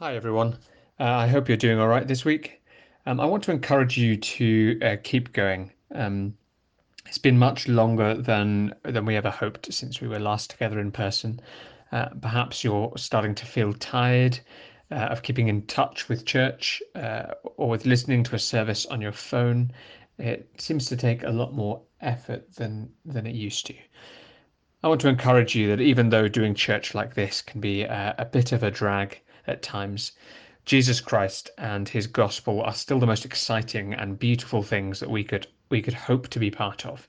Hi, 0.00 0.14
everyone. 0.14 0.52
Uh, 1.00 1.06
I 1.06 1.26
hope 1.26 1.48
you're 1.48 1.56
doing 1.56 1.80
all 1.80 1.88
right 1.88 2.06
this 2.06 2.24
week. 2.24 2.62
Um, 3.04 3.18
I 3.18 3.24
want 3.26 3.42
to 3.42 3.50
encourage 3.50 3.98
you 3.98 4.16
to 4.16 4.78
uh, 4.80 4.96
keep 5.02 5.32
going. 5.32 5.72
Um, 5.92 6.36
it's 7.06 7.18
been 7.18 7.36
much 7.36 7.66
longer 7.66 8.14
than 8.14 8.76
than 8.84 9.04
we 9.04 9.16
ever 9.16 9.28
hoped 9.28 9.74
since 9.74 10.00
we 10.00 10.06
were 10.06 10.20
last 10.20 10.50
together 10.50 10.78
in 10.78 10.92
person. 10.92 11.40
Uh, 11.90 12.10
perhaps 12.22 12.62
you're 12.62 12.92
starting 12.96 13.34
to 13.34 13.44
feel 13.44 13.72
tired 13.72 14.38
uh, 14.92 15.08
of 15.10 15.24
keeping 15.24 15.48
in 15.48 15.66
touch 15.66 16.08
with 16.08 16.24
church 16.24 16.80
uh, 16.94 17.34
or 17.56 17.68
with 17.68 17.84
listening 17.84 18.22
to 18.22 18.36
a 18.36 18.38
service 18.38 18.86
on 18.86 19.00
your 19.00 19.10
phone. 19.10 19.72
It 20.16 20.48
seems 20.58 20.86
to 20.86 20.96
take 20.96 21.24
a 21.24 21.30
lot 21.30 21.54
more 21.54 21.82
effort 22.00 22.54
than 22.54 22.92
than 23.04 23.26
it 23.26 23.34
used 23.34 23.66
to. 23.66 23.74
I 24.84 24.86
want 24.86 25.00
to 25.00 25.08
encourage 25.08 25.56
you 25.56 25.66
that 25.66 25.80
even 25.80 26.10
though 26.10 26.28
doing 26.28 26.54
church 26.54 26.94
like 26.94 27.14
this 27.14 27.42
can 27.42 27.60
be 27.60 27.82
a, 27.82 28.14
a 28.16 28.26
bit 28.26 28.52
of 28.52 28.62
a 28.62 28.70
drag 28.70 29.20
at 29.48 29.62
times, 29.62 30.12
Jesus 30.64 31.00
Christ 31.00 31.50
and 31.56 31.88
his 31.88 32.06
gospel 32.06 32.60
are 32.60 32.74
still 32.74 32.98
the 32.98 33.06
most 33.06 33.24
exciting 33.24 33.94
and 33.94 34.18
beautiful 34.18 34.62
things 34.62 35.00
that 35.00 35.10
we 35.10 35.24
could 35.24 35.46
we 35.70 35.80
could 35.80 35.94
hope 35.94 36.28
to 36.28 36.38
be 36.38 36.50
part 36.50 36.84
of. 36.84 37.08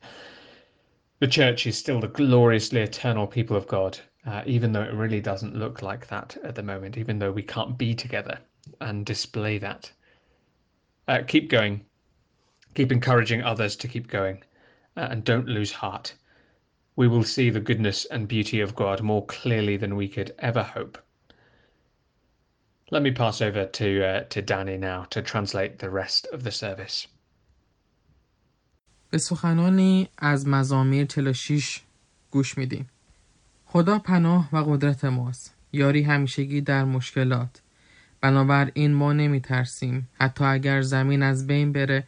The 1.19 1.27
church 1.27 1.67
is 1.67 1.77
still 1.77 1.99
the 1.99 2.07
gloriously 2.07 2.79
eternal 2.79 3.27
people 3.27 3.57
of 3.57 3.67
God, 3.67 3.99
uh, 4.25 4.43
even 4.45 4.71
though 4.71 4.83
it 4.83 4.93
really 4.93 5.19
doesn't 5.19 5.57
look 5.57 5.81
like 5.81 6.07
that 6.07 6.37
at 6.43 6.55
the 6.55 6.63
moment, 6.63 6.97
even 6.97 7.19
though 7.19 7.33
we 7.33 7.43
can't 7.43 7.77
be 7.77 7.93
together 7.93 8.39
and 8.79 9.05
display 9.05 9.57
that. 9.57 9.91
Uh, 11.09 11.23
keep 11.27 11.49
going. 11.49 11.83
Keep 12.75 12.93
encouraging 12.93 13.43
others 13.43 13.75
to 13.75 13.89
keep 13.89 14.07
going, 14.07 14.41
uh, 14.95 15.07
and 15.11 15.25
don't 15.25 15.49
lose 15.49 15.73
heart. 15.73 16.13
We 16.95 17.09
will 17.09 17.23
see 17.23 17.49
the 17.49 17.59
goodness 17.59 18.05
and 18.05 18.27
beauty 18.27 18.61
of 18.61 18.75
God 18.75 19.01
more 19.01 19.25
clearly 19.25 19.75
than 19.75 19.97
we 19.97 20.07
could 20.07 20.33
ever 20.39 20.63
hope. 20.63 20.97
Let 22.91 23.03
me 23.03 23.11
pass 23.11 23.39
over 23.39 23.65
to, 23.65 24.03
uh, 24.03 24.23
to 24.33 24.41
Danny 24.41 24.77
now 24.77 25.05
to 25.11 25.21
translate 25.21 25.77
the 25.77 25.91
rest 25.91 26.27
of 26.33 26.43
the 26.43 26.51
service. 26.51 27.07
به 29.09 29.17
سخنانی 29.17 30.09
از 30.17 30.47
مزامیر 30.47 31.05
46 31.05 31.81
گوش 32.31 32.57
میدیم. 32.57 32.89
خدا 33.65 33.99
پناه 33.99 34.49
و 34.53 34.57
قدرت 34.57 35.05
ماست. 35.05 35.53
یاری 35.71 36.03
همیشگی 36.03 36.61
در 36.61 36.83
مشکلات. 36.83 37.61
بنابراین 38.21 38.93
ما 38.93 39.13
نمی 39.13 39.41
ترسیم. 39.41 40.09
حتی 40.13 40.43
اگر 40.43 40.81
زمین 40.81 41.23
از 41.23 41.47
بین 41.47 41.71
بره 41.71 42.03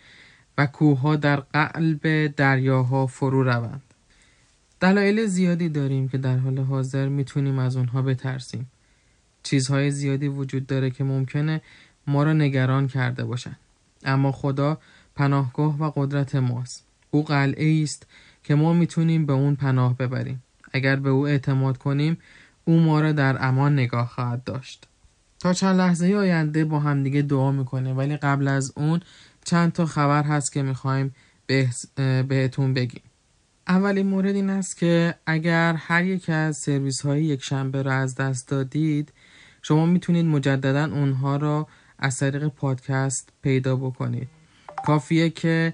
و 0.58 0.66
کوهها 0.66 1.16
در 1.16 1.36
قلب 1.36 2.28
دریاها 2.28 3.08
فرو 3.08 3.44
روند. 3.44 3.82
دلایل 4.80 5.26
زیادی 5.26 5.70
داریم 5.70 6.10
که 6.10 6.18
در 6.18 6.38
حال 6.38 6.60
حاضر 6.60 7.08
می‌تونیم 7.08 7.60
از 7.60 7.76
اونها 7.78 8.02
بترسیم. 8.02 8.72
چیزهای 9.44 9.92
زیادی 9.92 10.28
وجود 10.28 10.68
داره 10.68 10.90
که 10.90 11.04
ممکنه 11.04 11.62
ما 12.08 12.24
را 12.24 12.34
نگران 12.34 12.88
کرده 12.88 13.24
باشند. 13.24 13.58
اما 14.04 14.32
خدا 14.32 14.78
پناهگاه 15.16 15.78
و 15.80 15.92
قدرت 15.96 16.36
ماست. 16.36 16.86
او 17.12 17.24
قلعه 17.24 17.84
است 17.84 18.08
که 18.44 18.56
ما 18.56 18.74
می‌تونیم 18.74 19.26
به 19.26 19.34
اون 19.34 19.56
پناه 19.56 19.98
ببریم. 19.98 20.44
اگر 20.74 20.96
به 20.96 21.10
او 21.10 21.28
اعتماد 21.28 21.78
کنیم 21.78 22.18
او 22.66 22.80
ما 22.80 23.02
را 23.02 23.12
در 23.12 23.48
امان 23.48 23.74
نگاه 23.74 24.08
خواهد 24.08 24.44
داشت. 24.44 24.88
تا 25.40 25.54
چند 25.54 25.78
لحظه 25.78 26.14
آینده 26.14 26.66
با 26.66 26.80
همدیگه 26.80 27.22
دعا 27.22 27.52
می‌کنه 27.52 27.94
ولی 27.94 28.18
قبل 28.18 28.48
از 28.48 28.74
اون 28.76 29.00
چند 29.46 29.72
تا 29.72 29.86
خبر 29.86 30.24
هست 30.24 30.52
که 30.52 30.64
می‌خوایم 30.64 31.16
بهتون 32.28 32.74
بگیم. 32.74 33.02
اولین 33.68 34.08
مورد 34.08 34.36
این 34.36 34.50
است 34.50 34.78
که 34.78 35.16
اگر 35.26 35.74
هر 35.74 36.06
یک 36.06 36.30
از 36.30 36.58
سرویس 36.58 37.02
های 37.02 37.24
یک 37.24 37.44
شنبه 37.44 37.82
را 37.82 37.94
از 37.94 38.16
دست 38.16 38.48
دادید 38.48 39.14
شما 39.62 39.86
می‌تونید 39.86 40.26
مجددا 40.26 40.84
اونها 40.84 41.36
را 41.36 41.68
از 42.00 42.18
طریق 42.18 42.48
پادکست 42.48 43.30
پیدا 43.42 43.76
بکنید. 43.76 44.30
کافیه 44.86 45.30
که 45.30 45.74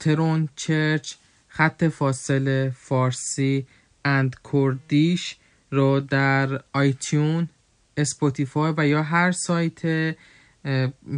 Tron 0.00 0.48
Church 0.56 1.14
خط 1.48 1.84
فاصله 1.84 2.72
Farsi 2.76 3.66
and 4.04 4.36
Kurdish 4.52 5.36
رو 5.70 6.00
در 6.00 6.60
iTunes 6.72 7.48
Spotify 7.96 8.74
و 8.76 8.86
یا 8.86 9.02
هر 9.02 9.32
سایت 9.32 10.16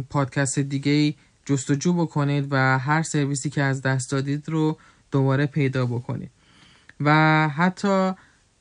پادکست 0.09 0.59
دیگه 0.59 1.15
جستجو 1.45 1.93
بکنید 1.93 2.47
و 2.51 2.79
هر 2.79 3.03
سرویسی 3.03 3.49
که 3.49 3.61
از 3.61 3.81
دست 3.81 4.11
دادید 4.11 4.49
رو 4.49 4.77
دوباره 5.11 5.45
پیدا 5.45 5.85
بکنید. 5.85 6.31
و 6.99 7.49
حتی 7.49 8.11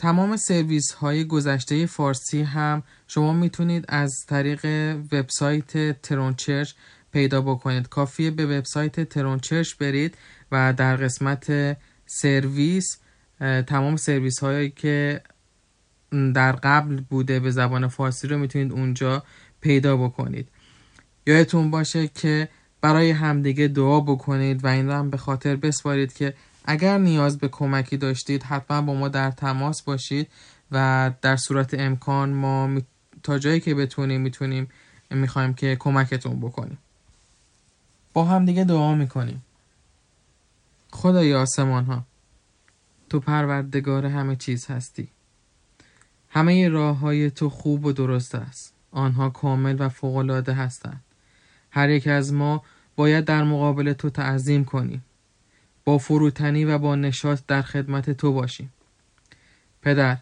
تمام 0.02 0.36
سرویس 0.36 0.92
های 0.92 1.24
گذشته 1.24 1.86
فارسی 1.86 2.42
هم 2.42 2.82
شما 3.08 3.32
می‌تونید 3.32 3.84
از 3.88 4.12
طریق 4.28 4.66
وبسایت 5.12 6.02
Tron 6.02 6.30
Church 6.30 6.72
پیدا 7.12 7.40
بکنید. 7.40 7.88
کافیه 7.88 8.30
به 8.30 8.46
وبسایت 8.46 9.08
Tron 9.08 9.35
Church 9.35 9.74
برید 9.74 10.14
و 10.52 10.72
در 10.72 10.96
قسمت 10.96 11.76
سرویس 12.06 12.98
تمام 13.66 13.96
سرویس 13.96 14.38
هایی 14.38 14.70
که 14.70 15.20
در 16.34 16.52
قبل 16.52 17.00
بوده 17.00 17.40
به 17.40 17.50
زبان 17.50 17.88
فارسی 17.88 18.28
رو 18.28 18.38
می‌تونید 18.38 18.72
اونجا 18.72 19.22
پیدا 19.60 19.96
بکنید. 19.96 20.48
یادتون 21.26 21.70
باشه 21.70 22.08
که 22.08 22.48
برای 22.80 23.10
همدیگه 23.10 23.68
دعا 23.68 24.00
بکنید 24.00 24.64
و 24.64 24.68
این 24.68 24.86
رو 24.86 24.92
هم 24.92 25.10
به 25.10 25.16
خاطر 25.16 25.56
بسپارید 25.56 26.12
که 26.12 26.34
اگر 26.64 26.98
نیاز 26.98 27.38
به 27.38 27.48
کمکی 27.48 27.96
داشتید 27.96 28.42
حتما 28.42 28.82
با 28.82 28.94
ما 28.94 29.08
در 29.08 29.30
تماس 29.30 29.82
باشید 29.82 30.28
و 30.70 31.10
در 31.22 31.36
صورت 31.36 31.74
امکان 31.74 32.32
ما 32.32 32.80
تا 33.22 33.38
جایی 33.38 33.60
که 33.60 33.74
بتونیم 33.74 34.20
می‌تونیم 34.20 34.68
می‌خوایم 35.10 35.54
که 35.54 35.76
کمکتون 35.76 36.40
بکنیم. 36.40 36.78
با 38.12 38.24
هم 38.24 38.44
دیگه 38.44 38.64
دعا 38.64 38.94
می‌کنیم. 38.94 39.42
خدای 40.90 41.34
آسمان 41.34 41.84
ها 41.84 42.02
تو 43.10 43.20
پروردگار 43.20 44.06
همه 44.06 44.36
چیز 44.36 44.66
هستی. 44.66 45.08
همه 46.28 46.68
راه 46.68 46.98
های 46.98 47.30
تو 47.30 47.50
خوب 47.50 47.84
و 47.84 47.92
درست 47.92 48.34
است. 48.34 48.72
آنها 48.90 49.30
کامل 49.30 49.76
و 49.78 49.88
فوقالعاده 49.88 50.52
هستند. 50.52 51.00
هر 51.70 51.90
یک 51.90 52.06
از 52.06 52.32
ما 52.32 52.62
باید 52.96 53.24
در 53.24 53.44
مقابل 53.44 53.92
تو 53.92 54.10
تعظیم 54.10 54.64
کنیم. 54.64 55.04
با 55.84 55.98
فروتنی 55.98 56.64
و 56.64 56.78
با 56.78 56.96
نشاط 56.96 57.40
در 57.48 57.62
خدمت 57.62 58.10
تو 58.10 58.32
باشیم. 58.32 58.72
پدر 59.82 60.16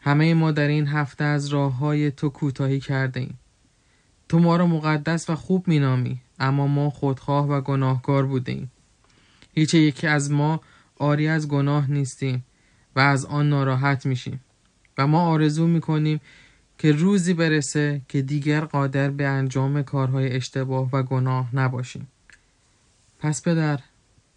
همه 0.00 0.34
ما 0.34 0.52
در 0.52 0.68
این 0.68 0.86
هفته 0.86 1.24
از 1.24 1.46
راه 1.46 1.76
های 1.76 2.10
تو 2.10 2.28
کوتاهی 2.28 2.80
کرده 2.80 3.20
ایم. 3.20 3.38
تو 4.28 4.38
ما 4.38 4.56
را 4.56 4.66
مقدس 4.66 5.30
و 5.30 5.34
خوب 5.34 5.68
مینامی 5.68 6.20
اما 6.38 6.66
ما 6.66 6.90
خودخواه 6.90 7.48
و 7.48 7.60
گناهکار 7.60 8.26
بوده 8.26 8.52
ایم. 8.52 8.70
هیچ 9.54 9.74
یکی 9.74 10.06
از 10.06 10.30
ما 10.30 10.60
آری 10.98 11.28
از 11.28 11.48
گناه 11.48 11.90
نیستیم 11.90 12.44
و 12.96 13.00
از 13.00 13.24
آن 13.24 13.48
ناراحت 13.48 14.06
میشیم. 14.06 14.40
و 14.98 15.06
ما 15.06 15.26
آرزو 15.26 15.66
می‌کنیم 15.66 16.20
که 16.78 16.92
روزی 16.92 17.34
برسه 17.34 18.00
که 18.08 18.22
دیگر 18.22 18.60
قادر 18.60 19.10
به 19.10 19.26
انجام 19.26 19.82
کارهای 19.82 20.36
اشتباه 20.36 20.88
و 20.92 21.02
گناه 21.02 21.56
نباشیم. 21.56 22.08
پس 23.18 23.42
پدر 23.42 23.80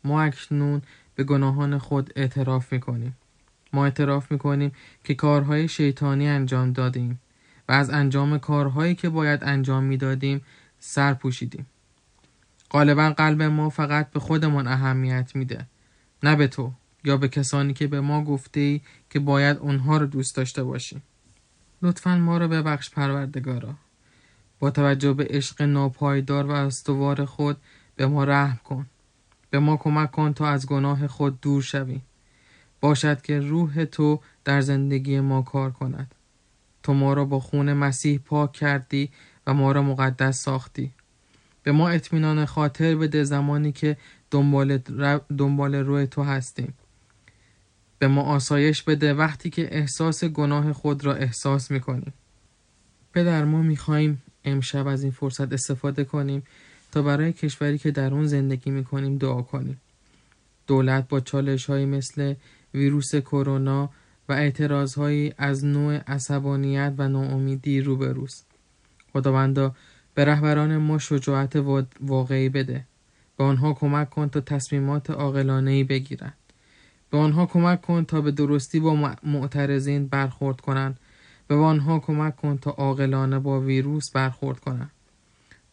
ما 0.03 0.21
اکنون 0.21 0.81
به 1.15 1.23
گناهان 1.23 1.77
خود 1.77 2.13
اعتراف 2.15 2.73
می‌کنیم. 2.73 3.17
ما 3.73 3.85
اعتراف 3.85 4.31
می‌کنیم 4.31 4.71
که 5.03 5.15
کارهای 5.15 5.67
شیطانی 5.67 6.27
انجام 6.27 6.73
دادیم 6.73 7.19
و 7.69 7.71
از 7.71 7.89
انجام 7.89 8.37
کارهایی 8.37 8.95
که 8.95 9.09
باید 9.09 9.43
انجام 9.43 9.83
می‌دادیم 9.83 10.41
سر 10.79 11.13
پوشیدیم. 11.13 11.65
غالبا 12.71 13.09
قلب 13.09 13.41
ما 13.41 13.69
فقط 13.69 14.11
به 14.11 14.19
خودمان 14.19 14.67
اهمیت 14.67 15.35
میده 15.35 15.65
نه 16.23 16.35
به 16.35 16.47
تو 16.47 16.71
یا 17.03 17.17
به 17.17 17.27
کسانی 17.27 17.73
که 17.73 17.87
به 17.87 18.01
ما 18.01 18.23
گفته 18.23 18.59
ای 18.59 18.81
که 19.09 19.19
باید 19.19 19.57
اونها 19.57 19.97
رو 19.97 20.05
دوست 20.05 20.35
داشته 20.35 20.63
باشیم. 20.63 21.01
لطفا 21.81 22.17
ما 22.17 22.37
رو 22.37 22.47
ببخش 22.47 22.89
پروردگارا. 22.89 23.73
با 24.59 24.71
توجه 24.71 25.13
به 25.13 25.27
عشق 25.29 25.61
ناپایدار 25.61 26.45
و 26.45 26.51
استوار 26.51 27.25
خود 27.25 27.57
به 27.95 28.07
ما 28.07 28.23
رحم 28.23 28.59
کن. 28.63 28.85
به 29.57 29.61
ما 29.61 29.77
کمک 29.77 30.11
کن 30.11 30.33
تا 30.33 30.47
از 30.47 30.67
گناه 30.67 31.07
خود 31.07 31.41
دور 31.41 31.61
شویم. 31.61 32.01
باشد 32.81 33.21
که 33.21 33.39
روح 33.39 33.85
تو 33.85 34.19
در 34.45 34.61
زندگی 34.61 35.19
ما 35.19 35.41
کار 35.41 35.71
کند. 35.71 36.15
تو 36.83 36.93
ما 36.93 37.13
را 37.13 37.25
با 37.25 37.39
خون 37.39 37.73
مسیح 37.73 38.19
پاک 38.19 38.51
کردی 38.51 39.09
و 39.47 39.53
ما 39.53 39.71
را 39.71 39.81
مقدس 39.81 40.41
ساختی. 40.41 40.91
به 41.63 41.71
ما 41.71 41.89
اطمینان 41.89 42.45
خاطر 42.45 42.95
بده 42.95 43.23
زمانی 43.23 43.71
که 43.71 43.97
دنبال, 44.31 44.77
دنبال 45.37 45.75
روی 45.75 46.07
تو 46.07 46.23
هستیم. 46.23 46.73
به 47.99 48.07
ما 48.07 48.21
آسایش 48.21 48.83
بده 48.83 49.13
وقتی 49.13 49.49
که 49.49 49.77
احساس 49.77 50.23
گناه 50.23 50.73
خود 50.73 51.05
را 51.05 51.15
احساس 51.15 51.71
می‌کنیم. 51.71 52.13
پدر 53.13 53.45
ما 53.45 53.61
می‌خواهیم 53.61 54.21
امشب 54.45 54.87
از 54.87 55.03
این 55.03 55.11
فرصت 55.11 55.53
استفاده 55.53 56.03
کنیم 56.03 56.43
تا 56.91 57.01
برای 57.01 57.33
کشوری 57.33 57.77
که 57.77 57.91
در 57.91 58.13
اون 58.13 58.27
زندگی 58.27 58.71
می‌کنیم 58.71 59.17
دعا 59.17 59.41
کنیم. 59.41 59.81
دولت 60.67 61.07
با 61.07 61.19
چالش 61.19 61.65
های 61.65 61.85
مثل 61.85 62.33
ویروس 62.73 63.15
کرونا 63.15 63.89
و 64.29 64.33
اعتراضهایی 64.33 65.33
از 65.37 65.65
نوع 65.65 65.97
عصبانیت 66.07 66.93
و 66.97 67.07
ناامیدی 67.07 67.81
روبروست 67.81 68.45
خداوندا 69.13 69.75
به 70.13 70.25
رهبران 70.25 70.77
ما 70.77 70.97
شجاعت 70.97 71.55
واقعی 71.99 72.49
بده. 72.49 72.85
به 73.37 73.43
آنها 73.43 73.73
کمک 73.73 74.09
کن 74.09 74.29
تا 74.29 74.41
تصمیمات 74.41 75.09
عاقلانه 75.09 75.83
بگیرند. 75.83 76.37
به 77.09 77.17
آنها 77.17 77.45
کمک 77.45 77.81
کن 77.81 78.05
تا 78.05 78.21
به 78.21 78.31
درستی 78.31 78.79
با 78.79 79.15
معترضین 79.23 80.07
برخورد 80.07 80.61
کنند. 80.61 80.99
به 81.47 81.55
آنها 81.55 81.99
کمک 81.99 82.35
کن 82.35 82.57
تا 82.57 82.71
عاقلانه 82.71 83.39
با 83.39 83.59
ویروس 83.59 84.11
برخورد 84.11 84.59
کنند. 84.59 84.91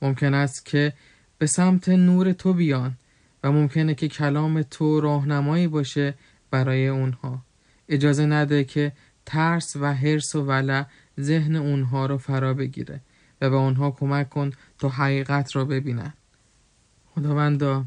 ممکن 0.04 0.34
است 0.34 0.66
که 0.66 0.92
به 1.38 1.46
سمت 1.46 1.88
نور 1.88 2.32
تو 2.32 2.52
بیان 2.52 2.96
و 3.44 3.52
ممکنه 3.52 3.94
که 3.94 4.08
کلام 4.08 4.62
تو 4.62 5.00
راهنمایی 5.00 5.68
باشه 5.68 6.14
برای 6.50 6.88
اونها. 6.88 7.42
اجازه 7.88 8.26
نده 8.26 8.64
که 8.64 8.92
ترس 9.26 9.76
و 9.76 9.94
حرس 9.94 10.34
و 10.34 10.42
ولع 10.42 10.84
ذهن 11.20 11.56
اونها 11.56 12.06
رو 12.06 12.18
فرا 12.18 12.54
بگیره 12.54 13.00
و 13.40 13.50
به 13.50 13.56
آنها 13.56 13.90
کمک 13.90 14.28
کن 14.28 14.50
تا 14.78 14.88
حقیقت 14.88 15.56
را 15.56 15.64
ببینن. 15.64 16.12
خداوندا 17.14 17.84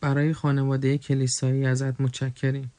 برای 0.00 0.32
خانواده 0.32 0.98
کلیسایی 0.98 1.66
ازت 1.66 2.00
متشکریم. 2.00 2.72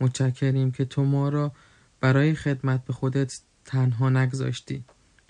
متشکریم 0.00 0.70
که 0.70 0.84
تو 0.84 1.04
ما 1.04 1.28
را 1.28 1.52
برای 2.00 2.34
خدمت 2.34 2.84
به 2.84 2.92
خودت 2.92 3.40
تنها 3.64 4.10
نگذاشتی 4.10 4.84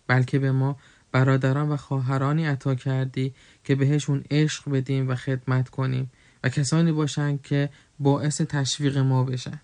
بلکه 0.07 0.39
به 0.39 0.53
ما 0.53 0.77
برادران 1.13 1.69
و 1.69 1.77
خواهرانی 1.77 2.47
عطا 2.47 2.75
کردی 2.75 3.35
که 3.65 3.75
بهشون 3.75 4.25
عشق 4.31 4.71
بدیم 4.71 5.09
و 5.09 5.15
خدمت 5.15 5.69
کنیم 5.69 6.11
و 6.45 6.49
کسانی 6.49 6.93
باشند 6.93 7.43
که 7.43 7.71
باعث 7.99 8.41
تشویق 8.41 8.99
ما 8.99 9.25
بشن. 9.25 9.61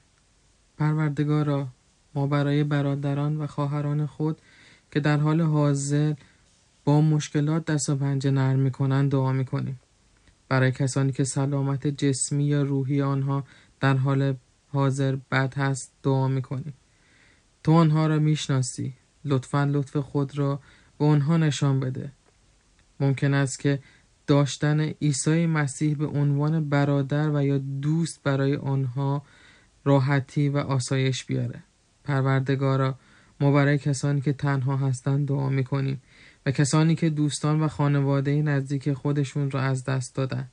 پروردگارا 0.78 1.68
ما 2.14 2.26
برای 2.26 2.64
برادران 2.64 3.36
و 3.36 3.46
خواهران 3.46 4.06
خود 4.06 4.38
که 4.90 5.00
در 5.00 5.16
حال 5.16 5.40
حاضر 5.40 6.14
با 6.84 7.00
مشکلات 7.00 7.64
دست 7.64 7.88
و 7.88 7.96
پنجه 7.96 8.30
نرم 8.30 8.58
می‌کنند 8.58 9.10
دعا 9.10 9.32
می‌کنیم. 9.32 9.80
برای 10.48 10.72
کسانی 10.72 11.12
که 11.12 11.24
سلامت 11.24 11.86
جسمی 11.86 12.44
یا 12.44 12.62
روحی 12.62 13.02
آنها 13.02 13.44
در 13.80 13.96
حال 13.96 14.34
حاضر 14.72 15.16
بد 15.30 15.54
هست 15.54 15.92
دعا 16.02 16.28
می‌کنیم. 16.28 16.74
تو 17.64 17.72
آنها 17.72 18.06
را 18.06 18.18
می‌شناسی. 18.18 18.94
لطفا 19.24 19.64
لطف 19.64 19.96
خود 19.96 20.38
را 20.38 20.60
به 20.98 21.04
آنها 21.04 21.36
نشان 21.36 21.80
بده. 21.80 22.12
ممکن 23.00 23.34
است 23.34 23.58
که 23.58 23.78
داشتن 24.26 24.80
عیسی 24.80 25.46
مسیح 25.46 25.96
به 25.96 26.06
عنوان 26.06 26.68
برادر 26.68 27.30
و 27.30 27.44
یا 27.44 27.58
دوست 27.58 28.22
برای 28.22 28.56
آنها 28.56 29.22
راحتی 29.84 30.48
و 30.48 30.58
آسایش 30.58 31.24
بیاره. 31.24 31.62
پروردگارا 32.04 32.98
ما 33.40 33.52
برای 33.52 33.78
کسانی 33.78 34.20
که 34.20 34.32
تنها 34.32 34.76
هستند 34.76 35.28
دعا 35.28 35.48
می‌کنیم 35.48 36.02
و 36.46 36.50
کسانی 36.50 36.94
که 36.94 37.10
دوستان 37.10 37.60
و 37.60 37.68
خانواده 37.68 38.42
نزدیک 38.42 38.92
خودشون 38.92 39.50
را 39.50 39.60
از 39.60 39.84
دست 39.84 40.14
دادن. 40.14 40.48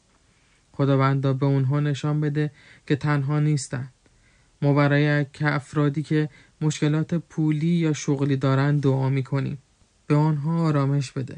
خداوندا 0.72 1.34
به 1.34 1.46
اونها 1.46 1.80
نشان 1.80 2.22
بده 2.22 2.52
که 2.88 2.96
تنها 2.96 3.40
نیستند 3.40 3.94
ما 4.62 4.74
برای 4.74 5.26
افرادی 5.42 6.04
که 6.04 6.30
مشکلات 6.62 7.14
پولی 7.16 7.68
یا 7.68 7.94
شغلی 7.94 8.38
دارند 8.38 8.82
دعا 8.82 9.10
می‌کنیم. 9.10 9.58
به 10.12 10.18
آنها 10.18 10.62
آرامش 10.62 11.12
بده 11.12 11.38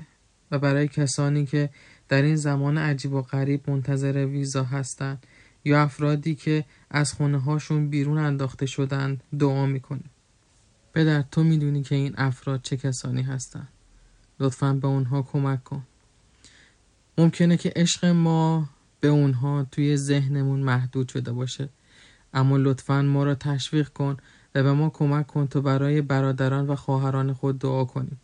و 0.52 0.60
برای 0.60 0.88
کسانی 0.88 1.46
که 1.46 1.70
در 2.10 2.22
این 2.22 2.36
زمان 2.36 2.78
عجیب 2.78 3.14
و 3.14 3.22
غریب 3.22 3.70
منتظر 3.70 4.26
ویزا 4.26 4.64
هستند 4.64 5.26
یا 5.64 5.82
افرادی 5.82 6.36
که 6.36 6.66
از 6.90 7.14
خونه 7.14 7.38
هاشون 7.38 7.90
بیرون 7.90 8.18
انداخته 8.18 8.66
شدند 8.66 9.24
دعا 9.40 9.66
می‌کنیم. 9.66 10.10
پدر 10.94 11.22
تو 11.22 11.44
می‌دونی 11.44 11.84
که 11.84 11.96
این 11.96 12.14
افراد 12.18 12.62
چه 12.62 12.78
کسانی 12.78 13.22
هستند. 13.22 13.68
لطفا 14.40 14.74
به 14.74 14.88
اونها 14.88 15.22
کمک 15.22 15.64
کن. 15.64 15.84
ممکنه 17.18 17.58
که 17.58 17.74
عشق 17.76 18.06
ما 18.06 18.70
به 19.00 19.08
اونها 19.08 19.68
توی 19.72 19.98
ذهنمون 19.98 20.60
محدود 20.60 21.10
شده 21.10 21.32
باشه. 21.32 21.70
اما 22.34 22.58
لطفا 22.58 23.02
ما 23.02 23.24
را 23.24 23.36
تشویق 23.36 23.90
کن 23.90 24.18
و 24.56 24.64
به 24.64 24.74
ما 24.74 24.90
کمک 24.90 25.28
کن 25.28 25.48
تا 25.48 25.62
برای 25.62 26.02
برادران 26.02 26.68
و 26.68 26.76
خواهران 26.76 27.34
خود 27.34 27.60
دعا 27.60 27.86
کنیم. 27.86 28.20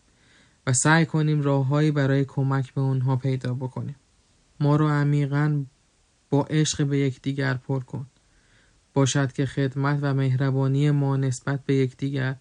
سعی 0.74 1.06
کنیم 1.06 1.42
راههایی 1.42 1.92
برای 1.92 2.26
کمک 2.26 2.74
به 2.74 2.82
اونها 2.82 3.16
پیدا 3.16 3.54
بکنیم. 3.54 3.96
ما 4.60 4.76
را 4.76 4.94
عمیقا 4.94 5.64
با 6.30 6.44
عشق 6.44 6.84
به 6.84 7.00
یکدیگر 7.00 7.54
پر 7.54 7.80
کن. 7.80 8.06
باشد 8.94 9.32
که 9.32 9.46
خدمت 9.46 10.00
و 10.02 10.14
مهربانی 10.14 10.92
ما 10.92 11.18
نسبت 11.18 11.66
به 11.66 11.76
یکدیگر 11.76 12.36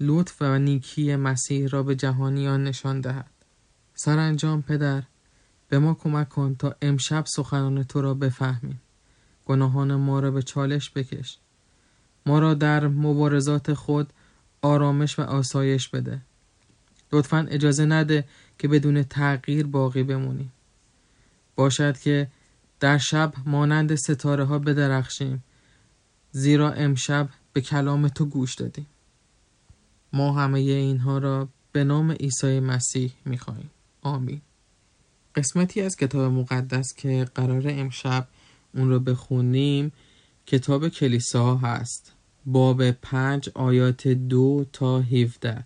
لطف 0.00 0.36
و 0.40 0.58
نیکی 0.58 1.16
مسیح 1.16 1.68
را 1.68 1.82
به 1.82 1.94
جهانیان 1.94 2.64
نشان 2.64 3.00
دهد. 3.00 3.30
سرانجام 3.94 4.62
پدر 4.62 5.02
به 5.68 5.78
ما 5.78 5.94
کمک 5.94 6.28
کن 6.28 6.54
تا 6.54 6.76
امشب 6.82 7.24
سخنان 7.26 7.82
تو 7.82 8.00
را 8.00 8.14
بفهمیم. 8.14 8.80
گناهان 9.46 9.94
ما 9.94 10.20
را 10.20 10.30
به 10.30 10.42
چالش 10.42 10.90
بکش. 10.90 11.38
ما 12.26 12.38
را 12.38 12.54
در 12.54 12.88
مبارزات 12.88 13.74
خود 13.74 14.12
آرامش 14.62 15.18
و 15.18 15.22
آسایش 15.22 15.88
بده. 15.88 16.20
لطفا 17.14 17.46
اجازه 17.50 17.84
نده 17.84 18.24
که 18.58 18.68
بدون 18.68 19.02
تغییر 19.02 19.66
باقی 19.66 20.02
بمونیم. 20.02 20.52
باشد 21.56 21.98
که 21.98 22.28
در 22.80 22.98
شب 22.98 23.34
مانند 23.46 23.94
ستاره 23.94 24.44
ها 24.44 24.58
بدرخشیم 24.58 25.44
زیرا 26.32 26.72
امشب 26.72 27.28
به 27.52 27.60
کلام 27.60 28.08
تو 28.08 28.24
گوش 28.24 28.54
دادیم. 28.54 28.86
ما 30.12 30.32
همه 30.32 30.58
اینها 30.58 31.18
را 31.18 31.48
به 31.72 31.84
نام 31.84 32.10
عیسی 32.10 32.60
مسیح 32.60 33.12
می‌خواهیم. 33.24 33.70
آمین. 34.02 34.40
قسمتی 35.34 35.80
از 35.80 35.96
کتاب 35.96 36.32
مقدس 36.32 36.94
که 36.96 37.26
قرار 37.34 37.62
امشب 37.68 38.28
اون 38.74 38.90
رو 38.90 39.00
بخونیم 39.00 39.92
کتاب 40.46 40.88
کلیسا 40.88 41.56
هست. 41.56 42.12
باب 42.46 42.90
پنج 42.90 43.50
آیات 43.54 44.08
دو 44.08 44.64
تا 44.72 45.00
17 45.00 45.64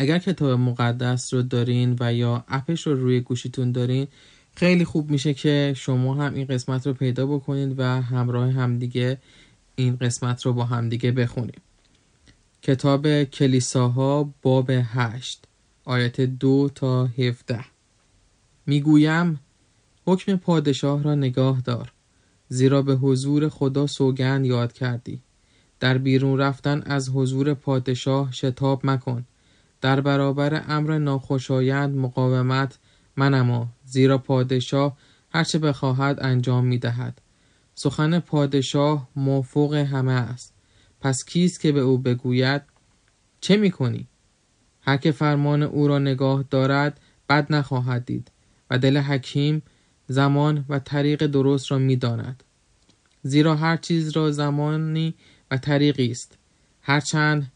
اگر 0.00 0.18
کتاب 0.18 0.60
مقدس 0.60 1.34
رو 1.34 1.42
دارین 1.42 1.96
و 2.00 2.14
یا 2.14 2.44
اپش 2.48 2.86
رو 2.86 2.94
روی 2.94 3.20
گوشیتون 3.20 3.72
دارین 3.72 4.06
خیلی 4.54 4.84
خوب 4.84 5.10
میشه 5.10 5.34
که 5.34 5.74
شما 5.76 6.14
هم 6.14 6.34
این 6.34 6.46
قسمت 6.46 6.86
رو 6.86 6.92
پیدا 6.92 7.26
بکنید 7.26 7.78
و 7.78 7.82
همراه 7.82 8.50
همدیگه 8.50 9.18
این 9.74 9.96
قسمت 9.96 10.46
رو 10.46 10.52
با 10.52 10.64
همدیگه 10.64 11.12
بخونیم 11.12 11.60
کتاب 12.62 13.24
کلیساها 13.24 14.34
باب 14.42 14.70
هشت 14.70 15.44
آیت 15.84 16.20
دو 16.20 16.70
تا 16.74 17.06
هفته 17.06 17.64
می‌گویم 18.66 19.40
حکم 20.06 20.36
پادشاه 20.36 21.02
را 21.02 21.14
نگاه 21.14 21.60
دار 21.60 21.92
زیرا 22.48 22.82
به 22.82 22.94
حضور 22.94 23.48
خدا 23.48 23.86
سوگند 23.86 24.46
یاد 24.46 24.72
کردی. 24.72 25.20
در 25.80 25.98
بیرون 25.98 26.38
رفتن 26.38 26.82
از 26.86 27.08
حضور 27.08 27.54
پادشاه 27.54 28.32
شتاب 28.32 28.86
مکن. 28.86 29.24
در 29.80 30.00
برابر 30.00 30.64
امر 30.68 30.98
ناخوشایند 30.98 31.96
مقاومت 31.96 32.78
منما 33.16 33.68
زیرا 33.84 34.18
پادشاه 34.18 34.96
هرچه 35.30 35.58
بخواهد 35.58 36.18
انجام 36.20 36.66
می 36.66 36.78
دهد. 36.78 37.20
سخن 37.74 38.18
پادشاه 38.18 39.08
موفوق 39.16 39.74
همه 39.74 40.12
است 40.12 40.54
پس 41.00 41.24
کیست 41.24 41.60
که 41.60 41.72
به 41.72 41.80
او 41.80 41.98
بگوید 41.98 42.62
چه 43.40 43.56
می 43.56 43.70
کنی؟ 43.70 44.06
هر 44.80 44.96
که 44.96 45.12
فرمان 45.12 45.62
او 45.62 45.88
را 45.88 45.98
نگاه 45.98 46.44
دارد 46.50 47.00
بد 47.28 47.52
نخواهد 47.52 48.04
دید 48.04 48.30
و 48.70 48.78
دل 48.78 48.96
حکیم 48.96 49.62
زمان 50.06 50.64
و 50.68 50.78
طریق 50.78 51.26
درست 51.26 51.72
را 51.72 51.78
می 51.78 51.96
داند. 51.96 52.42
زیرا 53.22 53.56
هر 53.56 53.76
چیز 53.76 54.10
را 54.16 54.30
زمانی 54.30 55.14
و 55.50 55.56
طریقی 55.56 56.10
است 56.10 56.38
هرچند 56.82 57.52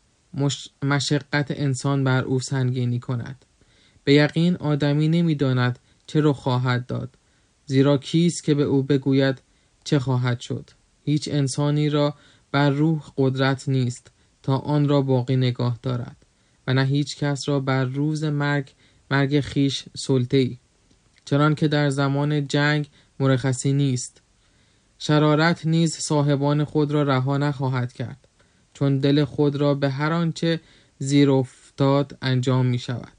مشقت 0.83 1.51
انسان 1.51 2.05
بر 2.05 2.25
او 2.25 2.41
سنگینی 2.41 2.99
کند. 3.01 3.45
به 4.05 4.15
یقین 4.15 4.57
آدمی 4.57 5.09
نمی‌داند 5.09 5.79
چه 6.07 6.21
رو 6.21 6.33
خواهد 6.33 6.87
داد 6.87 7.17
زیرا 7.67 7.99
کیست 7.99 8.45
که 8.45 8.55
به 8.55 8.63
او 8.63 8.83
بگوید 8.83 9.43
چه 9.85 9.99
خواهد 9.99 10.41
شد. 10.41 10.71
هیچ 11.05 11.29
انسانی 11.33 11.89
را 11.89 12.15
بر 12.53 12.71
روح 12.71 13.03
قدرت 13.17 13.69
نیست 13.69 14.11
تا 14.43 14.57
آن 14.57 14.89
را 14.89 15.03
باقی 15.03 15.37
نگاه 15.37 15.79
دارد 15.83 16.17
و 16.67 16.75
نه 16.75 16.85
هیچ 16.85 17.17
کس 17.17 17.49
را 17.49 17.61
بر 17.61 17.85
روز 17.85 18.25
مرگ 18.25 18.73
مرگ 19.11 19.41
خیش 19.41 19.85
سلطه 19.97 20.37
ای 20.37 20.59
چنان 21.25 21.55
که 21.55 21.69
در 21.69 21.91
زمان 21.91 22.49
جنگ 22.49 22.89
مرخصی 23.21 23.73
نیست. 23.73 24.23
شرارت 24.99 25.67
نیز 25.67 25.97
صاحبان 25.97 26.65
خود 26.65 26.91
را 26.93 27.03
رها 27.03 27.39
نخواهد 27.39 27.93
کرد. 27.93 28.29
چون 28.75 28.99
دل 28.99 29.25
خود 29.25 29.57
را 29.57 29.75
به 29.75 29.91
هر 29.91 30.13
آنچه 30.13 30.61
زیر 30.99 31.31
افتاد 31.31 32.19
انجام 32.23 32.67
می 32.67 32.79
شود 32.79 33.13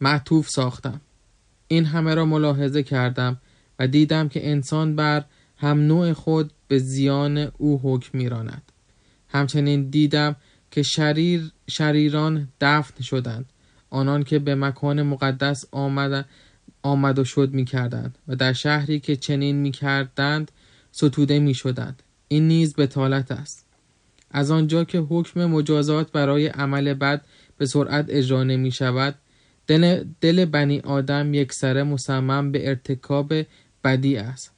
معطوف 0.00 0.48
ساختم. 0.48 1.00
این 1.68 1.84
همه 1.84 2.14
را 2.14 2.24
ملاحظه 2.24 2.82
کردم 2.82 3.40
و 3.78 3.86
دیدم 3.86 4.28
که 4.28 4.50
انسان 4.50 4.96
بر 4.96 5.24
هم 5.56 5.80
نوع 5.80 6.12
خود 6.12 6.52
به 6.68 6.78
زیان 6.78 7.52
او 7.58 7.80
حکم 7.82 8.18
میراند. 8.18 8.62
همچنین 9.28 9.90
دیدم 9.90 10.36
که 10.70 10.82
شریر 10.82 11.52
شریران 11.70 12.48
دفن 12.60 13.02
شدند. 13.02 13.46
آنان 13.90 14.22
که 14.22 14.38
به 14.38 14.54
مکان 14.54 15.02
مقدس 15.02 15.64
آمد, 15.72 16.26
آمد 16.82 17.18
و 17.18 17.24
شد 17.24 17.52
می 17.52 17.64
کردند 17.64 18.18
و 18.28 18.36
در 18.36 18.52
شهری 18.52 19.00
که 19.00 19.16
چنین 19.16 19.56
می 19.56 19.70
کردند 19.70 20.52
ستوده 20.92 21.38
می 21.38 21.54
شدند 21.54 22.02
این 22.28 22.48
نیز 22.48 22.74
بتالت 22.74 23.32
است. 23.32 23.66
از 24.30 24.50
آنجا 24.50 24.84
که 24.84 24.98
حکم 24.98 25.44
مجازات 25.46 26.12
برای 26.12 26.46
عمل 26.46 26.94
بد 26.94 27.24
به 27.58 27.66
سرعت 27.66 28.06
اجرا 28.08 28.44
نمی 28.44 28.70
شود 28.70 29.14
دل, 29.66 30.04
دل 30.20 30.44
بنی 30.44 30.80
آدم 30.80 31.34
یک 31.34 31.52
سره 31.52 31.82
مصمم 31.82 32.52
به 32.52 32.68
ارتکاب 32.68 33.32
بدی 33.84 34.16
است. 34.16 34.52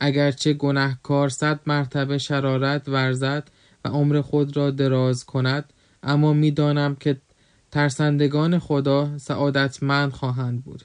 اگرچه 0.00 0.52
گناهکار 0.52 1.28
صد 1.28 1.60
مرتبه 1.66 2.18
شرارت 2.18 2.88
ورزد 2.88 3.50
و 3.84 3.88
عمر 3.88 4.20
خود 4.20 4.56
را 4.56 4.70
دراز 4.70 5.24
کند 5.24 5.72
اما 6.02 6.32
می‌دانم 6.32 6.96
که 6.96 7.16
ترسندگان 7.70 8.58
خدا 8.58 9.18
سعادتمند 9.18 10.12
خواهند 10.12 10.64
بود. 10.64 10.84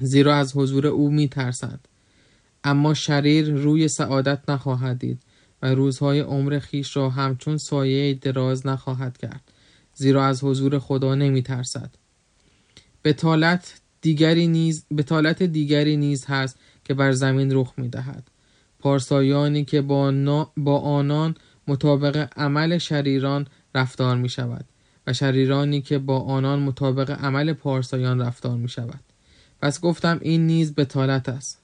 زیرا 0.00 0.34
از 0.34 0.56
حضور 0.56 0.86
او 0.86 1.10
می 1.10 1.28
ترسند. 1.28 1.88
اما 2.64 2.94
شریر 2.94 3.50
روی 3.54 3.88
سعادت 3.88 4.50
نخواهد 4.50 4.98
دید. 4.98 5.22
و 5.64 5.66
روزهای 5.66 6.20
عمر 6.20 6.58
خیش 6.58 6.96
را 6.96 7.10
همچون 7.10 7.58
سایه 7.58 8.14
دراز 8.14 8.66
نخواهد 8.66 9.18
کرد 9.18 9.52
زیرا 9.94 10.26
از 10.26 10.44
حضور 10.44 10.78
خدا 10.78 11.14
نمی 11.14 11.42
ترسد 11.42 11.90
بتالت 13.04 13.80
دیگری 14.00 14.46
نیز 14.46 14.86
بتالت 14.96 15.42
دیگری 15.42 15.96
نیز 15.96 16.24
هست 16.24 16.58
که 16.84 16.94
بر 16.94 17.12
زمین 17.12 17.52
رخ 17.52 17.72
می 17.76 17.88
دهد 17.88 18.30
پارسایانی 18.78 19.64
که 19.64 19.80
با, 19.80 20.12
با 20.56 20.78
آنان 20.78 21.34
مطابق 21.68 22.28
عمل 22.36 22.78
شریران 22.78 23.46
رفتار 23.74 24.16
می 24.16 24.28
شود 24.28 24.64
و 25.06 25.12
شریرانی 25.12 25.80
که 25.80 25.98
با 25.98 26.20
آنان 26.20 26.58
مطابق 26.58 27.10
عمل 27.10 27.52
پارسایان 27.52 28.20
رفتار 28.20 28.56
می 28.56 28.68
شود 28.68 29.00
پس 29.62 29.80
گفتم 29.80 30.18
این 30.22 30.46
نیز 30.46 30.74
بتالت 30.74 31.28
است. 31.28 31.63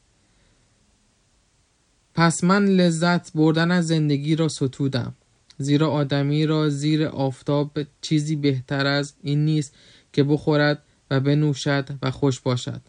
پس 2.14 2.44
من 2.44 2.64
لذت 2.64 3.32
بردن 3.32 3.70
از 3.70 3.86
زندگی 3.86 4.36
را 4.36 4.48
ستودم. 4.48 5.14
زیرا 5.58 5.90
آدمی 5.90 6.46
را 6.46 6.68
زیر 6.68 7.06
آفتاب 7.06 7.78
چیزی 8.00 8.36
بهتر 8.36 8.86
از 8.86 9.14
این 9.22 9.44
نیست 9.44 9.74
که 10.12 10.22
بخورد 10.22 10.82
و 11.10 11.20
بنوشد 11.20 11.88
و 12.02 12.10
خوش 12.10 12.40
باشد. 12.40 12.80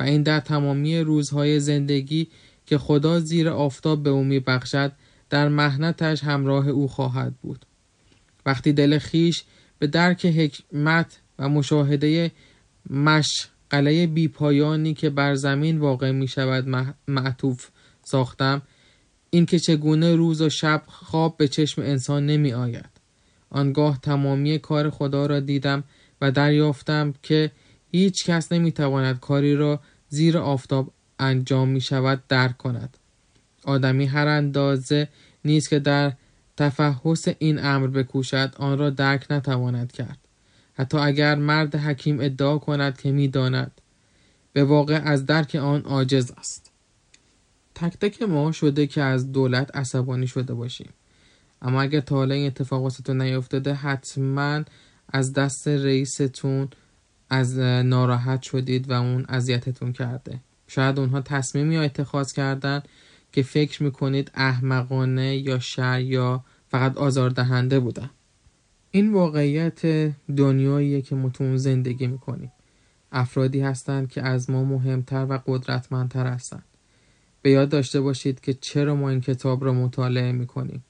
و 0.00 0.02
این 0.02 0.22
در 0.22 0.40
تمامی 0.40 0.98
روزهای 0.98 1.60
زندگی 1.60 2.28
که 2.66 2.78
خدا 2.78 3.20
زیر 3.20 3.48
آفتاب 3.48 4.02
به 4.02 4.10
او 4.10 4.24
میبخشد 4.24 4.92
در 5.30 5.48
مهنتش 5.48 6.24
همراه 6.24 6.68
او 6.68 6.88
خواهد 6.88 7.34
بود. 7.42 7.66
وقتی 8.46 8.72
دل 8.72 8.98
خیش 8.98 9.44
به 9.78 9.86
درک 9.86 10.26
حکمت 10.26 11.18
و 11.38 11.48
مشاهده 11.48 12.32
مشغله 12.90 14.06
بیپایانی 14.06 14.94
که 14.94 15.10
بر 15.10 15.34
زمین 15.34 15.78
واقع 15.78 16.10
می 16.10 16.28
شود 16.28 16.94
معطوف 17.08 17.68
ساختم 18.08 18.62
اینکه 19.30 19.58
چگونه 19.58 20.16
روز 20.16 20.42
و 20.42 20.48
شب 20.48 20.82
خواب 20.86 21.36
به 21.36 21.48
چشم 21.48 21.82
انسان 21.82 22.26
نمی 22.26 22.52
آید. 22.52 22.90
آنگاه 23.50 24.00
تمامی 24.00 24.58
کار 24.58 24.90
خدا 24.90 25.26
را 25.26 25.40
دیدم 25.40 25.84
و 26.20 26.30
دریافتم 26.30 27.14
که 27.22 27.50
هیچ 27.92 28.24
کس 28.24 28.52
نمی 28.52 28.72
تواند 28.72 29.20
کاری 29.20 29.56
را 29.56 29.80
زیر 30.08 30.38
آفتاب 30.38 30.92
انجام 31.18 31.68
می 31.68 31.80
شود 31.80 32.22
درک 32.28 32.56
کند. 32.56 32.96
آدمی 33.64 34.06
هر 34.06 34.26
اندازه 34.26 35.08
نیست 35.44 35.70
که 35.70 35.78
در 35.78 36.12
تفحص 36.56 37.28
این 37.38 37.64
امر 37.64 37.86
بکوشد 37.86 38.54
آن 38.58 38.78
را 38.78 38.90
درک 38.90 39.26
نتواند 39.30 39.92
کرد. 39.92 40.18
حتی 40.74 40.98
اگر 40.98 41.34
مرد 41.34 41.74
حکیم 41.74 42.20
ادعا 42.20 42.58
کند 42.58 42.98
که 43.00 43.12
می‌داند 43.12 43.80
به 44.52 44.64
واقع 44.64 45.00
از 45.04 45.26
درک 45.26 45.54
آن 45.54 45.82
عاجز 45.82 46.32
است. 46.38 46.75
تک 47.76 47.98
تک 47.98 48.22
ما 48.22 48.52
شده 48.52 48.86
که 48.86 49.02
از 49.02 49.32
دولت 49.32 49.76
عصبانی 49.76 50.26
شده 50.26 50.54
باشیم. 50.54 50.88
اما 51.62 51.82
اگر 51.82 52.00
تا 52.00 52.16
حالا 52.16 52.34
این 52.34 52.46
اتفاق 52.46 52.82
واسهتون 52.82 53.22
نیفتاده 53.22 53.74
حتما 53.74 54.64
از 55.08 55.32
دست 55.32 55.68
رئیستون 55.68 56.68
از 57.30 57.58
ناراحت 57.58 58.42
شدید 58.42 58.90
و 58.90 58.92
اون 58.92 59.24
اذیتتون 59.28 59.92
کرده. 59.92 60.40
شاید 60.66 60.98
اونها 60.98 61.20
تصمیمی 61.20 61.76
اتخاذ 61.76 62.32
کردن 62.32 62.82
که 63.32 63.42
فکر 63.42 63.82
می‌کنید 63.82 64.30
احمقانه 64.34 65.36
یا 65.36 65.58
شر 65.58 66.00
یا 66.00 66.44
فقط 66.68 66.96
آزاردهنده 66.96 67.80
بودن. 67.80 68.10
این 68.90 69.12
واقعیت 69.12 69.86
دنیاییه 70.36 71.02
که 71.02 71.14
ما 71.14 71.56
زندگی 71.56 72.06
می‌کنیم. 72.06 72.52
افرادی 73.12 73.60
هستند 73.60 74.08
که 74.08 74.22
از 74.22 74.50
ما 74.50 74.64
مهمتر 74.64 75.26
و 75.28 75.42
قدرتمندتر 75.46 76.26
هستند 76.26 76.64
به 77.46 77.52
یاد 77.52 77.68
داشته 77.68 78.00
باشید 78.00 78.40
که 78.40 78.54
چرا 78.54 78.94
ما 78.94 79.10
این 79.10 79.20
کتاب 79.20 79.64
را 79.64 79.72
مطالعه 79.72 80.32
می‌کنیم. 80.32 80.84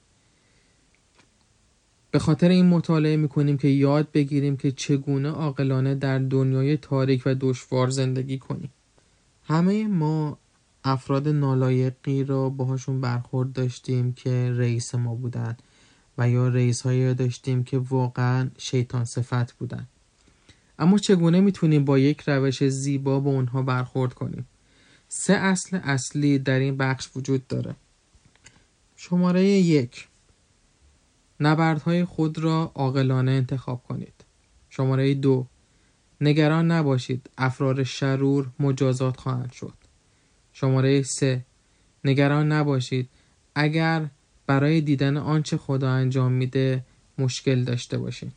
به 2.11 2.19
خاطر 2.19 2.49
این 2.49 2.65
مطالعه 2.65 3.17
می‌کنیم 3.17 3.57
که 3.57 3.67
یاد 3.67 4.11
بگیریم 4.11 4.57
که 4.57 4.71
چگونه 4.71 5.29
عاقلانه 5.29 5.95
در 5.95 6.19
دنیای 6.19 6.77
تاریک 6.77 7.23
و 7.25 7.35
دشوار 7.39 7.89
زندگی 7.89 8.37
کنیم. 8.37 8.71
همه 9.43 9.87
ما 9.87 10.37
افراد 10.83 11.27
نالایقی 11.27 12.23
را 12.23 12.49
باهاشون 12.49 13.01
برخورد 13.01 13.53
داشتیم 13.53 14.13
که 14.13 14.53
رئیس 14.57 14.95
ما 14.95 15.15
بودن 15.15 15.57
و 16.17 16.29
یا 16.29 16.47
رئیس 16.47 16.81
هایی 16.81 17.13
داشتیم 17.13 17.63
که 17.63 17.77
واقعا 17.77 18.49
شیطان 18.57 19.05
صفت 19.05 19.53
بودن. 19.53 19.87
اما 20.79 20.97
چگونه 20.97 21.39
می‌تونیم 21.41 21.85
با 21.85 21.99
یک 21.99 22.21
روش 22.27 22.63
زیبا 22.63 23.19
با 23.19 23.31
اونها 23.31 23.61
برخورد 23.61 24.13
کنیم؟ 24.13 24.45
سه 25.07 25.33
اصل 25.33 25.79
اصلی 25.83 26.39
در 26.39 26.59
این 26.59 26.77
بخش 26.77 27.09
وجود 27.15 27.47
داره. 27.47 27.75
شماره 28.95 29.43
یک. 29.43 30.07
نبردهای 31.39 32.05
خود 32.05 32.39
را 32.39 32.71
عاقلانه 32.75 33.31
انتخاب 33.31 33.83
کنید. 33.83 34.13
شماره 34.69 35.13
دو. 35.13 35.45
نگران 36.21 36.71
نباشید 36.71 37.29
افرار 37.37 37.83
شرور 37.83 38.49
مجازات 38.59 39.17
خواهند 39.17 39.51
شد. 39.51 39.73
شماره 40.53 41.01
سه. 41.01 41.45
نگران 42.03 42.51
نباشید 42.51 43.09
اگر 43.55 44.07
برای 44.47 44.81
دیدن 44.81 45.17
آنچه 45.17 45.57
خدا 45.57 45.89
انجام 45.89 46.31
میده 46.31 46.83
مشکل 47.17 47.63
داشته 47.63 47.97
باشید. 47.97 48.31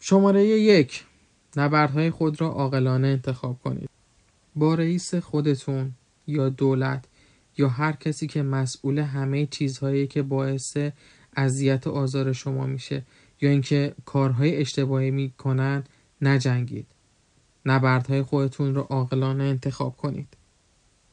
شماره 0.00 0.44
یک. 0.44 1.04
نبردهای 1.56 2.10
خود 2.10 2.40
را 2.40 2.48
عاقلانه 2.48 3.08
انتخاب 3.08 3.58
کنید. 3.64 3.90
با 4.56 4.74
رئیس 4.74 5.14
خودتون 5.14 5.92
یا 6.26 6.48
دولت 6.48 7.04
یا 7.58 7.68
هر 7.68 7.92
کسی 7.92 8.26
که 8.26 8.42
مسئول 8.42 8.98
همه 8.98 9.46
چیزهایی 9.46 10.06
که 10.06 10.22
باعث 10.22 10.76
اذیت 11.36 11.86
و 11.86 11.90
آزار 11.90 12.32
شما 12.32 12.66
میشه 12.66 13.02
یا 13.40 13.50
اینکه 13.50 13.94
کارهای 14.04 14.56
اشتباهی 14.56 15.10
می‌کنن 15.10 15.84
نجنگید. 16.22 16.86
نبردهای 17.66 18.22
خودتون 18.22 18.74
رو 18.74 18.80
عاقلانه 18.80 19.44
انتخاب 19.44 19.96
کنید. 19.96 20.28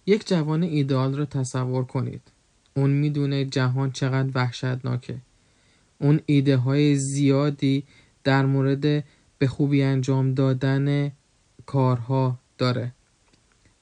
یک 0.05 0.27
جوان 0.27 0.63
ایدئال 0.63 1.17
رو 1.17 1.25
تصور 1.25 1.85
کنید. 1.85 2.21
اون 2.75 2.89
می‌دونه 2.89 3.45
جهان 3.45 3.91
چقدر 3.91 4.29
وحشتناکه. 4.35 5.17
اون 5.99 6.19
ایده 6.25 6.57
های 6.57 6.95
زیادی 6.95 7.83
در 8.23 8.45
مورد 8.45 9.03
به 9.37 9.47
خوبی 9.47 9.83
انجام 9.83 10.33
دادن 10.33 11.11
کارها 11.65 12.39
داره. 12.57 12.91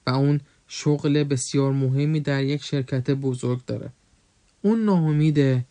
اون 0.10 0.42
شغل 0.68 1.24
بسیار 1.24 1.72
مهمی 1.72 2.20
در 2.20 2.44
یک 2.44 2.63
شرکت 2.63 3.12
بزرگ 3.12 3.66
داره. 3.66 3.89
اون 4.62 4.86
ناامیده 4.86 5.66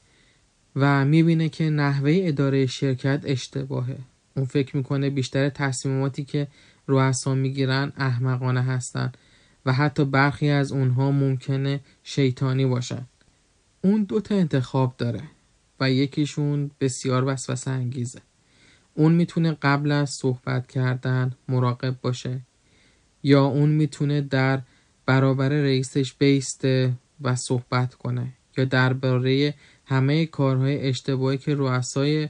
و 0.76 1.04
می‌بینه 1.04 1.48
که 1.48 1.70
نحوه 1.70 2.20
اداره 2.22 2.66
شرکت 2.66 3.20
اشتباهه. 3.24 3.98
اون 4.36 4.46
فکر 4.46 4.76
می‌کنه 4.76 5.10
بیشتر 5.10 5.48
تصمیماتی 5.48 6.24
که 6.24 6.48
رؤسا 6.88 7.34
می‌گیرن 7.34 7.92
احمقانه 7.96 8.62
هستن 8.62 9.12
و 9.66 9.72
حتی 9.72 10.04
برخی 10.04 10.48
از 10.48 10.72
اونها 10.72 11.10
ممکنه 11.10 11.80
شیطانی 12.02 12.66
باشن. 12.66 13.06
اون 13.82 14.02
دو 14.02 14.20
تا 14.20 14.34
انتخاب 14.34 14.94
داره 14.98 15.22
و 15.80 15.90
یکیشون 15.90 16.70
بسیار 16.80 17.24
وسوسه 17.24 17.70
انگیزه. 17.70 18.20
اون 18.94 19.12
می‌تونه 19.12 19.56
قبل 19.62 19.92
از 19.92 20.10
صحبت 20.10 20.66
کردن 20.66 21.32
مراقب 21.48 21.96
باشه. 22.02 22.40
یا 23.28 23.44
اون 23.44 23.70
می‌تونه 23.70 24.20
در 24.20 24.60
برابر 25.06 25.48
رئیسش 25.48 26.14
بیسته 26.14 26.92
و 27.20 27.36
صحبت 27.36 27.94
کنه 27.94 28.32
یا 28.56 28.64
درباره 28.64 29.54
همه 29.86 30.26
کارهای 30.26 30.88
اشتباهی 30.88 31.38
که 31.38 31.54
رؤسای 31.54 32.28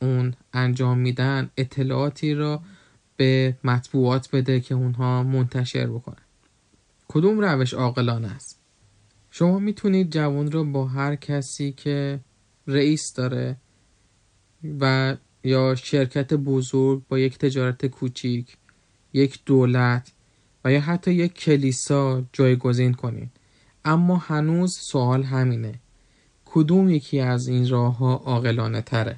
اون 0.00 0.34
انجام 0.52 0.98
میدن 0.98 1.50
اطلاعاتی 1.56 2.34
را 2.34 2.62
به 3.16 3.56
مطبوعات 3.64 4.28
بده 4.32 4.60
که 4.60 4.74
اونها 4.74 5.22
منتشر 5.22 5.86
بکنن. 5.86 6.22
کدوم 7.08 7.40
روش 7.40 7.74
عاقلانه 7.74 8.28
است؟ 8.28 8.60
شما 9.30 9.58
می‌تونید 9.58 10.12
جوان 10.12 10.50
را 10.50 10.64
با 10.64 10.86
هر 10.86 11.16
کسی 11.16 11.72
که 11.72 12.20
رئیس 12.66 13.14
داره 13.14 13.56
و 14.80 15.16
یا 15.44 15.74
شرکت 15.74 16.34
بزرگ 16.34 17.02
با 17.08 17.18
یک 17.18 17.38
تجارت 17.38 17.86
کوچیک 17.86 18.56
یک 19.12 19.40
دولت 19.46 20.12
و 20.64 20.72
یا 20.72 20.80
حتی 20.80 21.12
یک 21.12 21.34
کلیسا 21.34 22.24
جایگزین 22.32 22.94
کنید 22.94 23.30
اما 23.84 24.16
هنوز 24.16 24.74
سوال 24.76 25.22
همینه. 25.22 25.74
کدوم 26.44 26.90
یکی 26.90 27.20
از 27.20 27.48
این 27.48 27.68
راه 27.68 27.96
ها 27.96 28.14
عاقلانه 28.14 28.82
تره؟ 28.82 29.16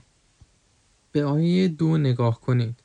به 1.12 1.24
آیه 1.24 1.68
دو 1.68 1.98
نگاه 1.98 2.40
کنید 2.40 2.76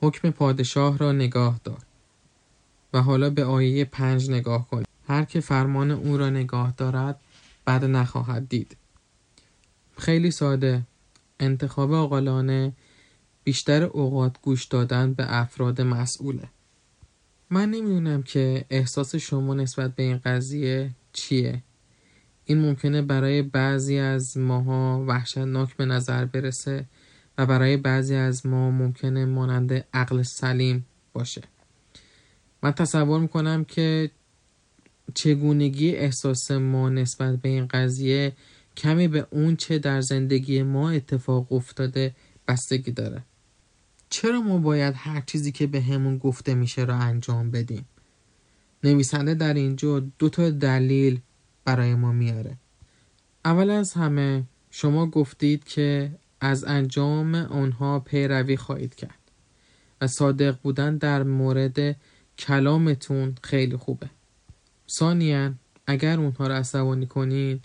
حکم 0.00 0.30
پادشاه 0.30 0.98
را 0.98 1.12
نگاه 1.12 1.60
دار 1.64 1.82
و 2.92 3.02
حالا 3.02 3.30
به 3.30 3.44
آیه 3.44 3.84
پنج 3.84 4.30
نگاه 4.30 4.68
کنید 4.68 4.88
هر 5.08 5.24
که 5.24 5.40
فرمان 5.40 5.90
او 5.90 6.16
را 6.16 6.30
نگاه 6.30 6.74
دارد 6.76 7.20
بد 7.66 7.84
نخواهد 7.84 8.48
دید. 8.48 8.76
خیلی 9.98 10.30
ساده. 10.30 10.82
انتخاب 11.40 11.94
عاقلانه 11.94 12.72
بیشتر 13.44 13.82
اوقات 13.82 14.36
گوش 14.42 14.64
دادن 14.64 15.14
به 15.14 15.40
افراد 15.40 15.80
مسئوله. 15.80 16.48
من 17.50 17.70
نمی‌دونم 17.70 18.22
که 18.22 18.64
احساس 18.70 19.16
شما 19.16 19.54
نسبت 19.54 19.94
به 19.94 20.02
این 20.02 20.20
قضیه 20.24 20.90
چیه. 21.12 21.62
این 22.44 22.60
ممکنه 22.60 23.02
برای 23.02 23.42
بعضی 23.42 23.98
از 23.98 24.38
ماها 24.38 25.04
وحشتناک 25.08 25.76
به 25.76 25.84
نظر 25.84 26.24
برسه 26.24 26.84
و 27.38 27.46
برای 27.46 27.76
بعضی 27.76 28.14
از 28.14 28.46
ما 28.46 28.70
ممکنه 28.70 29.24
مانند 29.24 29.84
عقل 29.94 30.22
سلیم 30.22 30.86
باشه. 31.12 31.42
من 32.62 32.72
تصور 32.72 33.20
می‌کنم 33.20 33.64
که 33.64 34.10
چگونگی 35.14 35.90
احساس 35.90 36.50
ما 36.50 36.88
نسبت 36.88 37.36
به 37.36 37.48
این 37.48 37.66
قضیه 37.66 38.32
کمی 38.76 39.08
به 39.08 39.26
اون 39.30 39.56
چه 39.56 39.78
در 39.78 40.00
زندگی 40.00 40.62
ما 40.62 40.90
اتفاق 40.90 41.52
افتاده 41.52 42.14
بستگی 42.48 42.90
داره. 42.92 43.22
چرا 44.12 44.40
ما 44.40 44.58
باید 44.58 44.94
هر 44.96 45.20
چیزی 45.20 45.52
که 45.52 45.66
به 45.66 45.80
همون 45.80 46.18
گفته 46.18 46.54
میشه 46.54 46.84
را 46.84 46.96
انجام 46.96 47.50
بدیم؟ 47.50 47.84
نویسنده 48.84 49.34
در 49.34 49.54
اینجا 49.54 50.00
دو 50.18 50.28
تا 50.28 50.50
دلیل 50.50 51.20
برای 51.64 51.94
ما 51.94 52.12
میاره. 52.12 52.56
اول 53.44 53.70
از 53.70 53.92
همه 53.92 54.44
شما 54.70 55.06
گفتید 55.06 55.64
که 55.64 56.12
از 56.40 56.64
انجام 56.64 57.34
آنها 57.34 58.00
پیروی 58.00 58.56
خواهید 58.56 58.94
کرد 58.94 59.18
و 60.00 60.06
صادق 60.06 60.58
بودن 60.62 60.96
در 60.96 61.22
مورد 61.22 61.96
کلامتون 62.38 63.34
خیلی 63.42 63.76
خوبه. 63.76 64.10
ثانیا 64.98 65.52
اگر 65.86 66.20
اونها 66.20 66.46
را 66.46 66.56
عصبانی 66.56 67.06
کنین 67.06 67.60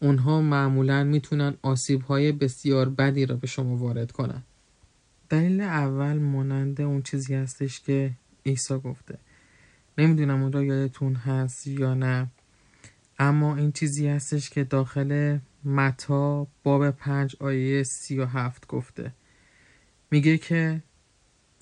اونها 0.00 0.40
معمولا 0.40 1.04
می‌تونن 1.04 1.54
آسیب 1.62 2.02
های 2.02 2.32
بسیار 2.32 2.88
بدی 2.88 3.26
را 3.26 3.36
به 3.36 3.46
شما 3.46 3.76
وارد 3.76 4.12
کنن. 4.12 4.42
دلیل 5.32 5.60
اول 5.60 6.18
مانند 6.18 6.80
اون 6.80 7.02
چیزی 7.02 7.34
هستش 7.34 7.80
که 7.80 8.10
عیسی 8.46 8.78
گفته. 8.78 9.18
نمی‌دونم 9.98 10.42
اون 10.42 10.52
را 10.52 10.62
یادتون 10.64 11.14
هست 11.14 11.66
یا 11.66 11.94
نه. 11.94 12.26
اما 13.18 13.56
این 13.56 13.72
چیزی 13.72 14.08
هستش 14.08 14.50
که 14.50 14.64
داخل 14.64 15.38
متا 15.64 16.46
باب 16.62 16.90
پنج 16.90 17.36
آیه 17.40 17.82
سی 17.82 18.18
و 18.18 18.26
هفت 18.26 18.66
گفته. 18.66 19.12
میگه 20.10 20.38
که 20.38 20.82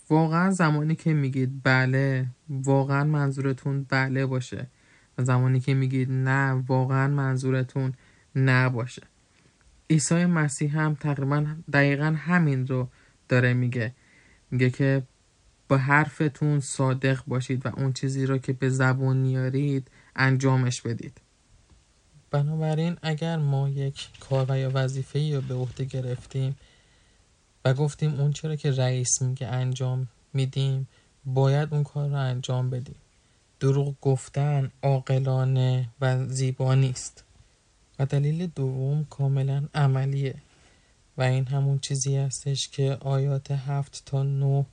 واقعا 0.08 0.50
زمانی 0.50 0.94
که 0.94 1.12
میگید 1.12 1.50
بله 1.64 2.26
واقعا 2.48 3.04
منظورتون 3.04 3.86
بله 3.88 4.26
باشه. 4.26 4.66
و 5.18 5.24
زمانی 5.24 5.60
که 5.60 5.74
میگید 5.74 6.10
نه 6.10 6.52
واقعا 6.52 7.08
منظورتون 7.08 7.92
نه 8.34 8.68
باشه 8.68 9.02
عیسی 9.90 10.24
مسیح 10.26 10.78
هم 10.78 10.94
تقریبا 10.94 11.46
دقیقا 11.72 12.16
همین 12.18 12.66
رو 12.66 12.88
داره 13.30 13.54
میگه. 13.54 13.92
میگه 14.50 14.70
که 14.70 15.02
با 15.68 15.76
حرفتون 15.76 16.60
صادق 16.60 17.24
باشید 17.26 17.66
و 17.66 17.68
اون 17.76 17.92
چیزی 17.92 18.26
رو 18.26 18.38
که 18.38 18.52
به 18.52 18.68
زبون 18.68 19.16
میارید 19.16 19.88
انجامش 20.16 20.82
بدید. 20.82 21.20
بنابراین 22.30 22.96
اگر 23.02 23.36
ما 23.36 23.68
یک 23.68 24.08
کار 24.20 24.46
و 24.48 24.58
یا 24.58 24.70
وظیفه 24.74 25.34
رو 25.34 25.40
به 25.40 25.54
عهده 25.54 25.84
گرفتیم 25.84 26.56
و 27.64 27.74
گفتیم 27.74 28.20
اون 28.20 28.32
چرا 28.32 28.56
که 28.56 28.70
رئیس 28.70 29.22
میگه 29.22 29.46
انجام 29.46 30.08
میدیم 30.32 30.88
باید 31.24 31.74
اون 31.74 31.84
کار 31.84 32.08
رو 32.08 32.16
انجام 32.16 32.70
بدیم. 32.70 32.96
دروغ 33.60 33.94
گفتن 34.00 34.70
عاقلانه 34.82 35.88
و 36.00 36.26
زیبا 36.26 36.74
نیست. 36.74 37.24
و 37.98 38.06
دلیل 38.06 38.46
دوم 38.46 39.04
کاملا 39.04 39.68
عملیه. 39.74 40.34
و 41.18 41.22
این 41.22 41.46
همون 41.46 41.78
چیزی 41.78 42.16
هستش 42.16 42.68
که 42.68 42.96
آیات 43.00 43.50
هفت 43.50 44.02
تا 44.06 44.22
نه 44.22 44.66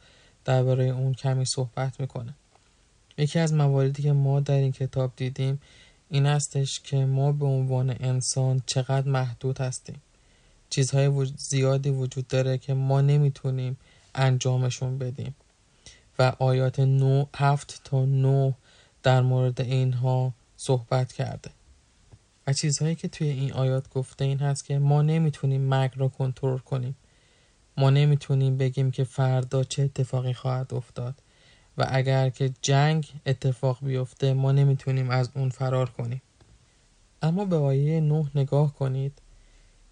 درباره 0.45 0.84
اون 0.84 1.13
کمی 1.13 1.45
صحبت 1.45 2.00
می‌کنه. 2.00 2.34
یکی 3.17 3.39
از 3.39 3.54
مواردی 3.54 4.04
که 4.04 4.12
ما 4.12 4.39
در 4.39 4.58
این 4.58 4.71
کتاب 4.71 5.13
دیدیم 5.15 5.62
این 6.10 6.26
هستش 6.26 6.80
که 6.80 7.06
ما 7.06 7.32
به 7.32 7.45
عنوان 7.45 7.95
انسان 8.00 8.62
چقدر 8.65 9.10
محدود 9.10 9.62
هستیم. 9.62 10.02
چیزهای 10.69 11.26
زیادی 11.38 11.89
وجود 11.89 12.28
داره 12.28 12.58
که 12.58 12.73
ما 12.73 13.02
نمی‌تونیم 13.02 13.78
انجامشون 14.15 14.97
بدیم. 14.97 15.36
و 16.19 16.34
آیات 16.39 16.80
نو 16.80 17.26
هفت 17.36 17.82
تا 17.84 18.06
نو 18.06 18.52
در 19.04 19.21
مورد 19.21 19.62
اینها 19.62 20.34
صحبت 20.58 21.13
کرده. 21.13 21.50
و 22.47 22.53
چیزهایی 22.53 22.95
که 22.95 23.07
توی 23.07 23.27
این 23.27 23.53
آیات 23.53 23.89
گفته 23.89 24.25
این 24.25 24.39
هست 24.39 24.65
که 24.65 24.79
ما 24.79 25.01
نمی‌تونیم 25.01 25.62
مرگ 25.62 25.91
را 25.95 26.07
کنترل 26.07 26.57
کنیم. 26.57 26.95
ما 27.77 27.89
نمی‌تونیم 27.89 28.57
بگیم 28.57 28.91
که 28.91 29.03
فردا 29.03 29.63
چه 29.63 29.83
اتفاقی 29.83 30.33
خواهد 30.33 30.73
افتاد. 30.73 31.15
و 31.77 31.88
اگر 31.89 32.29
که 32.29 32.53
جنگ 32.62 33.12
اتفاق 33.25 33.77
بیفته 33.81 34.33
ما 34.33 34.51
نمی‌تونیم 34.51 35.10
از 35.10 35.29
اون 35.36 35.49
فرار 35.49 35.89
کنیم. 35.89 36.21
اما 37.21 37.45
به 37.45 37.55
آیه 37.55 37.99
نه 37.99 38.31
نگاه 38.36 38.73
کنید. 38.73 39.21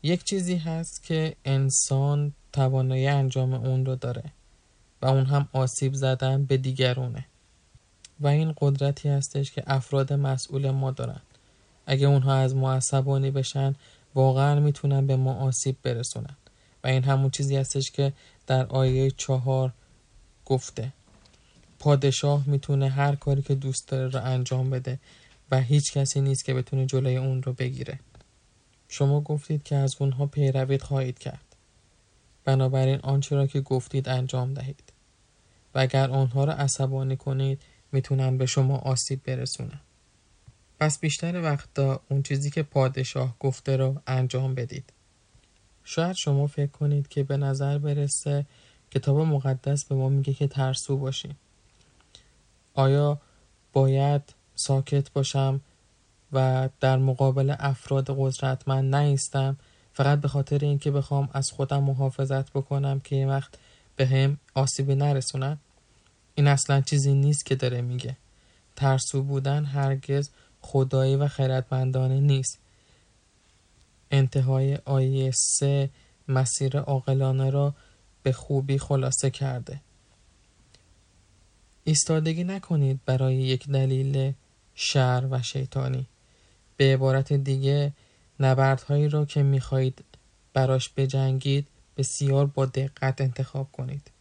یک 0.03 0.23
چیزی 0.23 0.55
هست 0.55 1.03
که 1.03 1.35
انسان 1.45 2.33
توانایی 2.53 3.07
انجام 3.07 3.53
اون 3.53 3.85
رو 3.85 3.95
داره 3.95 4.23
و 5.01 5.05
اون 5.05 5.25
هم 5.25 5.49
آسیب 5.53 5.93
زدن 5.93 6.45
به 6.45 6.57
دیگرونه. 6.57 7.25
و 8.19 8.27
این 8.27 8.53
قدرتی 8.57 9.09
هستش 9.09 9.51
که 9.51 9.63
افراد 9.67 10.13
مسئول 10.13 10.71
ما 10.71 10.91
دارن. 10.91 11.21
اگه 11.85 12.07
اونها 12.07 12.35
از 12.35 12.55
ما 12.55 12.73
عصبانی 12.73 13.31
بشن 13.31 13.75
واقعا 14.15 14.59
می‌تونن 14.59 15.07
به 15.07 15.15
ما 15.15 15.33
آسیب 15.33 15.75
برسونن. 15.83 16.35
و 16.83 16.87
این 16.87 17.03
همون 17.03 17.29
چیزی 17.29 17.55
هستش 17.55 17.91
که 17.91 18.13
در 18.47 18.65
آیه 18.65 19.11
چهار 19.11 19.73
گفته. 20.45 20.93
پادشاه 21.79 22.49
می‌تونه 22.49 22.89
هر 22.89 23.15
کاری 23.15 23.41
که 23.41 23.55
دوست 23.55 23.87
داره 23.87 24.07
رو 24.07 24.23
انجام 24.23 24.69
بده 24.69 24.99
و 25.51 25.61
هیچ 25.61 25.93
کسی 25.93 26.21
نیست 26.21 26.45
که 26.45 26.53
بتونه 26.53 26.85
جلوی 26.85 27.17
اون 27.17 27.43
رو 27.43 27.53
بگیره. 27.53 27.99
شما 28.87 29.21
گفتید 29.21 29.63
که 29.63 29.75
از 29.75 29.95
اونها 29.99 30.25
پیروید 30.25 30.81
خواهید 30.81 31.19
کرد. 31.19 31.55
بنابراین 32.45 32.99
آنچه 33.03 33.35
را 33.35 33.47
که 33.47 33.61
گفتید 33.61 34.09
انجام 34.09 34.53
دهید. 34.53 34.83
و 35.75 35.79
اگر 35.79 36.09
آنها 36.11 36.43
را 36.43 36.53
عصبانی 36.53 37.17
کنید 37.17 37.61
می‌تونن 37.91 38.37
به 38.37 38.45
شما 38.45 38.77
آسیب 38.77 39.23
برسونن. 39.23 39.79
پس 40.79 40.99
بیشتر 40.99 41.41
وقتا 41.41 42.01
اون 42.09 42.23
چیزی 42.23 42.49
که 42.49 42.63
پادشاه 42.63 43.35
گفته 43.39 43.77
رو 43.77 44.01
انجام 44.07 44.55
بدید. 44.55 44.93
شاید 45.83 46.15
شما 46.15 46.47
فکر 46.47 46.71
کنید 46.71 47.07
که 47.07 47.23
به 47.23 47.37
نظر 47.37 47.77
برسه 47.77 48.45
کتاب 48.91 49.19
مقدس 49.19 49.85
به 49.85 49.95
ما 49.95 50.09
میگه 50.09 50.33
که 50.33 50.47
ترسو 50.47 50.97
باشیم. 50.97 51.35
آیا 52.73 53.21
باید 53.73 54.21
ساکت 54.55 55.11
باشم 55.11 55.61
و 56.31 56.69
در 56.79 56.97
مقابل 56.97 57.55
افراد 57.59 58.15
قدرتمند 58.19 58.95
نیستم؟ 58.95 59.57
فقط 59.93 60.21
به 60.21 60.27
خاطر 60.27 60.57
اینکه 60.57 60.91
بخوام 60.91 61.29
از 61.33 61.51
خودم 61.51 61.83
محافظت 61.83 62.51
بکنم 62.51 62.99
که 62.99 63.15
یه 63.15 63.27
وقت 63.27 63.57
به 63.95 64.05
هم 64.05 64.37
آسیبی 64.53 64.95
نرسونن 64.95 65.57
این 66.35 66.47
اصلا 66.47 66.81
چیزی 66.81 67.13
نیست 67.13 67.45
که 67.45 67.55
داره 67.55 67.81
میگه. 67.81 68.17
ترسو 68.75 69.23
بودن 69.23 69.65
هرگز 69.65 70.29
خدایی 70.65 71.15
و 71.15 71.27
خیرتمندانه 71.27 72.19
نیست. 72.19 72.59
انتهای 74.11 74.77
آیه 74.85 75.31
سه 75.31 75.89
مسیر 76.27 76.77
عاقلانه 76.77 77.49
را 77.49 77.73
به 78.23 78.31
خوبی 78.31 78.77
خلاصه 78.77 79.29
کرده. 79.29 79.81
ایستادگی 81.83 82.43
نکنید 82.43 82.99
برای 83.05 83.35
یک 83.35 83.67
دلیل 83.67 84.33
شر 84.75 85.27
و 85.31 85.41
شیطانی. 85.41 86.05
به 86.77 86.93
عبارت 86.93 87.33
دیگه 87.33 87.93
نبردهایی 88.39 89.09
را 89.09 89.25
که 89.25 89.43
می‌خواهید 89.43 90.03
براش 90.53 90.89
بجنگید 90.97 91.67
بسیار 91.97 92.45
با 92.45 92.65
دقت 92.65 93.21
انتخاب 93.21 93.71
کنید. 93.71 94.11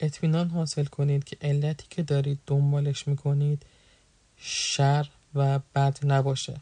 اطمینان 0.00 0.48
حاصل 0.50 0.84
کنید 0.84 1.24
که 1.24 1.36
علتی 1.40 1.86
که 1.90 2.02
دارید 2.02 2.38
دنبالش 2.46 3.08
می‌کنید 3.08 3.62
شر 4.36 5.08
و 5.34 5.58
بد 5.74 5.98
نباشه. 6.02 6.60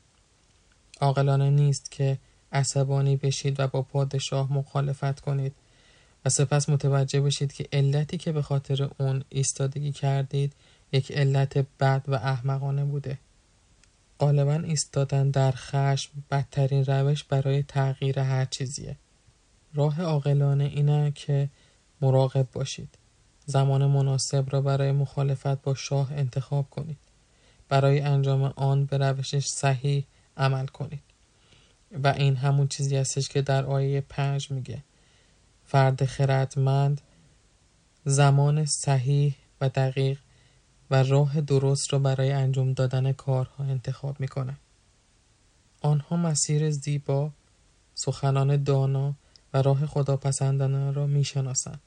عاقلانه 1.01 1.51
نیست 1.51 1.91
که 1.91 2.19
عصبانی 2.53 3.17
بشید 3.17 3.61
و 3.61 3.69
با 3.69 3.83
پادشاه 3.83 4.53
مخالفت 4.53 5.21
کنید. 5.21 5.55
و 6.25 6.29
سپس 6.29 6.69
متوجه 6.69 7.21
بشید 7.21 7.53
که 7.53 7.69
علتی 7.73 8.19
که 8.19 8.33
به 8.33 8.43
خاطر 8.43 8.91
اون 8.99 9.25
ایستادگی 9.29 9.93
کردید 9.93 10.53
یک 10.93 11.13
علت 11.13 11.59
بد 11.59 12.05
و 12.09 12.15
احمقانه 12.15 12.85
بوده. 12.85 13.19
غالبا 14.19 14.55
ایستادن 14.55 15.31
در 15.31 15.53
خشم 15.57 16.11
بدترین 16.31 16.85
روش 16.85 17.25
برای 17.25 17.63
تغییر 17.63 18.19
هر 18.19 18.45
چیزیه. 18.45 18.97
راه 19.75 20.03
عاقلانه 20.03 20.65
اینه 20.65 21.13
که 21.15 21.49
مراقب 22.01 22.47
باشید. 22.53 22.99
زمان 23.47 23.87
مناسب 23.87 24.45
را 24.51 24.61
برای 24.61 24.93
مخالفت 24.93 25.63
با 25.63 25.75
شاه 25.75 26.13
انتخاب 26.13 26.71
کنید. 26.71 26.99
برای 27.73 28.01
انجام 28.01 28.43
آن 28.57 28.85
به 28.85 28.99
روشش 28.99 29.47
صحیح 29.47 30.07
عمل 30.37 30.67
کنید 30.67 31.03
و 31.93 32.09
این 32.09 32.37
همون 32.37 32.69
چیزی 32.69 32.97
هستش 32.97 33.29
که 33.29 33.43
در 33.43 33.65
آیه 33.65 34.01
پنج 34.01 34.51
میگه 34.51 34.83
فرد 35.65 36.05
خردمند 36.05 37.01
زمان 38.05 38.65
صحیح 38.65 39.35
و 39.61 39.69
دقیق 39.69 40.19
و 40.91 41.03
راه 41.03 41.41
درست 41.41 41.93
را 41.93 41.99
برای 41.99 42.33
انجام 42.33 42.73
دادن 42.73 43.13
کارها 43.13 43.65
انتخاب 43.65 44.21
می‌کنه. 44.21 44.57
آنها 45.81 46.17
مسیر 46.17 46.71
زیبا، 46.71 47.31
سخنان 47.95 48.63
دانا 48.63 49.15
و 49.55 49.63
راه 49.63 49.87
خداپسندانه 49.87 50.93
را 50.93 51.07
می‌شناسند. 51.07 51.81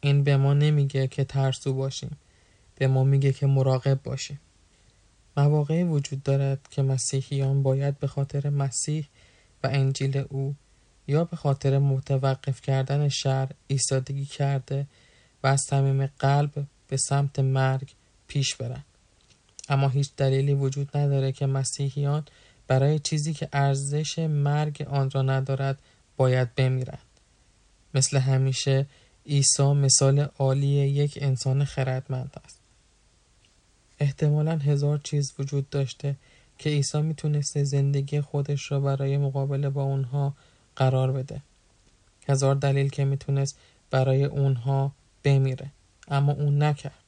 این 0.00 0.24
به 0.24 0.36
ما 0.36 0.54
نمیگه 0.54 1.06
که 1.06 1.24
ترسو 1.24 1.74
باشیم. 1.74 2.16
به 2.74 2.86
ما 2.86 3.04
میگه 3.04 3.32
که 3.32 3.46
مراقب 3.46 4.02
باشیم. 4.02 4.40
مواقعی 5.36 5.82
وجود 5.82 6.22
دارد 6.22 6.68
که 6.70 6.82
مسیحیان 6.82 7.62
باید 7.62 7.98
به 7.98 8.06
خاطر 8.06 8.48
مسیح 8.48 9.06
و 9.64 9.68
انجیل 9.72 10.24
او 10.28 10.54
یا 11.06 11.24
به 11.24 11.36
خاطر 11.36 11.78
متوقف 11.78 12.60
کردن 12.60 13.08
شر 13.08 13.48
ایستادگی 13.66 14.24
کرده 14.24 14.86
و 15.42 15.46
از 15.46 15.60
صمیم 15.60 16.06
قلب 16.06 16.66
به 16.88 16.96
سمت 16.96 17.38
مرگ 17.38 17.90
پیش 18.26 18.54
برند. 18.54 18.84
اما 19.68 19.88
هیچ 19.88 20.10
دلیلی 20.16 20.54
وجود 20.54 20.96
نداره 20.96 21.32
که 21.32 21.46
مسیحیان 21.46 22.24
برای 22.66 22.98
چیزی 22.98 23.34
که 23.34 23.48
ارزش 23.52 24.18
مرگ 24.18 24.86
آن 24.90 25.10
را 25.10 25.22
ندارد 25.22 25.82
باید 26.16 26.54
بمیرند. 26.54 26.98
مثل 27.94 28.18
همیشه 28.18 28.86
عیسی 29.26 29.72
مثال 29.72 30.28
عالی 30.38 30.66
یک 30.66 31.18
انسان 31.22 31.64
خردمند 31.64 32.40
است. 32.44 32.63
احتمالا 34.04 34.58
هزار 34.58 34.98
چیز 34.98 35.32
وجود 35.38 35.70
داشته 35.70 36.16
که 36.58 36.70
عیسی 36.70 37.00
می‌تونسته 37.02 37.64
زندگی 37.64 38.20
خودش 38.20 38.72
را 38.72 38.80
برای 38.80 39.16
مقابله 39.16 39.70
با 39.70 39.82
اونها 39.82 40.34
قرار 40.76 41.12
بده. 41.12 41.40
هزار 42.28 42.54
دلیل 42.54 42.88
که 42.88 43.04
می‌تونست 43.04 43.58
برای 43.90 44.24
اونها 44.24 44.92
بمیره 45.24 45.70
اما 46.08 46.32
اون 46.32 46.62
نکرد. 46.62 47.02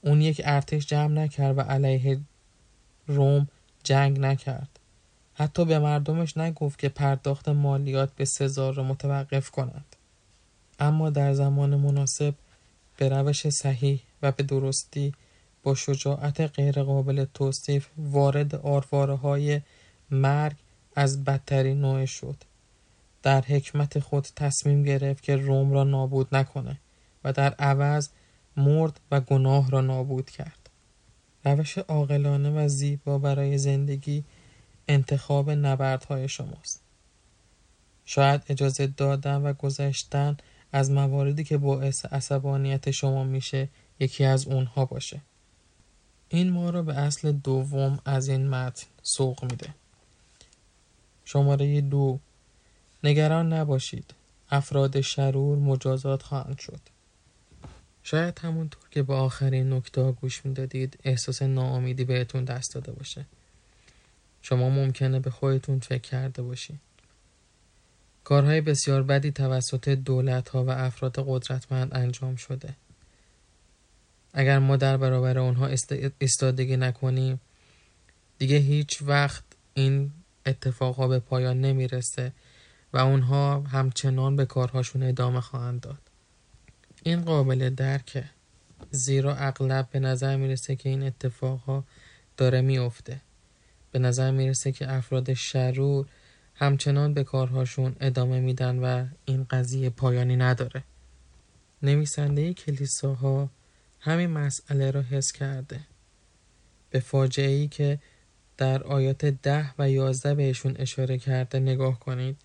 اون 0.00 0.20
یک 0.20 0.42
ارتش 0.44 0.86
جمع 0.86 1.12
نکرد 1.12 1.58
و 1.58 1.60
علیه 1.60 2.20
روم 3.06 3.48
جنگ 3.84 4.20
نکرد. 4.20 4.68
حتی 5.34 5.64
به 5.64 5.78
مردمش 5.78 6.36
نگفت 6.36 6.78
که 6.78 6.88
پرداخت 6.88 7.48
مالیات 7.48 8.10
به 8.16 8.24
سزار 8.24 8.74
را 8.74 8.82
متوقف 8.82 9.50
کنند. 9.50 9.96
اما 10.80 11.10
در 11.10 11.34
زمان 11.34 11.76
مناسب 11.76 12.34
به 12.96 13.08
روش 13.08 13.48
صحیح 13.48 14.00
و 14.22 14.32
به 14.32 14.42
درستی 14.42 15.12
شجاعت 15.74 16.40
غیرقابل 16.40 17.24
توصیف 17.34 17.88
وارد 17.98 18.54
آرواره 18.54 19.14
های 19.14 19.60
مرگ 20.10 20.56
از 20.96 21.24
بدترین 21.24 21.80
نوع 21.80 22.04
شد. 22.04 22.36
در 23.22 23.40
حکمت 23.40 23.98
خود 23.98 24.26
تصمیم 24.36 24.82
گرفت 24.82 25.22
که 25.22 25.36
روم 25.36 25.72
را 25.72 25.84
نابود 25.84 26.28
نکنه 26.32 26.78
و 27.24 27.32
در 27.32 27.54
عوض 27.54 28.08
مرد 28.56 29.00
و 29.10 29.20
گناه 29.20 29.70
را 29.70 29.80
نابود 29.80 30.30
کرد. 30.30 30.70
روش 31.44 31.78
عاقلانه 31.78 32.50
و 32.50 32.68
زیبا 32.68 33.18
برای 33.18 33.58
زندگی 33.58 34.24
انتخاب 34.88 35.50
نبردهای 35.50 36.28
شماست. 36.28 36.82
شاید 38.04 38.42
اجازه 38.48 38.86
دادن 38.86 39.36
و 39.36 39.52
گذشتن 39.52 40.36
از 40.72 40.90
مواردی 40.90 41.44
که 41.44 41.58
باعث 41.58 42.04
عصبانیت 42.04 42.90
شما 42.90 43.24
میشه 43.24 43.68
یکی 44.00 44.24
از 44.24 44.46
اونها 44.46 44.84
باشه. 44.84 45.20
این 46.28 46.50
ما 46.50 46.70
را 46.70 46.82
به 46.82 46.94
اصل 46.94 47.32
دوم 47.32 47.98
از 48.04 48.28
این 48.28 48.48
متن 48.48 48.86
سوق 49.02 49.44
میده. 49.44 49.74
شماره 51.24 51.80
دو 51.80 52.18
نگران 53.04 53.52
نباشید. 53.52 54.14
افراد 54.50 55.00
شرور 55.00 55.58
مجازات 55.58 56.22
خواهند 56.22 56.58
شد. 56.58 56.80
شاید 58.02 58.38
همونطور 58.38 58.82
که 58.90 59.02
به 59.02 59.14
آخرین 59.14 59.72
نکته 59.72 60.12
گوش 60.12 60.46
می‌دادید 60.46 60.98
احساس 61.04 61.42
ناامیدی 61.42 62.04
بهتون 62.04 62.44
دست 62.44 62.74
داده 62.74 62.92
باشه. 62.92 63.26
شما 64.42 64.70
ممکنه 64.70 65.20
به 65.20 65.30
خودتون 65.30 65.78
فکر 65.78 66.10
کرده 66.10 66.42
باشید. 66.42 66.78
کارهای 68.24 68.60
بسیار 68.60 69.02
بدی 69.02 69.32
توسط 69.32 69.88
دولت 69.88 70.48
ها 70.48 70.64
و 70.64 70.70
افراد 70.70 71.24
قدرتمند 71.26 71.94
انجام 71.94 72.36
شده. 72.36 72.74
اگر 74.38 74.58
ما 74.58 74.76
در 74.76 74.96
برابر 74.96 75.38
اونها 75.38 75.70
استادگی 76.20 76.76
نکنیم 76.76 77.40
دیگه 78.38 78.56
هیچ 78.56 79.02
وقت 79.02 79.44
این 79.74 80.12
اتفاقها 80.46 81.08
به 81.08 81.18
پایان 81.18 81.60
نمی‌رسه 81.60 82.32
و 82.92 82.98
اونها 82.98 83.60
همچنان 83.60 84.36
به 84.36 84.44
کارهاشون 84.44 85.02
ادامه 85.02 85.40
خواهند 85.40 85.80
داد. 85.80 85.98
این 87.02 87.20
قابل 87.22 87.70
درکه 87.70 88.24
زیرا 88.90 89.36
اغلب 89.36 89.88
به 89.90 89.98
نظر 89.98 90.36
می‌رسه 90.36 90.76
که 90.76 90.88
این 90.88 91.02
اتفاقها 91.02 91.84
داره 92.36 92.60
میافته. 92.60 93.20
به 93.92 93.98
نظر 93.98 94.30
می‌رسه 94.30 94.72
که 94.72 94.92
افراد 94.92 95.34
شرور 95.34 96.06
همچنان 96.54 97.14
به 97.14 97.24
کارهاشون 97.24 97.96
ادامه 98.00 98.40
میدن 98.40 98.78
و 98.78 99.06
این 99.24 99.46
قضیه 99.50 99.90
پایانی 99.90 100.36
نداره. 100.36 100.82
نویسنده 101.82 102.54
کلیساها 102.54 103.50
همین 104.00 104.30
مسئله 104.30 104.90
را 104.90 105.02
حس 105.02 105.32
کرده. 105.32 105.80
به 106.90 107.00
فاجعه 107.00 107.50
ای 107.50 107.68
که 107.68 107.98
در 108.56 108.82
آیات 108.82 109.24
ده 109.24 109.74
و 109.78 109.90
یازده 109.90 110.34
بهشون 110.34 110.76
اشاره 110.78 111.18
کرده 111.18 111.58
نگاه 111.58 112.00
کنید. 112.00 112.36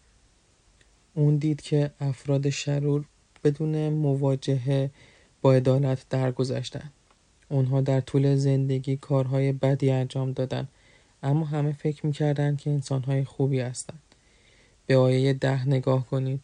اون 1.13 1.37
دید 1.37 1.61
که 1.61 1.91
افراد 1.99 2.49
شرور 2.49 3.05
بدون 3.43 3.89
مواجهه 3.89 4.91
با 5.41 5.53
عدالت 5.53 6.05
درگذشتن. 6.09 6.91
اونها 7.49 7.81
در 7.81 8.01
طول 8.01 8.35
زندگی 8.35 8.97
کارهای 8.97 9.51
بدی 9.51 9.91
انجام 9.91 10.31
دادن. 10.31 10.67
اما 11.23 11.45
همه 11.45 11.71
فکر 11.71 12.05
می‌کردند 12.05 12.57
که 12.57 12.69
انسانهای 12.69 13.23
خوبی 13.23 13.59
هستند 13.59 14.01
به 14.87 14.97
آیه 14.97 15.33
ده 15.33 15.67
نگاه 15.67 16.07
کنید. 16.07 16.41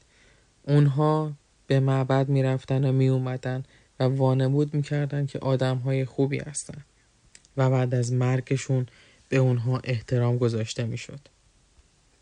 اونها 0.63 1.33
به 1.67 1.79
معبد 1.79 2.29
می‌رفتن 2.29 2.85
و 2.85 2.91
میومدن 2.91 3.63
و 3.99 4.03
وانمود 4.03 4.73
می‌کردن 4.73 5.25
که 5.25 5.39
آدمهای 5.39 6.05
خوبی 6.05 6.39
هستند 6.39 6.85
و 7.57 7.69
بعد 7.69 7.95
از 7.95 8.13
مرگشون 8.13 8.85
به 9.29 9.37
اونها 9.37 9.81
احترام 9.83 10.37
گذاشته 10.37 10.85
می‌شد. 10.85 11.19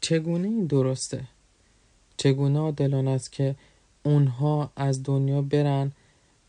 چگونه 0.01 0.47
این 0.47 0.65
درسته؟ 0.65 1.27
چگونه 2.17 2.59
عادلانه 2.59 3.11
است 3.11 3.31
که 3.31 3.55
اونها 4.03 4.71
از 4.75 5.03
دنیا 5.03 5.41
برن 5.41 5.91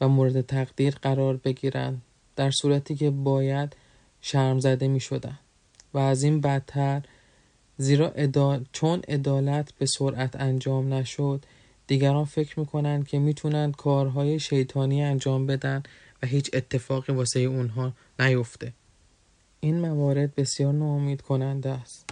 و 0.00 0.08
مورد 0.08 0.40
تقدیر 0.40 0.94
قرار 0.94 1.36
بگیرن 1.36 2.00
در 2.36 2.50
صورتی 2.50 2.94
که 2.94 3.10
باید 3.10 3.76
شرم 4.20 4.60
زده 4.60 4.88
می 4.88 5.00
شدن 5.00 5.38
و 5.94 5.98
از 5.98 6.22
این 6.22 6.40
بدتر 6.40 7.02
زیرا 7.78 8.12
چون 8.72 9.02
عدالت 9.08 9.72
به 9.78 9.86
سرعت 9.86 10.40
انجام 10.40 10.94
نشد 10.94 11.44
دیگران 11.86 12.24
فکر 12.24 12.60
می‌کنن 12.60 13.02
که 13.02 13.18
می‌تونن 13.18 13.72
کارهای 13.72 14.40
شیطانی 14.40 15.02
انجام 15.02 15.46
بدن 15.46 15.82
و 16.22 16.26
هیچ 16.26 16.50
اتفاقی 16.52 17.12
واسه 17.12 17.40
اونها 17.40 17.92
نیفته. 18.18 18.72
این 19.60 19.80
موارد 19.80 20.34
بسیار 20.34 20.72
ناامید 20.72 21.22
کننده 21.22 21.70
است. 21.70 22.10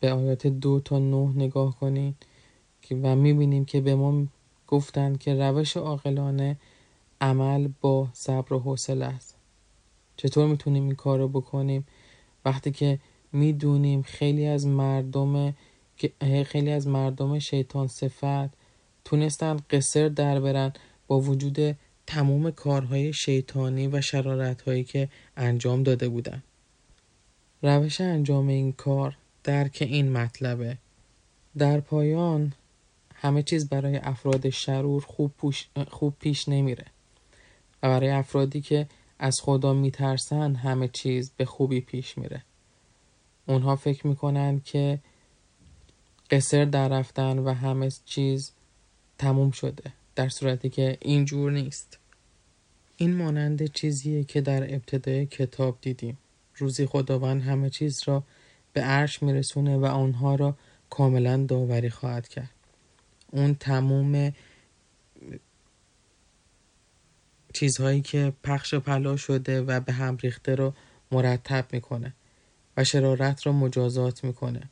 به 0.00 0.12
آیات 0.12 0.46
دو 0.46 0.80
تا 0.80 0.98
نه 0.98 1.32
نگاه 1.36 1.78
کنید 1.78 2.14
و 3.02 3.16
می‌بینیم 3.16 3.64
که 3.64 3.80
به 3.80 3.94
ما 3.94 4.26
گفتند 4.68 5.18
که 5.18 5.34
روش 5.34 5.76
عاقلانه 5.76 6.56
عمل 7.20 7.68
با 7.80 8.08
صبر 8.12 8.52
و 8.52 8.58
حوصله 8.58 9.04
است. 9.04 9.36
چطور 10.16 10.46
می‌تونیم 10.46 10.82
این 10.82 10.94
کار 10.94 11.18
رو 11.18 11.28
بکنیم؟ 11.28 11.86
وقتی 12.44 12.70
که 12.70 12.98
می‌دونیم 13.32 14.02
خیلی 14.02 14.46
از 14.46 14.66
مردم 14.66 15.54
خیلی 16.46 16.70
از 16.70 16.86
مردم 16.86 17.38
شیطان 17.38 17.88
صفت 17.88 18.50
تونستن 19.04 19.56
قصر 19.70 20.08
در 20.08 20.40
برن 20.40 20.72
با 21.06 21.20
وجود 21.20 21.76
تمام 22.06 22.50
کارهای 22.50 23.12
شیطانی 23.12 23.88
و 23.88 24.00
شرارت 24.00 24.62
هایی 24.62 24.84
که 24.84 25.08
انجام 25.36 25.82
داده 25.82 26.08
بودن. 26.08 26.42
روش 27.62 28.00
انجام 28.00 28.48
این 28.48 28.72
کار 28.72 29.16
درک 29.44 29.78
این 29.90 30.12
مطلبه. 30.12 30.78
در 31.58 31.80
پایان 31.80 32.52
همه 33.14 33.42
چیز 33.42 33.68
برای 33.68 33.96
افراد 33.96 34.50
شرور 34.50 35.02
خوب, 35.02 35.32
خوب 35.88 36.14
پیش 36.20 36.48
نمیره. 36.48 36.84
و 37.82 37.88
برای 37.88 38.10
افرادی 38.10 38.60
که 38.60 38.86
از 39.18 39.40
خدا 39.40 39.72
میترسن 39.74 40.54
همه 40.54 40.88
چیز 40.88 41.32
به 41.36 41.44
خوبی 41.44 41.80
پیش 41.80 42.18
میره. 42.18 42.42
اونها 43.46 43.76
فکر 43.76 44.06
می‌کنن 44.06 44.60
که 44.60 44.98
قصر 46.32 46.64
در 46.64 46.88
رفتن 46.88 47.38
و 47.38 47.52
همه 47.52 47.90
چیز 48.04 48.52
تموم 49.18 49.50
شده 49.50 49.92
در 50.14 50.28
صورتی 50.28 50.70
که 50.70 50.98
اینجور 51.00 51.52
نیست. 51.52 51.98
این 52.96 53.16
مانند 53.16 53.72
چیزیه 53.72 54.24
که 54.24 54.40
در 54.40 54.74
ابتدای 54.74 55.26
کتاب 55.26 55.78
دیدیم. 55.80 56.18
روزی 56.56 56.86
خداوند 56.86 57.42
همه 57.42 57.70
چیز 57.70 58.02
را 58.06 58.24
به 58.72 58.80
عرش 58.80 59.22
میرسونه 59.22 59.76
و 59.76 59.84
آنها 59.84 60.34
را 60.34 60.56
کاملا 60.90 61.44
داوری 61.48 61.90
خواهد 61.90 62.28
کرد. 62.28 62.50
اون 63.30 63.54
تموم 63.54 64.32
چیزهایی 67.52 68.00
که 68.00 68.32
پخش 68.44 68.74
و 68.74 68.80
پلا 68.80 69.16
شده 69.16 69.62
و 69.62 69.80
به 69.80 69.92
هم 69.92 70.16
ریخته 70.16 70.54
رو 70.54 70.74
مرتب 71.10 71.66
می‌کنه 71.72 72.14
و 72.76 72.84
شرارت 72.84 73.46
را 73.46 73.52
مجازات 73.52 74.24
می‌کنه. 74.24 74.70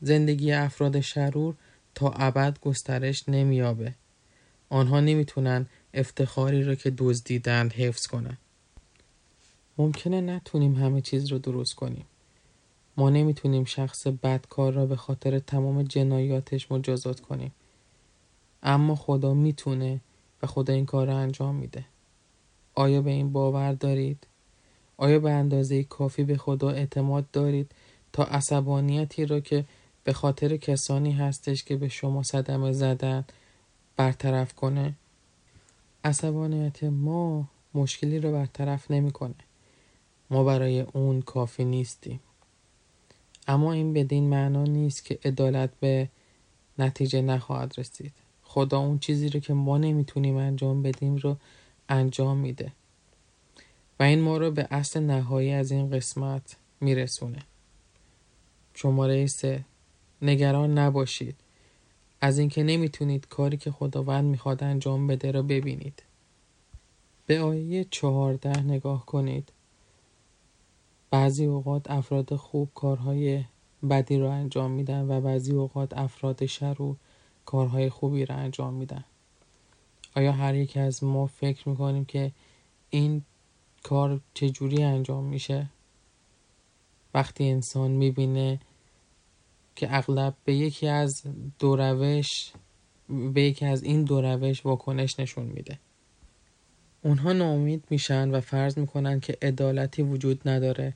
زندگی 0.00 0.52
افراد 0.52 1.00
شرور 1.00 1.54
تا 1.94 2.10
ابد 2.10 2.58
گسترش 2.60 3.28
نمیابه 3.28 3.94
آنها 4.68 5.00
نمی‌تونن 5.00 5.66
افتخاری 5.94 6.64
را 6.64 6.74
که 6.74 6.90
دزدیدند 6.98 7.72
حفظ 7.72 8.06
کنند. 8.06 8.38
ممکنه 9.78 10.20
نتونیم 10.20 10.74
همه 10.74 11.00
چیز 11.00 11.32
رو 11.32 11.38
درست 11.38 11.74
کنیم. 11.74 12.04
ما 12.96 13.10
نمی‌تونیم 13.10 13.64
شخص 13.64 14.06
بدکار 14.06 14.72
را 14.72 14.86
به 14.86 14.96
خاطر 14.96 15.38
تمام 15.38 15.82
جنایاتش 15.82 16.72
مجازات 16.72 17.20
کنیم. 17.20 17.52
اما 18.62 18.94
خدا 18.94 19.34
می‌تونه 19.34 20.00
و 20.42 20.46
خدا 20.46 20.72
این 20.72 20.86
کار 20.86 21.06
را 21.06 21.18
انجام 21.18 21.54
میده. 21.54 21.84
آیا 22.74 23.02
به 23.02 23.10
این 23.10 23.32
باور 23.32 23.72
دارید؟ 23.72 24.26
آیا 24.96 25.18
به 25.18 25.30
اندازه 25.30 25.84
کافی 25.84 26.24
به 26.24 26.36
خدا 26.36 26.70
اعتماد 26.70 27.30
دارید 27.30 27.72
تا 28.12 28.24
عصبانیتی 28.24 29.26
را 29.26 29.40
که 29.40 29.64
به 30.06 30.12
خاطر 30.12 30.56
کسانی 30.56 31.12
هستش 31.12 31.64
که 31.64 31.76
به 31.76 31.88
شما 31.88 32.22
صدمه 32.22 32.72
زدن 32.72 33.24
برطرف 33.96 34.54
کنه؟ 34.54 34.94
عصبانیت 36.04 36.84
ما 36.84 37.48
مشکلی 37.74 38.18
رو 38.18 38.32
برطرف 38.32 38.90
نمی‌کنه. 38.90 39.34
ما 40.30 40.44
برای 40.44 40.80
اون 40.80 41.22
کافی 41.22 41.64
نیستیم. 41.64 42.20
اما 43.48 43.72
این 43.72 43.92
بدین 43.92 44.28
معنا 44.28 44.64
نیست 44.64 45.04
که 45.04 45.18
عدالت 45.24 45.70
به 45.80 46.08
نتیجه 46.78 47.22
نخواهد 47.22 47.74
رسید. 47.78 48.12
خدا 48.42 48.78
اون 48.78 48.98
چیزی 48.98 49.28
رو 49.28 49.40
که 49.40 49.54
ما 49.54 49.78
نمی‌تونیم 49.78 50.36
انجام 50.36 50.82
بدیم 50.82 51.16
رو 51.16 51.36
انجام 51.88 52.36
میده. 52.36 52.72
و 54.00 54.02
این 54.02 54.20
ما 54.20 54.36
رو 54.36 54.50
به 54.50 54.68
اصل 54.70 55.00
نهایی 55.00 55.52
از 55.52 55.70
این 55.70 55.90
قسمت 55.90 56.56
میرسونه. 56.80 57.38
شماره 58.74 59.26
سه 59.26 59.64
نگران 60.22 60.78
نباشید. 60.78 61.36
از 62.20 62.38
اینکه 62.38 62.62
نمی‌تونید 62.62 63.28
کاری 63.28 63.56
که 63.56 63.70
خداوند 63.70 64.24
می‌خواد 64.24 64.64
انجام 64.64 65.06
بده 65.06 65.30
را 65.30 65.42
ببینید. 65.42 66.02
به 67.26 67.40
آیه 67.40 67.86
چهارده 67.90 68.60
نگاه 68.60 69.06
کنید. 69.06 69.52
بعضی 71.10 71.44
اوقات 71.44 71.90
افراد 71.90 72.34
خوب 72.34 72.70
کارهای 72.74 73.44
بدی 73.90 74.18
را 74.18 74.32
انجام 74.32 74.70
میدن 74.70 75.10
و 75.10 75.20
بعضی 75.20 75.52
اوقات 75.52 75.98
افراد 75.98 76.46
شرور 76.46 76.96
کارهای 77.44 77.90
خوبی 77.90 78.24
را 78.24 78.34
انجام 78.34 78.74
میدن. 78.74 79.04
آیا 80.16 80.32
هر 80.32 80.54
یک 80.54 80.76
از 80.76 81.04
ما 81.04 81.26
فکر 81.26 81.68
می‌کنیم 81.68 82.04
که 82.04 82.32
این 82.90 83.22
کار 83.82 84.20
چجوری 84.34 84.82
انجام 84.82 85.24
میشه؟ 85.24 85.70
وقتی 87.14 87.50
انسان 87.50 87.90
می‌بینه 87.90 88.60
که 89.76 89.96
اغلب 89.96 90.34
به 90.44 90.54
یکی 90.54 90.88
از 90.88 91.22
دو 91.58 91.76
روش 91.76 92.52
به 93.08 93.42
یکی 93.42 93.66
از 93.66 93.82
این 93.82 94.04
دو 94.04 94.20
روش 94.20 94.66
واکنش 94.66 95.20
نشون 95.20 95.44
میده. 95.44 95.78
اونها 97.02 97.32
ناامید 97.32 97.84
میشن 97.90 98.30
و 98.30 98.40
فرض 98.40 98.78
می‌کنن 98.78 99.20
که 99.20 99.38
عدالتی 99.42 100.02
وجود 100.02 100.48
نداره 100.48 100.94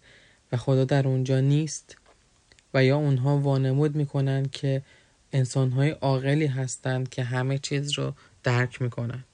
و 0.53 0.57
خدا 0.57 0.85
در 0.85 1.09
اونجا 1.09 1.41
نیست 1.41 1.97
و 2.75 2.85
یا 2.85 2.97
اونها 2.97 3.39
وانمود 3.39 3.97
می‌کنن 3.97 4.47
که 4.53 4.83
انسانهای 5.33 5.91
عاقلی 5.91 6.47
هستند 6.47 7.09
که 7.09 7.23
همه 7.23 7.59
چیز 7.59 7.99
رو 7.99 8.13
درک 8.43 8.83
می‌کنند. 8.83 9.25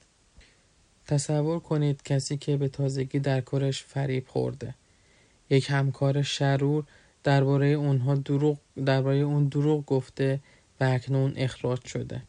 تصور 1.07 1.59
کنید 1.59 2.03
کسی 2.03 2.37
که 2.37 2.57
به 2.57 2.67
تازگی 2.67 3.19
در 3.19 3.41
کارش 3.41 3.83
فریب 3.83 4.27
خورده. 4.27 4.75
یک 5.49 5.69
همکار 5.69 6.21
شرور 6.21 6.83
درباره 7.27 7.67
اونها 7.67 8.15
دروغ 8.15 8.57
درباره 8.85 9.17
اون 9.17 9.47
دروغ 9.47 9.85
گفته 9.85 10.39
و 10.79 10.83
اکنون 10.83 11.33
اخراج 11.35 11.85
شده. 11.85 12.21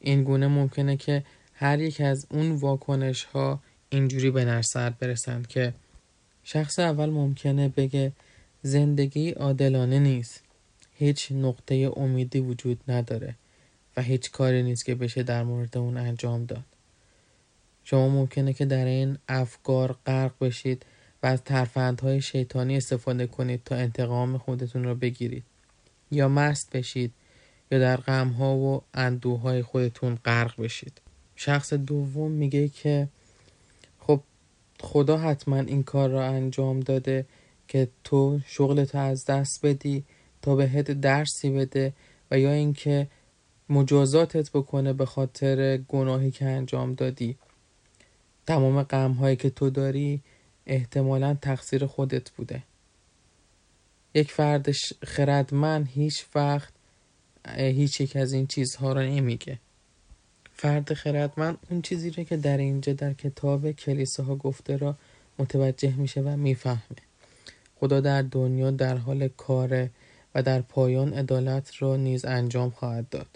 این 0.00 0.24
گونه 0.24 0.48
ممکنه 0.48 0.96
که 0.96 1.24
هر 1.54 1.80
یک 1.80 2.00
از 2.00 2.26
اون 2.30 2.52
واکنش 2.52 3.24
ها 3.24 3.60
اینجوری 3.90 4.30
به 4.30 4.44
نرسر 4.44 4.90
برسند 4.90 5.46
که 5.46 5.74
شخص 6.44 6.78
اول 6.78 7.10
ممکنه 7.10 7.68
بگه 7.68 8.12
زندگی 8.62 9.30
عادلانه 9.30 9.98
نیست. 9.98 10.42
هیچ 10.94 11.32
نقطه 11.32 11.92
امیدی 11.96 12.40
وجود 12.40 12.80
نداره 12.88 13.34
و 13.96 14.02
هیچ 14.02 14.30
کاری 14.30 14.62
نیست 14.62 14.84
که 14.84 14.94
بشه 14.94 15.22
در 15.22 15.42
مورد 15.42 15.78
اون 15.78 15.96
انجام 15.96 16.44
داد. 16.44 16.64
شما 17.84 18.08
ممکنه 18.08 18.52
که 18.52 18.64
در 18.64 18.84
این 18.84 19.18
افکار 19.28 19.96
غرق 20.06 20.32
بشید 20.40 20.86
و 21.22 21.26
از 21.26 21.42
ترفندهای 21.42 22.20
شیطانی 22.20 22.76
استفاده 22.76 23.26
کنید 23.26 23.60
تا 23.64 23.74
انتقام 23.74 24.38
خودتون 24.38 24.84
را 24.84 24.94
بگیرید. 24.94 25.44
یا 26.10 26.28
مست 26.28 26.76
بشید 26.76 27.12
یا 27.70 27.78
در 27.78 27.96
غمها 27.96 28.56
و 28.56 28.82
اندوهای 28.94 29.62
خودتون 29.62 30.18
غرق 30.24 30.62
بشید. 30.62 31.00
شخص 31.36 31.72
دوم 31.72 32.30
میگه 32.30 32.68
که 32.68 33.08
خب 33.98 34.20
خدا 34.80 35.16
حتما 35.16 35.56
این 35.56 35.82
کار 35.82 36.10
را 36.10 36.24
انجام 36.26 36.80
داده 36.80 37.26
که 37.68 37.88
تو 38.04 38.40
شغلتو 38.46 38.98
از 38.98 39.24
دست 39.24 39.66
بدی 39.66 40.04
تا 40.42 40.54
بهت 40.54 40.90
درسی 40.90 41.50
بده 41.50 41.92
و 42.30 42.38
یا 42.38 42.52
اینکه 42.52 43.08
مجازاتت 43.68 44.50
بکنه 44.50 44.92
به 44.92 45.06
خاطر 45.06 45.76
گناهی 45.76 46.30
که 46.30 46.44
انجام 46.44 46.94
دادی. 46.94 47.36
تمام 48.46 48.82
غم 48.82 49.12
هایی 49.12 49.36
که 49.36 49.50
تو 49.50 49.70
داری 49.70 50.22
احتمالا 50.66 51.34
تقصیر 51.34 51.86
خودت 51.86 52.30
بوده. 52.30 52.62
یک 54.14 54.32
فرد 54.32 54.72
خردمند 55.04 55.88
هیچ 55.88 56.26
وقت 56.34 56.72
هیچ 57.48 58.00
یک 58.00 58.16
از 58.16 58.32
این 58.32 58.46
چیزها 58.46 58.92
را 58.92 59.02
نمیگه. 59.02 59.58
فرد 60.52 60.94
خردمند 60.94 61.58
اون 61.70 61.82
چیزی 61.82 62.10
را 62.10 62.24
که 62.24 62.36
در 62.36 62.56
اینجا 62.56 62.92
در 62.92 63.12
کتاب 63.12 63.72
کلیساها 63.72 64.36
گفته 64.36 64.76
را 64.76 64.96
متوجه 65.38 65.94
میشه 65.96 66.20
و 66.20 66.36
می‌فهمه. 66.36 67.00
خدا 67.80 68.00
در 68.00 68.22
دنیا 68.22 68.70
در 68.70 68.96
حال 68.96 69.28
کاره 69.28 69.90
و 70.34 70.42
در 70.42 70.60
پایان 70.60 71.14
عدالت 71.14 71.70
را 71.78 71.96
نیز 71.96 72.24
انجام 72.24 72.70
خواهد 72.70 73.08
داد. 73.08 73.28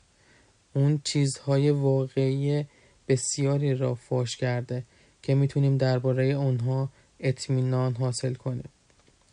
اون 0.74 1.00
چیزهای 1.04 1.70
واقعی 1.70 2.64
بسیاری 3.08 3.74
را 3.74 3.94
فاش 3.94 4.36
کرده 4.36 4.84
که 5.22 5.34
می‌تونیم 5.34 5.76
درباره 5.76 6.24
اونها 6.24 6.88
اطمینان 7.24 7.94
حاصل 7.94 8.34
کنیم 8.34 8.68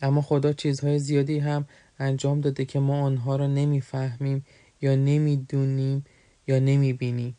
اما 0.02 0.22
خدا 0.22 0.54
چیزهای 0.54 1.00
زیادی 1.00 1.40
هم 1.40 1.66
انجام 2.00 2.42
داده 2.42 2.66
که 2.66 2.80
ما 2.80 3.02
آنها 3.02 3.36
را 3.36 3.48
نمی‌فهمیم 3.48 4.46
یا 4.82 4.96
نمی‌دونیم 4.96 6.06
یا 6.48 6.60
نمی‌بینیم. 6.60 7.38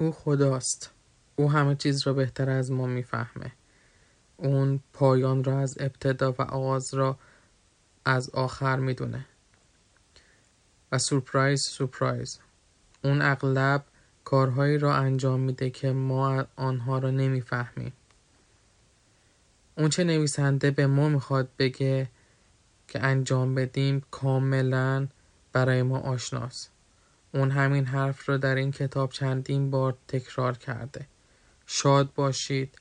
او 0.00 0.12
خداست. 0.12 0.90
او 1.36 1.50
همه 1.50 1.74
چیز 1.74 2.06
را 2.06 2.12
بهتر 2.12 2.50
از 2.50 2.70
ما 2.70 2.86
می‌فهمه. 2.86 3.52
اون 4.36 4.80
پایان 4.92 5.44
را 5.44 5.58
از 5.58 5.76
ابتدا 5.80 6.32
و 6.32 6.42
آغاز 6.42 6.94
را 6.94 7.18
از 8.04 8.30
آخر 8.30 8.76
می‌دونه. 8.76 9.26
و 10.92 10.98
سورپرایز 10.98 11.62
سورپرایز. 11.62 12.38
اون 13.04 13.22
اغلب 13.22 13.84
کارهایی 14.24 14.78
را 14.78 14.94
انجام 14.94 15.40
میده 15.40 15.70
که 15.70 15.92
ما 15.92 16.44
آنها 16.56 16.98
را 16.98 17.10
نمی‌فهمیم. 17.10 17.92
اون 19.76 19.88
چه 19.88 20.04
نویسنده 20.04 20.70
به 20.70 20.86
ما 20.86 21.08
می‌خواد 21.08 21.48
بگه 21.58 22.08
که 22.88 23.04
انجام 23.04 23.54
بدیم 23.54 24.02
کاملا 24.10 25.06
برای 25.52 25.82
ما 25.82 25.98
آشناست. 25.98 26.70
اون 27.34 27.50
همین 27.50 27.84
حرف 27.84 28.28
رو 28.28 28.38
در 28.38 28.54
این 28.54 28.72
کتاب 28.72 29.10
چندین 29.12 29.70
بار 29.70 29.96
تکرار 30.08 30.56
کرده. 30.56 31.06
شاد 31.66 32.14
باشید 32.14 32.78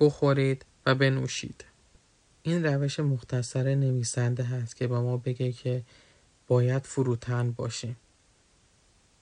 بخورید 0.00 0.64
و 0.86 0.94
بنوشید. 0.94 1.64
این 2.42 2.64
روش 2.64 3.00
مختصر 3.00 3.74
نویسنده 3.74 4.42
هست 4.42 4.76
که 4.76 4.86
به 4.86 4.98
ما 4.98 5.16
بگه 5.16 5.52
که 5.52 5.82
باید 6.46 6.82
فروتن 6.82 7.50
باشیم. 7.50 7.96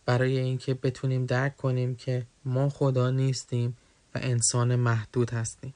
برای 0.07 0.39
اینکه 0.39 0.75
بتونیم 0.75 1.27
درک 1.27 1.57
کنیم 1.57 1.95
که 1.95 2.27
ما 2.45 2.69
خدا 2.69 3.11
نیستیم 3.11 3.77
و 4.15 4.19
انسان 4.23 4.77
محدود 4.77 5.31
هستیم. 5.31 5.75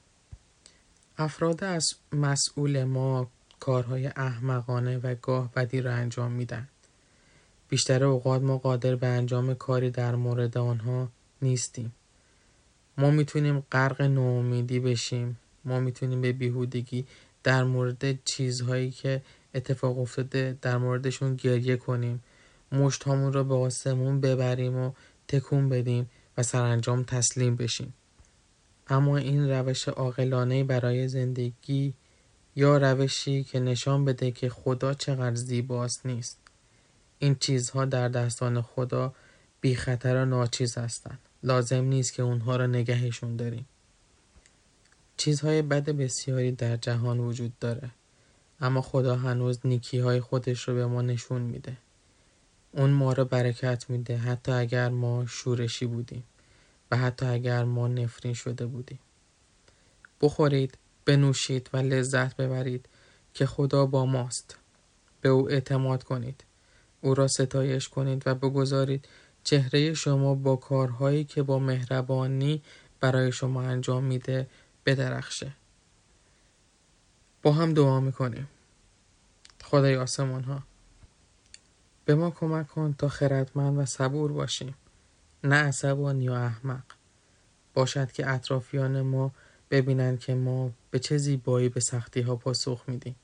افراد 1.17 1.63
از 1.63 1.93
مسئول 2.11 2.83
ما 2.83 3.29
کارهای 3.59 4.07
احمقانه 4.07 4.97
و 4.97 5.15
گاه 5.21 5.53
بدی 5.55 5.81
را 5.81 5.93
انجام 5.93 6.31
میدن 6.31 6.67
بیشتر 7.69 8.03
اوقات 8.03 8.41
ما 8.41 8.57
قادر 8.57 8.95
به 8.95 9.07
انجام 9.07 9.53
کاری 9.53 9.89
در 9.89 10.15
مورد 10.15 10.57
آنها 10.57 11.09
نیستیم. 11.41 11.93
ما 12.97 13.11
می‌تونیم 13.11 13.59
غرق 13.71 14.01
ناامیدی 14.01 14.79
بشیم. 14.79 15.39
ما 15.65 15.79
می‌تونیم 15.79 16.21
به 16.21 16.31
بیهودگی 16.31 17.05
در 17.43 17.63
مورد 17.63 18.23
چیزهایی 18.23 18.91
که 18.91 19.21
اتفاق 19.55 19.99
افتاده 19.99 20.57
در 20.61 20.77
موردشون 20.77 21.35
گریه 21.35 21.77
کنیم. 21.77 22.23
مشت 22.71 23.07
را 23.07 23.43
به 23.43 23.55
آسمون 23.55 24.21
ببریم 24.21 24.77
و 24.77 24.91
تکون 25.27 25.69
بدیم 25.69 26.09
و 26.37 26.43
سرانجام 26.43 27.03
تسلیم 27.03 27.55
بشیم. 27.55 27.93
اما 28.93 29.17
این 29.17 29.49
روش 29.49 29.87
عاقلانه 29.87 30.63
برای 30.63 31.07
زندگی 31.07 31.93
یا 32.55 32.77
روشی 32.77 33.43
که 33.43 33.59
نشان 33.59 34.05
بده 34.05 34.31
که 34.31 34.49
خدا 34.49 34.93
چقدر 34.93 35.35
زیباست 35.35 36.05
نیست. 36.05 36.37
این 37.19 37.35
چیزها 37.35 37.85
در 37.85 38.07
دستان 38.07 38.61
خدا 38.61 39.13
بی 39.61 39.75
خطر 39.75 40.15
و 40.15 40.25
ناچیز 40.25 40.77
هستند. 40.77 41.19
لازم 41.43 41.83
نیست 41.83 42.13
که 42.13 42.23
اونها 42.23 42.55
را 42.55 42.67
نگهشون 42.67 43.35
داریم. 43.35 43.65
چیزهای 45.17 45.61
بد 45.61 45.89
بسیاری 45.89 46.51
در 46.51 46.77
جهان 46.77 47.19
وجود 47.19 47.59
داره 47.59 47.89
اما 48.61 48.81
خدا 48.81 49.15
هنوز 49.15 49.59
نیکی 49.63 49.99
های 49.99 50.21
خودش 50.21 50.67
رو 50.67 50.75
به 50.75 50.85
ما 50.85 51.01
نشون 51.01 51.41
میده. 51.41 51.77
اون 52.71 52.89
ما 52.89 53.13
رو 53.13 53.25
برکت 53.25 53.89
میده 53.89 54.17
حتی 54.17 54.51
اگر 54.51 54.89
ما 54.89 55.25
شورشی 55.25 55.85
بودیم. 55.85 56.23
حتی 56.95 57.25
اگر 57.25 57.63
ما 57.63 57.87
نفرین 57.87 58.33
شده 58.33 58.65
بودیم. 58.65 58.99
بخورید 60.21 60.77
بنوشید 61.05 61.69
و 61.73 61.77
لذت 61.77 62.35
ببرید 62.35 62.85
که 63.33 63.45
خدا 63.45 63.85
با 63.85 64.05
ماست. 64.05 64.57
به 65.21 65.29
او 65.29 65.51
اعتماد 65.51 66.03
کنید. 66.03 66.43
او 67.01 67.13
را 67.13 67.27
ستایش 67.27 67.89
کنید 67.89 68.23
و 68.25 68.35
بگذارید 68.35 69.07
چهره 69.43 69.93
شما 69.93 70.35
با 70.35 70.55
کارهایی 70.55 71.23
که 71.23 71.43
با 71.43 71.59
مهربانی 71.59 72.61
برای 72.99 73.31
شما 73.31 73.61
انجام 73.61 74.03
میده 74.03 74.47
بدرخشه. 74.85 75.51
با 77.41 77.51
هم 77.51 77.73
دعا 77.73 77.99
می‌کنیم. 77.99 78.47
خدای 79.63 79.95
آسمان 79.95 80.43
ها 80.43 80.63
به 82.05 82.15
ما 82.15 82.31
کمک 82.31 82.67
کن 82.67 82.95
تا 82.97 83.09
خردمند 83.09 83.77
و 83.77 83.85
صبور 83.85 84.31
باشیم. 84.31 84.75
نه 85.43 85.55
عصبان 85.55 86.21
یا 86.21 86.35
احمق. 86.37 86.83
باشد 87.73 88.11
که 88.11 88.29
اطرافیان 88.29 89.01
ما 89.01 89.31
ببینند 89.71 90.19
که 90.19 90.35
ما 90.35 90.71
به 90.91 90.99
چه 90.99 91.17
زیبایی 91.17 91.69
به 91.69 91.79
سختی 91.79 92.21
ها 92.21 92.35
پاسخ 92.35 92.83
میدیم. 92.87 93.15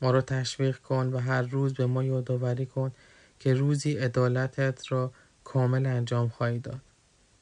ما 0.00 0.10
را 0.10 0.20
تشویق 0.20 0.78
کن 0.78 1.12
و 1.12 1.18
هر 1.18 1.42
روز 1.42 1.74
به 1.74 1.86
ما 1.86 2.04
یادآوری 2.04 2.66
کن 2.66 2.92
که 3.38 3.54
روزی 3.54 3.92
عدالتت 3.92 4.92
را 4.92 5.12
کامل 5.44 5.86
انجام 5.86 6.28
خواهی 6.28 6.58
داد. 6.58 6.80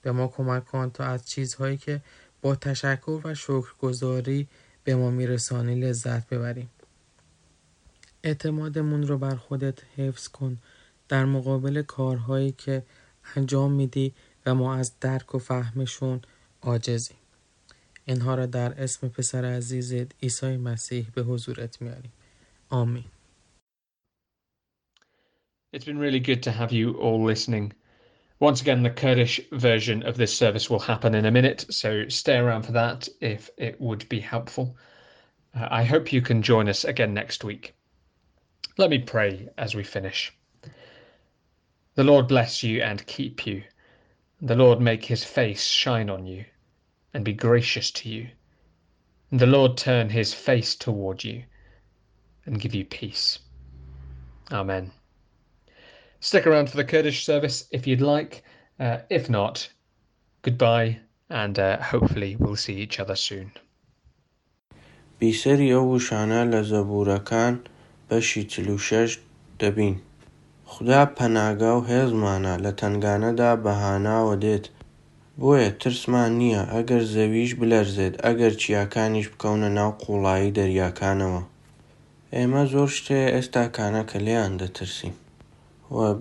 به 0.02 0.12
ما 0.12 0.28
کمک 0.28 0.64
کن 0.64 0.90
تا 0.90 1.04
از 1.04 1.28
چیزهایی 1.28 1.76
که 1.76 2.00
با 2.42 2.54
تشکر 2.54 3.20
و 3.24 3.34
شکرگزاری 3.34 4.48
به 4.84 4.94
ما 4.94 5.10
میرسانی 5.10 5.80
لذت 5.80 6.28
ببریم. 6.28 6.70
اعتمادمون 8.22 9.06
رو 9.06 9.18
بر 9.18 9.34
خودت 9.36 9.78
حفظ 9.96 10.28
کن. 10.28 10.58
در 11.08 11.24
مقابل 11.24 11.82
کارهایی 11.82 12.52
که 12.52 12.82
انجام 13.35 13.71
میدی 13.71 14.13
و 14.45 14.55
ما 14.55 14.75
از 14.75 14.99
درک 14.99 15.35
و 15.35 15.39
فهمشون 15.39 16.21
عاجزیم 16.61 17.17
اینها 18.05 18.35
را 18.35 18.45
در 18.45 18.83
اسم 18.83 19.09
پسر 19.09 19.45
عزیزت 19.45 20.23
عیسی 20.23 20.57
مسیح 20.57 21.07
به 21.15 21.23
حضورت 21.23 21.81
میاریم 21.81 22.11
آمین 22.69 23.03
It's 25.73 25.83
been 25.83 25.99
really 25.99 26.21
good 26.21 26.41
to 26.43 26.51
have 26.51 26.71
you 26.71 26.93
all 26.93 27.21
listening. 27.25 27.73
Once 28.39 28.61
again, 28.61 28.81
the 28.83 28.89
Kurdish 28.89 29.41
version 29.51 30.03
of 30.03 30.15
this 30.15 30.33
service 30.33 30.69
will 30.69 30.79
happen 30.79 31.13
in 31.13 31.25
a 31.25 31.31
minute, 31.31 31.65
so 31.69 32.07
stay 32.07 32.37
around 32.37 32.63
for 32.63 32.71
that 32.71 33.09
if 33.19 33.49
it 33.57 33.75
would 33.81 34.07
be 34.07 34.21
helpful. 34.21 34.77
Uh, 35.53 35.67
I 35.69 35.83
hope 35.83 36.13
you 36.13 36.21
can 36.21 36.41
join 36.41 36.69
us 36.69 36.85
again 36.85 37.13
next 37.13 37.43
week. 37.43 37.73
Let 38.77 38.89
me 38.89 38.99
pray 38.99 39.49
as 39.57 39.75
we 39.75 39.83
finish. 39.83 40.33
The 41.99 42.03
Lord 42.03 42.27
bless 42.27 42.63
you 42.63 42.81
and 42.81 43.05
keep 43.05 43.45
you. 43.45 43.63
The 44.41 44.55
Lord 44.55 44.81
make 44.81 45.05
his 45.05 45.23
face 45.23 45.65
shine 45.65 46.09
on 46.09 46.25
you 46.27 46.45
and 47.13 47.23
be 47.23 47.33
gracious 47.33 47.91
to 47.91 48.09
you. 48.09 48.27
And 49.31 49.39
the 49.39 49.45
Lord 49.45 49.77
turn 49.77 50.09
his 50.09 50.33
face 50.33 50.75
toward 50.75 51.23
you 51.23 51.43
and 52.45 52.59
give 52.59 52.75
you 52.75 52.85
peace. 52.85 53.39
Amen. 54.51 54.91
Stick 56.19 56.45
around 56.45 56.69
for 56.69 56.77
the 56.77 56.83
Kurdish 56.83 57.25
service 57.25 57.67
if 57.71 57.87
you'd 57.87 58.01
like. 58.01 58.43
Uh, 58.79 58.99
if 59.09 59.29
not, 59.29 59.69
goodbye, 60.41 60.99
and 61.29 61.57
uh, 61.57 61.81
hopefully 61.81 62.35
we'll 62.35 62.55
see 62.55 62.75
each 62.75 62.99
other 62.99 63.15
soon. 63.15 63.51
بیسەری 65.19 65.69
ئەو 65.73 65.85
وشانە 65.93 66.41
لە 66.51 66.61
زەبورەکان 66.71 67.55
بەشی 68.09 68.43
چلوشەش 68.51 69.11
دەبین. 69.59 69.95
خدا 70.72 71.00
پەناگا 71.16 71.72
و 71.76 71.86
هێزمانە 71.90 72.54
لە 72.64 72.72
تنگانەدا 72.80 73.50
بەهاناوە 73.64 74.34
دێت. 74.44 74.66
بۆیە 75.40 75.70
ترسمان 75.80 76.30
نییە 76.40 76.62
ئەگەر 76.74 77.02
زەویش 77.14 77.50
بلەرزێت 77.60 78.14
ئەگەر 78.24 78.52
چیاکانیش 78.60 79.26
بکەونە 79.32 79.70
ناو 79.78 79.90
قوڵایی 80.02 80.54
دەریاکانەوە. 80.58 81.42
ئێمە 82.34 82.62
زۆر 82.72 82.88
شتێ 82.98 83.20
ئێستا 83.34 83.64
کانە 83.76 84.02
کە 84.10 84.18
لێیان 84.26 84.52
دەترسیم. 84.60 85.14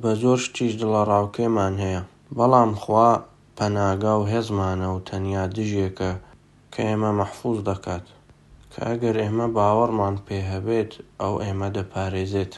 بە 0.01 0.11
زۆر 0.21 0.39
شتیش 0.45 0.73
دڵە 0.81 1.01
ڕاوکێمان 1.11 1.75
هەیە. 1.83 2.01
بەڵام 2.37 2.71
خوا 2.81 3.09
پەناگا 3.57 4.13
و 4.17 4.29
هێزمانە 4.31 4.87
و 4.95 5.03
تەنیا 5.09 5.45
دژێکە 5.55 6.11
کە 6.73 6.81
ئێمە 6.87 7.11
مەحفوظ 7.19 7.57
دەکات. 7.69 8.05
کە 8.71 8.79
ئەگەر 8.89 9.15
ئێمە 9.23 9.47
باوەڕمان 9.55 10.15
پێ 10.25 10.39
هەبێت 10.51 10.91
ئەو 11.21 11.33
ئێمە 11.43 11.67
دەپارێزێت. 11.75 12.53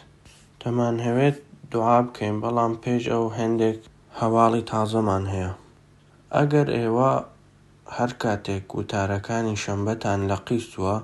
دەمانهەوێت 0.61 1.37
دوعا 1.71 1.99
بکەین 2.05 2.35
بەڵام 2.43 2.73
پێش 2.83 3.03
ئەو 3.13 3.25
هەندێک 3.39 3.79
هەواڵی 4.19 4.67
تازەمان 4.71 5.23
هەیە. 5.33 5.51
ئەگەر 6.35 6.67
ئێوە 6.77 7.11
هەر 7.97 8.11
کاتێک 8.23 8.65
وتارەکانی 8.77 9.61
شەمبەتان 9.63 10.19
لە 10.29 10.37
قیستووە 10.47 10.95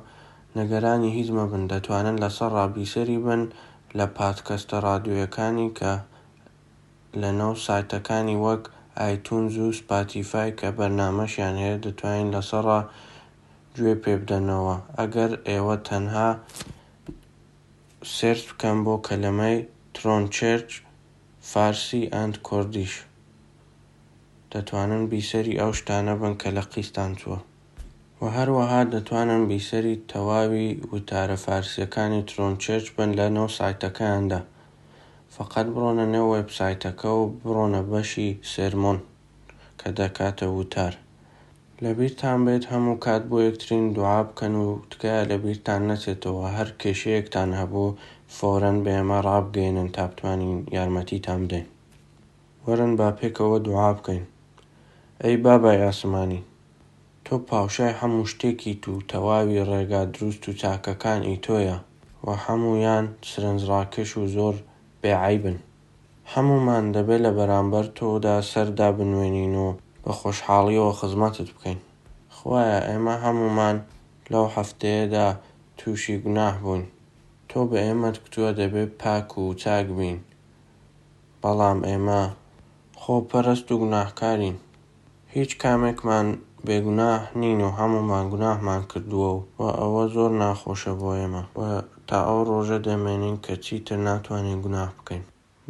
نەگەرانی 0.58 1.15
هیچ 1.17 1.30
مەبن 1.38 1.63
دەتوانن 1.71 2.15
لەسەر 2.23 2.51
ڕابیسەری 2.58 3.19
بن 3.25 3.41
لە 3.97 4.06
پادکەستە 4.17 4.77
ڕادیۆیەکانی 4.86 5.69
کە 5.80 5.93
لە 7.21 7.30
نەو 7.39 7.53
سایتەکانی 7.65 8.41
وەک 8.45 8.63
ئایتونز 8.99 9.56
و 9.63 9.67
سپاتیفای 9.80 10.49
کە 10.60 10.67
بەرنمەشیان 10.77 11.56
هەیە 11.63 11.77
دەتوانین 11.86 12.30
لەسەڕ 12.36 12.65
گوێ 13.75 13.95
پێ 14.03 14.13
بدەنەوە. 14.21 14.75
ئەگەر 14.97 15.32
ئێوە 15.49 15.75
تەنها 15.88 16.30
سرچ 18.15 18.43
بکەم 18.49 18.77
بۆ 18.86 18.95
کەلەمەی 19.08 19.60
ترۆنچێرچ 19.97 20.69
فارسی 21.51 22.01
ئەند 22.13 22.36
کوردیش 22.47 22.93
دەتوانن 24.53 25.03
بیسەری 25.12 25.60
ئەو 25.62 25.71
شتانە 25.79 26.13
بن 26.21 26.33
کە 26.41 26.49
لە 26.57 26.63
قیستان 26.73 27.12
چووە. 27.19 27.39
و 28.21 28.23
هەروەها 28.38 28.81
دەتوانن 28.93 29.43
بیسەری 29.51 29.95
تەواوی 30.12 30.69
وتارە 30.91 31.38
فارسیەکانی 31.45 32.28
ترۆنچێرچ 32.30 32.88
بن 32.95 33.09
لە 33.19 33.28
نەو 33.36 33.47
سایتەکەیاندا. 33.57 34.41
فقط 35.36 35.65
بڕۆنە 35.74 36.05
نێو 36.13 36.28
وێبسایتەکە 36.32 37.11
و 37.19 37.24
بڕۆنە 37.43 37.82
بەشی 37.91 38.32
سێرمۆن 38.51 38.99
کە 39.80 39.89
دەکاتە 39.99 40.47
وتار. 40.57 40.93
لەبیرتان 41.84 42.39
بێت 42.45 42.63
هەموو 42.72 43.01
کات 43.05 43.24
بۆ 43.30 43.38
یەکترین 43.47 43.86
دوعا 43.95 44.22
بکەن 44.28 44.53
و 44.63 44.67
تکایە 44.91 45.24
لەبیرتان 45.32 45.82
نەچێتەوە 45.89 46.45
هەر 46.57 46.69
کێشەیەکتان 46.82 47.49
هەبوو 47.59 47.95
فۆرەن 48.36 48.78
بێمە 48.86 49.19
ڕابگەێنن 49.28 49.89
تا 49.95 50.03
بتوانین 50.11 50.59
یارمەتیتان 50.75 51.39
بدەین. 51.43 51.67
وەرن 52.65 52.91
با 52.99 53.07
پێکەوە 53.19 53.57
دوعا 53.65 53.91
بکەین. 53.97 54.25
ئەی 55.23 55.36
بابای 55.45 55.84
ئاسمانی 55.86 56.41
تۆ 57.25 57.34
پاوشای 57.49 57.97
هەموو 57.99 58.30
شتێکی 58.32 58.73
تو 58.84 58.91
تەواوی 59.11 59.65
ڕێگا 59.69 60.01
دروست 60.13 60.43
و 60.47 60.57
چاکەکانی 60.61 61.41
تۆیە 61.45 61.78
و 62.25 62.28
هەمویان 62.45 63.05
سرنجڕاکەش 63.30 64.11
و 64.19 64.23
زۆر 64.36 64.55
بێعیبن 65.01 65.57
هەمومان 66.34 66.84
دەبێت 66.95 67.21
لە 67.25 67.32
بەرامبەر 67.38 67.86
تۆدا 67.97 68.36
سەردا 68.51 68.89
بنوێنین 68.97 69.53
و 69.65 69.67
بە 70.03 70.11
خۆشحاڵیەوە 70.19 70.97
خزمەتت 70.99 71.49
بکەین. 71.55 71.80
خوایە 72.36 72.80
ئێمە 72.88 73.15
هەمومان 73.25 73.78
لەو 74.32 74.45
هەفتەیەدا 74.55 75.28
تووشی 75.78 76.15
گوناح 76.23 76.55
بووین. 76.63 76.86
تۆ 77.60 77.66
بە 77.72 77.80
ئێمەت 77.86 78.16
کتووە 78.24 78.49
دەبێت 78.60 78.91
پاک 79.01 79.30
و 79.41 79.43
چاک 79.62 79.88
بین. 79.97 80.18
بەڵام 81.41 81.80
ئێمە 81.88 82.22
خۆپەرست 83.01 83.68
و 83.72 83.80
گوناهکارین. 83.82 84.58
هیچ 85.36 85.51
کامێکمان 85.64 86.28
بێگوناه 86.68 87.22
نین 87.41 87.60
و 87.66 87.70
هەمومان 87.80 88.26
گوناهمان 88.34 88.82
کردووە 88.91 89.32
و 89.60 89.64
ئەوە 89.80 90.03
زۆر 90.16 90.32
ناخۆشە 90.41 90.93
بۆ 90.99 91.10
ئێمە. 91.20 91.43
تا 92.08 92.18
ئەو 92.28 92.39
ڕۆژە 92.49 92.78
دەمێنین 92.88 93.38
کە 93.45 93.53
چیتر 93.66 93.97
ناتوانین 94.08 94.60
گوناه 94.66 94.89
بکەین. 94.97 95.24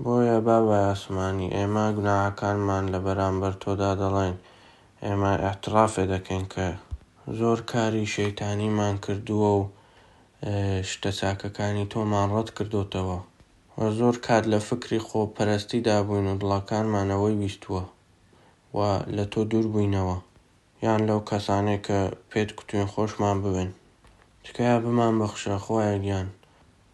بۆیە 0.04 0.38
بابای 0.48 0.86
ئاسمانی 0.90 1.54
ئێمە 1.58 1.86
گوناهەکانمان 1.98 2.84
لە 2.94 3.00
بەرامبەر 3.06 3.54
تۆدا 3.64 3.92
دەڵێن. 4.02 4.36
ئێمە 5.06 5.32
احترافێ 5.50 6.04
دەکەین 6.14 6.46
کە 6.54 6.68
زۆر 7.40 7.60
کاری 7.72 8.12
شەیتانیمان 8.16 8.96
کردووە 9.06 9.52
و 9.60 9.64
شتە 10.90 11.12
چاکەکانی 11.20 11.90
تۆمان 11.92 12.28
ڕەت 12.36 12.50
کردوتەوە. 12.58 13.18
زۆر 14.00 14.16
کات 14.26 14.44
لە 14.54 14.60
فکری 14.68 15.00
خۆپەرستیدا 15.08 15.98
بووین 16.08 16.28
و 16.30 16.40
دڵەکانمانەوەی 16.42 17.40
ویستووە 17.42 17.84
و 18.78 18.80
لە 19.16 19.26
تۆ 19.32 19.42
دوور 19.50 19.66
بووینەوە. 19.74 20.18
یان 20.86 21.02
لەو 21.10 21.20
کەسانێک 21.30 21.82
کە 21.88 22.00
پێت 22.32 22.50
کوتوین 22.58 22.88
خۆشمان 22.94 23.38
ببن. 23.44 23.70
تکایە 24.46 24.78
بمان 24.84 25.14
بەخشە 25.20 25.56
خۆیان 25.66 26.00
گیان. 26.06 26.28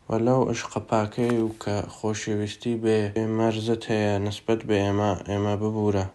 و 0.10 0.12
لەو 0.26 0.42
عشقە 0.52 0.82
پاکەی 0.90 1.38
و 1.46 1.50
کە 1.64 1.76
خۆشەویستی 1.96 2.76
بێ 2.84 3.00
مەرزت 3.38 3.84
هەیە 3.92 4.16
نسبەت 4.26 4.60
بە 4.68 4.76
ئێمە 4.84 5.12
ئێمە 5.30 5.54
ببوورە. 5.62 6.06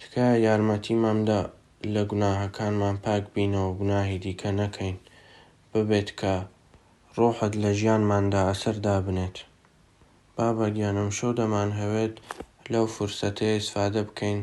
تکایە 0.00 0.36
یارمەتیمەمدا 0.46 1.40
لە 1.94 2.02
گوناهەکانمان 2.10 2.96
پاک 3.04 3.24
بینەوە 3.34 3.70
گوناهی 3.78 4.22
دیکە 4.24 4.50
نەکەین. 4.60 4.96
ببێت 5.72 6.10
کە 6.20 6.34
ڕۆحت 7.20 7.52
لە 7.62 7.70
ژیانماندا 7.78 8.40
ئەسەردا 8.48 8.96
بنێت 9.06 9.36
بابە 10.36 10.66
گیانم 10.76 11.10
شۆ 11.18 11.28
دەمان 11.38 11.70
هەوێت 11.80 12.14
لەو 12.72 12.84
فرسەتەیە 12.94 13.54
ئیسفادە 13.56 14.02
بکەین 14.08 14.40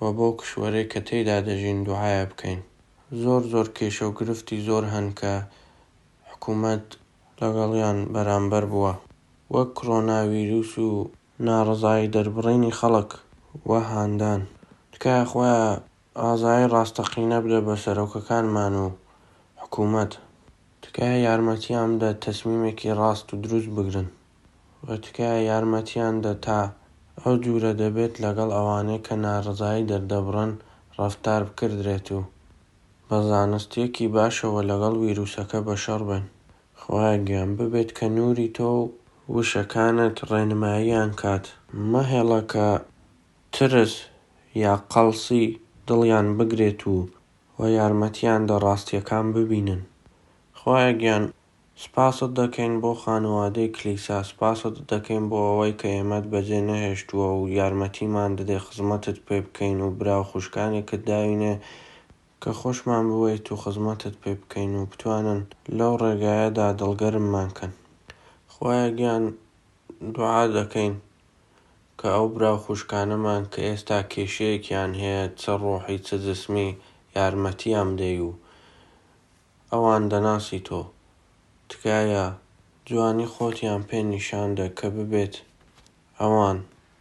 و 0.00 0.04
بۆ 0.16 0.28
کشوەرەی 0.38 0.90
کە 0.92 1.00
تێیدا 1.08 1.38
دەژین 1.48 1.78
دوعاە 1.86 2.24
بکەین. 2.30 2.60
زۆر 3.22 3.42
زۆر 3.52 3.66
کێشە 3.76 4.04
و 4.06 4.16
گرفتی 4.18 4.58
زۆر 4.68 4.84
هەن 4.94 5.06
کە 5.20 5.32
حکوومەت 6.30 6.84
لەگەڵیان 7.40 7.98
بەرامبەر 8.14 8.64
بووە. 8.72 8.94
وەک 9.54 9.70
کڕۆناویروس 9.78 10.72
و 10.86 10.90
ناڕزایی 11.46 12.12
دەربڕینی 12.14 12.76
خەڵک 12.78 13.10
وە 13.68 13.80
هاندان. 13.90 14.40
تکایە 14.92 15.24
خۆیان 15.30 15.80
ئازایی 16.22 16.70
ڕاستەقینە 16.74 17.38
بدە 17.44 17.60
بە 17.66 17.74
سەرۆکەکانمان 17.84 18.74
و 18.82 18.86
حکوومەت. 19.60 20.12
تکایە 20.94 21.18
یارمەتیان 21.28 21.90
بدە 21.98 22.10
تەسمیمێکی 22.24 22.90
ڕاست 22.98 23.26
و 23.32 23.36
دروست 23.44 23.70
بگرن. 23.76 24.08
و 24.86 24.88
تکایە 25.04 25.40
یارمەتیان 25.50 26.14
دە 26.24 26.32
تا 26.44 26.60
ئەو 27.20 27.34
جوورە 27.44 27.72
دەبێت 27.82 28.14
لەگەڵ 28.24 28.50
ئەوانەی 28.56 29.04
کە 29.06 29.14
ناڕزایی 29.24 29.88
دەردەبڕن 29.90 30.52
ڕفتار 30.98 31.42
بکردرێت 31.48 32.06
و 32.16 32.20
بە 33.08 33.18
زانستیەکی 33.30 34.12
باشەوە 34.16 34.60
لەگەڵ 34.70 34.94
ویرروسەکە 35.02 35.58
بەشەڕ 35.66 36.02
بن. 36.08 36.24
خخوای 36.80 37.18
گیان 37.26 37.50
ببێت 37.58 37.90
کە 37.98 38.06
نووری 38.16 38.48
تۆ 38.56 38.70
وشەکانت 39.34 40.16
ڕێنماییان 40.30 41.10
کات. 41.20 41.44
مەهێڵە 41.92 42.40
کە 42.52 42.68
ترس 43.54 43.94
یا 44.62 44.74
قەڵسی 44.92 45.44
دڵیان 45.88 46.26
بگرێت 46.38 46.80
و 46.92 46.96
و 47.58 47.60
یارمەتیان 47.78 48.42
دە 48.48 48.56
ڕاستیەکان 48.64 49.26
ببینن. 49.36 49.82
خخوایە 50.64 50.92
گیان 51.02 51.24
سپاست 51.84 52.30
دەکەین 52.40 52.74
بۆ 52.82 52.92
خانەوادەی 53.02 53.72
کلیسا 53.76 54.18
سپاست 54.30 54.74
دەکەین 54.92 55.24
بۆ 55.30 55.38
ئەوەی 55.48 55.74
کە 55.80 55.88
ئێمەت 55.94 56.24
بەجێ 56.32 56.60
نەهێشتووە 56.68 57.28
و 57.40 57.42
یارمەتیمان 57.58 58.30
دەدێ 58.38 58.58
خزمەتت 58.66 59.18
پێ 59.26 59.38
بکەین 59.46 59.78
و 59.82 59.88
براو 59.98 60.28
خوشکانێکت 60.30 61.02
داوینێ 61.10 61.54
کە 62.42 62.50
خۆشمان 62.60 63.04
بوویت 63.10 63.46
و 63.52 63.60
خزمەتت 63.62 64.14
پێ 64.22 64.32
بکەین 64.40 64.72
و 64.76 64.88
بتوانن 64.90 65.40
لەو 65.78 65.92
ڕێگایەدا 66.02 66.68
دڵگەرممانکەن 66.80 67.72
خخوایە 68.50 68.88
گیان 68.98 69.24
دوعا 70.14 70.44
دەکەین 70.58 70.94
کە 71.98 72.08
ئەو 72.14 72.26
براو 72.34 72.62
خوشکانەمان 72.64 73.42
کە 73.52 73.60
ئێستا 73.68 73.98
کێشەیەکیان 74.12 74.90
هەیە 75.02 75.24
چە 75.40 75.52
ڕۆحی 75.62 75.98
چە 76.06 76.16
جسمی 76.26 76.70
یارمەتیام 77.16 77.90
دەی 78.00 78.18
و 78.26 78.30
ئەوان 79.72 80.02
دەناسی 80.12 80.60
تۆ. 80.66 80.80
تکایە 81.70 82.24
جوانی 82.88 83.26
خۆتیان 83.34 83.80
پێ 83.88 83.98
نیشاندە 84.12 84.66
کە 84.78 84.88
ببێت. 84.96 85.34
ئەوان 86.20 86.58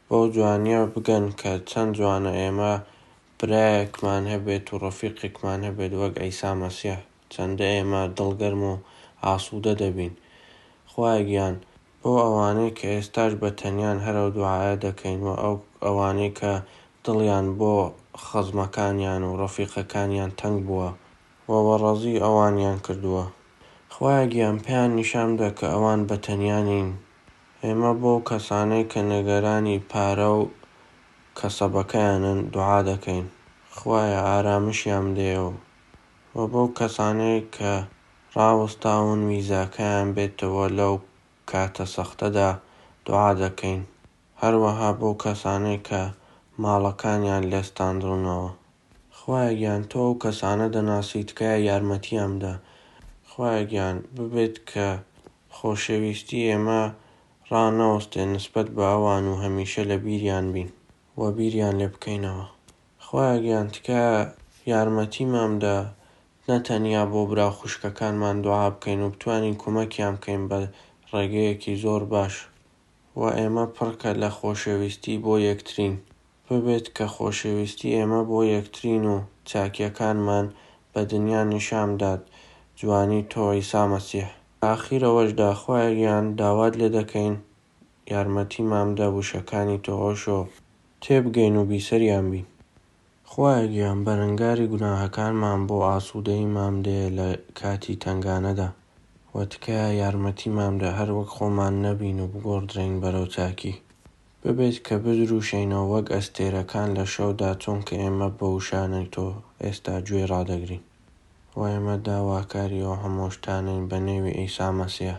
بۆ 0.08 0.20
جوانیە 0.36 0.82
بگەن 0.94 1.26
کە 1.40 1.52
چەند 1.70 1.92
جوانە 1.98 2.32
ئێمە 2.40 2.74
برایەکمان 3.38 4.24
هەبێت 4.34 4.66
و 4.70 4.80
ڕەفیقێکمان 4.84 5.60
هەبێت 5.68 5.94
وەک 6.02 6.14
ئەیسا 6.22 6.52
مەسیح. 6.62 7.00
چەندە 7.34 7.66
ئێمە 7.76 8.02
دڵگەرم 8.18 8.62
و 8.72 8.74
ئاسوودە 9.24 9.74
دەبین. 9.82 10.14
خوای 10.92 11.22
گیان 11.30 11.56
بۆ 12.02 12.12
ئەوانەی 12.26 12.72
کە 12.78 12.88
ئێستاش 12.96 13.32
بە 13.42 13.50
تەنیان 13.60 13.98
هەرە 14.06 14.24
دوعاە 14.36 14.74
دەکەین 14.86 15.20
و 15.28 15.30
ئەو 15.42 15.56
ئەوانەی 15.86 16.32
کە 16.40 16.54
دڵیان 17.06 17.48
بۆ 17.60 17.74
خەزمەکانیان 18.26 19.22
و 19.26 19.38
ڕەفیقەکانیان 19.42 20.32
تەنگ 20.40 20.60
بووە. 20.68 20.90
و 21.52 21.54
بەڕەزی 21.68 22.22
ئەوانیان 22.24 22.78
کردووە. 22.86 23.26
خوای 23.94 24.24
گیان 24.34 24.58
پێیان 24.66 24.92
نیشاندا 25.00 25.50
کە 25.58 25.66
ئەوان 25.74 26.00
بە 26.10 26.16
تەنیانین 26.26 26.90
ئێمە 27.64 27.92
بۆ 28.02 28.14
کەسانەی 28.30 28.90
کە 28.92 29.02
نەگەرانی 29.12 29.84
پارە 29.92 30.30
و 30.38 30.42
کەسەبەکەیانن 31.38 32.40
دوعا 32.54 32.80
دەکەین. 32.90 33.28
خوایە 33.78 34.20
ئارامشیان 34.28 35.06
دێەوە 35.18 35.54
و 36.36 36.40
بۆ 36.52 36.64
کەسانەی 36.78 37.40
کە 37.56 37.74
ڕاوەستاون 38.36 39.20
ویزاکەیان 39.30 40.08
بێتەوە 40.16 40.66
لەو 40.78 40.94
کاتە 41.50 41.86
سەختەدا 41.96 42.50
دوعا 43.06 43.32
دەکەین. 43.44 43.82
هەروەها 44.42 44.90
بۆ 45.00 45.10
کەسانەی 45.24 45.80
کە 45.88 46.02
ماڵەکانیان 46.64 47.44
لێستاندڕونەوە 47.52 48.52
خوایە 49.24 49.54
گیان 49.60 49.84
تۆ 49.92 50.02
و 50.10 50.20
کەسانە 50.24 50.68
دەناسی 50.76 51.28
تکایە 51.30 51.60
یارمەتیامدا 51.70 52.54
خوایە 53.30 53.64
گیان 53.72 53.98
ببێت 54.16 54.56
کە 54.70 54.88
خۆشەویستی 55.56 56.48
ئێمە 56.50 56.82
ڕانەوەستێ 57.50 58.24
نسبەت 58.34 58.68
بە 58.76 58.86
ئەوان 58.92 59.26
و 59.28 59.40
هەمیشە 59.44 59.84
لە 59.92 59.98
بیریان 60.06 60.46
بین 60.54 60.70
و 61.20 61.22
بیریان 61.38 61.76
لێ 61.80 61.88
بکەینەوە. 61.94 62.46
خخوایە 63.04 63.38
گیان 63.46 63.68
تکایە 63.76 64.18
یارمەتیمامدا 64.72 65.78
نەتەنیا 66.48 67.04
بۆ 67.12 67.22
برا 67.30 67.48
خوشکەکانمان 67.58 68.38
دوعا 68.46 68.68
بکەین 68.76 69.00
و 69.04 69.12
بتوانین 69.14 69.56
کۆمەکیان 69.64 70.14
بکەین 70.18 70.44
بە 70.50 70.60
ڕێگەیەکی 71.12 71.80
زۆر 71.84 72.04
باش. 72.14 72.36
و 73.20 73.22
ئێمە 73.38 73.66
پڕکە 73.76 74.12
لە 74.22 74.30
خۆشەویستی 74.38 75.22
بۆ 75.24 75.34
یەکترین. 75.50 75.96
ببێت 76.52 76.88
کە 76.98 77.06
خۆشەویستی 77.16 77.94
ئێمە 77.96 78.22
بۆ 78.30 78.40
یەکترین 78.56 79.04
و 79.14 79.18
چاکیەکانمان 79.50 80.46
بە 80.94 81.02
دنیا 81.12 81.42
نیشامدات 81.54 82.22
جوانی 82.80 83.22
تۆی 83.32 83.62
سامەسیح. 83.72 84.28
ئاخیرەوەشدا 84.64 85.50
خۆیان 85.62 86.26
داوات 86.40 86.74
لێ 86.80 86.90
دەکەین. 86.98 87.36
یارمەتی 88.12 88.64
مامدا 88.72 89.08
وشەکانی 89.18 89.82
تۆشۆ. 89.86 90.40
تێبگەین 91.04 91.56
و 91.58 91.68
بیسەریان 91.70 92.26
بین. 92.32 92.48
خخوایە 93.30 93.66
گیان 93.74 94.00
بەرەنگاری 94.06 94.70
گوناهەکانمان 94.74 95.60
بۆ 95.68 95.78
ئاسوودەی 95.88 96.52
مامدەیە 96.56 97.10
لە 97.18 97.30
کاتی 97.60 97.96
تنگانەدا 98.04 98.70
و 99.34 99.38
تکایە 99.52 99.90
یارمەتی 100.02 100.50
مامدا 100.58 100.90
هەر 101.00 101.10
وەک 101.18 101.30
خۆمان 101.36 101.74
نەبین 101.86 102.18
و 102.20 102.30
بگۆڕدرین 102.34 102.94
بەرەو 103.02 103.28
چاکی. 103.36 103.74
ببێت 104.44 104.78
کە 104.88 104.96
بدروشینەوە 105.04 105.90
وەک 105.94 106.08
ئەستێرەکان 106.16 106.90
لە 106.98 107.06
شەودا 107.14 107.52
چونکە 107.64 107.94
ئێمە 108.02 108.30
بە 108.38 108.48
وشانەی 108.56 109.12
تۆ 109.14 109.28
ئێستا 109.64 109.96
گوێ 110.08 110.24
ڕدەگرین 110.32 110.84
و 111.58 111.60
ئێمە 111.72 111.96
داواکاری 112.08 112.86
ئەو 112.86 112.96
هەمۆشتانین 113.04 113.84
بە 113.90 113.98
نێوی 114.08 114.38
ئەیسا 114.40 114.68
مەسیە 114.80 115.16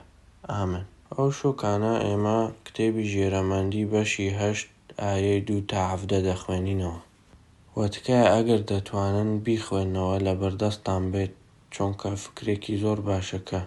ئامن 0.50 0.84
ئەو 1.14 1.28
شوکانە 1.38 1.94
ئێمە 2.06 2.38
کتێبی 2.66 3.08
ژێرەمەندی 3.12 3.88
بەشی 3.92 4.36
هەشت 4.40 4.68
ئایەی 5.02 5.40
دوو 5.46 5.66
تا 5.70 5.80
هەفتە 5.92 6.18
دەخوێنینەوە. 6.28 7.00
و 7.76 7.78
تکایە 7.94 8.26
ئەگەر 8.34 8.60
دەتوانن 8.70 9.30
بیخوێنەوە 9.44 10.16
لە 10.26 10.32
بەردەستان 10.40 11.02
بێت 11.12 11.32
چونکە 11.74 12.08
فکرێکی 12.22 12.74
زۆر 12.82 12.98
باشەکە. 13.08 13.60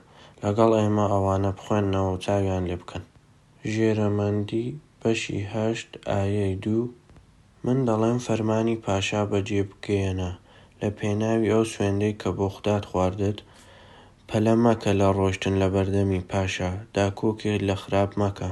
لەگەڵ 0.43 0.71
ئێمە 0.79 1.05
ئەوانە 1.13 1.51
بخوێنەوە 1.57 2.09
و 2.11 2.21
چاویان 2.25 2.63
لێ 2.69 2.77
بکەن. 2.81 3.03
ژێرەمەندی 3.73 4.67
بەشی 5.05 5.41
هەشت 5.55 5.89
ئایەی 6.11 6.55
دوو. 6.63 6.83
من 7.65 7.77
دەڵێم 7.87 8.19
فەرمانی 8.25 8.81
پاشا 8.85 9.21
بەجێ 9.31 9.61
بگەێنە 9.69 10.31
لە 10.81 10.89
پێناوی 10.97 11.51
ئەو 11.53 11.63
سوێندەی 11.73 12.17
کە 12.21 12.29
بۆ 12.37 12.47
خودات 12.55 12.83
خواردت 12.89 13.37
پەلە 14.29 14.53
مەکە 14.65 14.91
لە 14.99 15.07
ڕۆشتن 15.17 15.55
لە 15.61 15.67
بەردەمی 15.73 16.27
پاشا. 16.31 16.71
داکۆکێت 16.95 17.61
لە 17.69 17.75
خراپ 17.81 18.11
مەکە. 18.21 18.51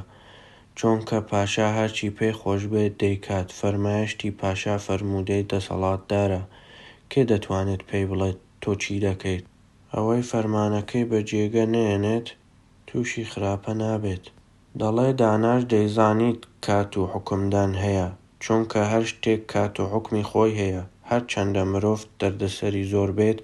چۆنکە 0.78 1.20
پاشا 1.30 1.68
هەرچی 1.78 2.14
پێی 2.18 2.38
خۆش 2.40 2.62
بێت 2.72 2.94
دەیکات 3.02 3.48
فەرمایشتی 3.60 4.36
پاشا 4.40 4.76
فەرموودەی 4.86 5.48
دەسەڵاتدارە. 5.52 6.42
کێ 7.12 7.22
دەتوانێت 7.32 7.82
پێی 7.90 8.06
بڵێت 8.10 8.40
تۆ 8.62 8.72
چی 8.82 8.96
دەکەیت؟ 9.08 9.46
ئەوەی 9.94 10.28
فەرمانەکەی 10.30 11.10
بە 11.12 11.20
جێگە 11.30 11.66
نێنێت 11.74 12.28
تووشی 12.88 13.30
خراپە 13.32 13.74
نابێت. 13.82 14.26
دەڵێ 14.82 15.10
داناش 15.22 15.62
دەیزانیت 15.74 16.40
کات 16.66 16.92
و 17.00 17.04
حکمدان 17.14 17.72
هەیە 17.84 18.08
چونکە 18.44 18.82
هەر 18.92 19.04
شتێک 19.12 19.42
کات 19.54 19.76
و 19.80 19.90
حکمی 19.94 20.24
خۆی 20.30 20.54
هەیە. 20.62 20.84
هەر 21.10 21.22
چەندە 21.32 21.64
مرۆڤ 21.72 22.02
دەردەسەری 22.20 22.90
زۆر 22.94 23.10
بێت 23.18 23.40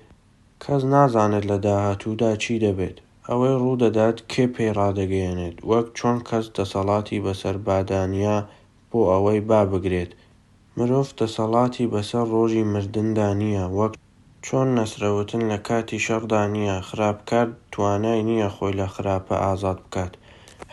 کەس 0.63 0.81
نازانێت 0.93 1.45
لە 1.51 1.57
داهاتوودا 1.65 2.31
چی 2.43 2.55
دەبێت. 2.65 2.97
ئەوەی 3.27 3.59
ڕوودەدات 3.61 4.17
کێ 4.31 4.45
پێی 4.55 4.75
ڕادەگەیەنێت؟ 4.77 5.57
وەک 5.69 5.87
چۆن 5.97 6.17
کەس 6.29 6.45
دەسەڵاتی 6.57 7.23
بەسەر 7.25 7.55
بادانیا 7.67 8.37
بۆ 8.89 8.99
ئەوەی 9.11 9.41
با 9.49 9.61
بگرێت. 9.71 10.11
مرۆڤ 10.77 11.09
دەسەڵاتی 11.19 11.91
بەسەر 11.93 12.25
ڕۆژی 12.33 12.69
مردندا 12.73 13.29
نییە. 13.41 13.65
وەک 13.77 13.93
چۆن 14.45 14.67
نەسرەوتن 14.77 15.43
لە 15.51 15.57
کاتی 15.67 16.03
شەڕدا 16.05 16.43
نییە. 16.55 16.77
خراپکار 16.87 17.47
توانای 17.73 18.21
نییە 18.29 18.49
خۆی 18.55 18.77
لە 18.79 18.87
خراپە 18.93 19.35
ئازاد 19.45 19.79
بکات. 19.85 20.13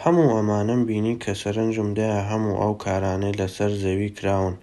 هەموو 0.03 0.35
ئەمانم 0.37 0.81
بینی 0.89 1.15
کە 1.23 1.33
سەرنجمدایە 1.43 2.21
هەموو 2.31 2.59
ئەو 2.63 2.73
کارانەی 2.85 3.37
لەسەر 3.41 3.71
زەوی 3.83 4.15
کراون. 4.19 4.55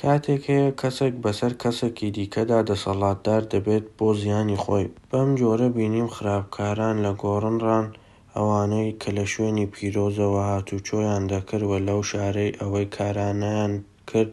کاتێک 0.00 0.42
هەیە 0.52 0.70
کەسێک 0.80 1.14
بەسەر 1.24 1.52
کەسێکی 1.62 2.14
دیکەدا 2.16 2.58
دەسەڵاتدار 2.70 3.42
دەبێت 3.52 3.84
بۆ 3.98 4.08
زیانی 4.22 4.58
خۆی. 4.64 4.92
بەم 5.10 5.28
جۆرە 5.40 5.68
بینیم 5.76 6.08
خراپکاران 6.16 6.96
لە 7.04 7.12
گۆڕنڕان 7.22 7.86
ئەوانەی 8.34 8.90
کە 9.00 9.10
لە 9.16 9.24
شوێنی 9.32 9.70
پیرۆزەوە 9.74 10.42
هاتوچۆیان 10.50 11.22
دەکردوە 11.32 11.78
لەو 11.88 12.00
شارەی 12.10 12.56
ئەوەی 12.60 12.86
کارانیان 12.96 13.72
کرد 14.10 14.32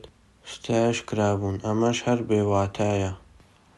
ستایش 0.54 0.98
کرابوون. 1.10 1.56
ئەمەش 1.66 1.98
هەر 2.08 2.20
بێواتایە. 2.30 3.12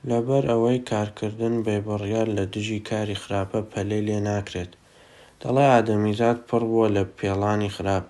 لەبەر 0.10 0.44
ئەوەی 0.52 0.80
کارکردن 0.90 1.56
بێبڕیار 1.66 2.28
لە 2.38 2.44
دژی 2.54 2.80
کاری 2.90 3.22
خراپە 3.24 3.60
پەلەی 3.72 4.06
لێ 4.08 4.20
ناکرێت. 4.30 4.72
دەڵێ 5.42 5.66
ئادەمیزاد 5.74 6.38
پڕ 6.48 6.64
بووە 6.70 6.88
لە 6.96 7.04
پێڵانی 7.18 7.74
خراپ. 7.76 8.06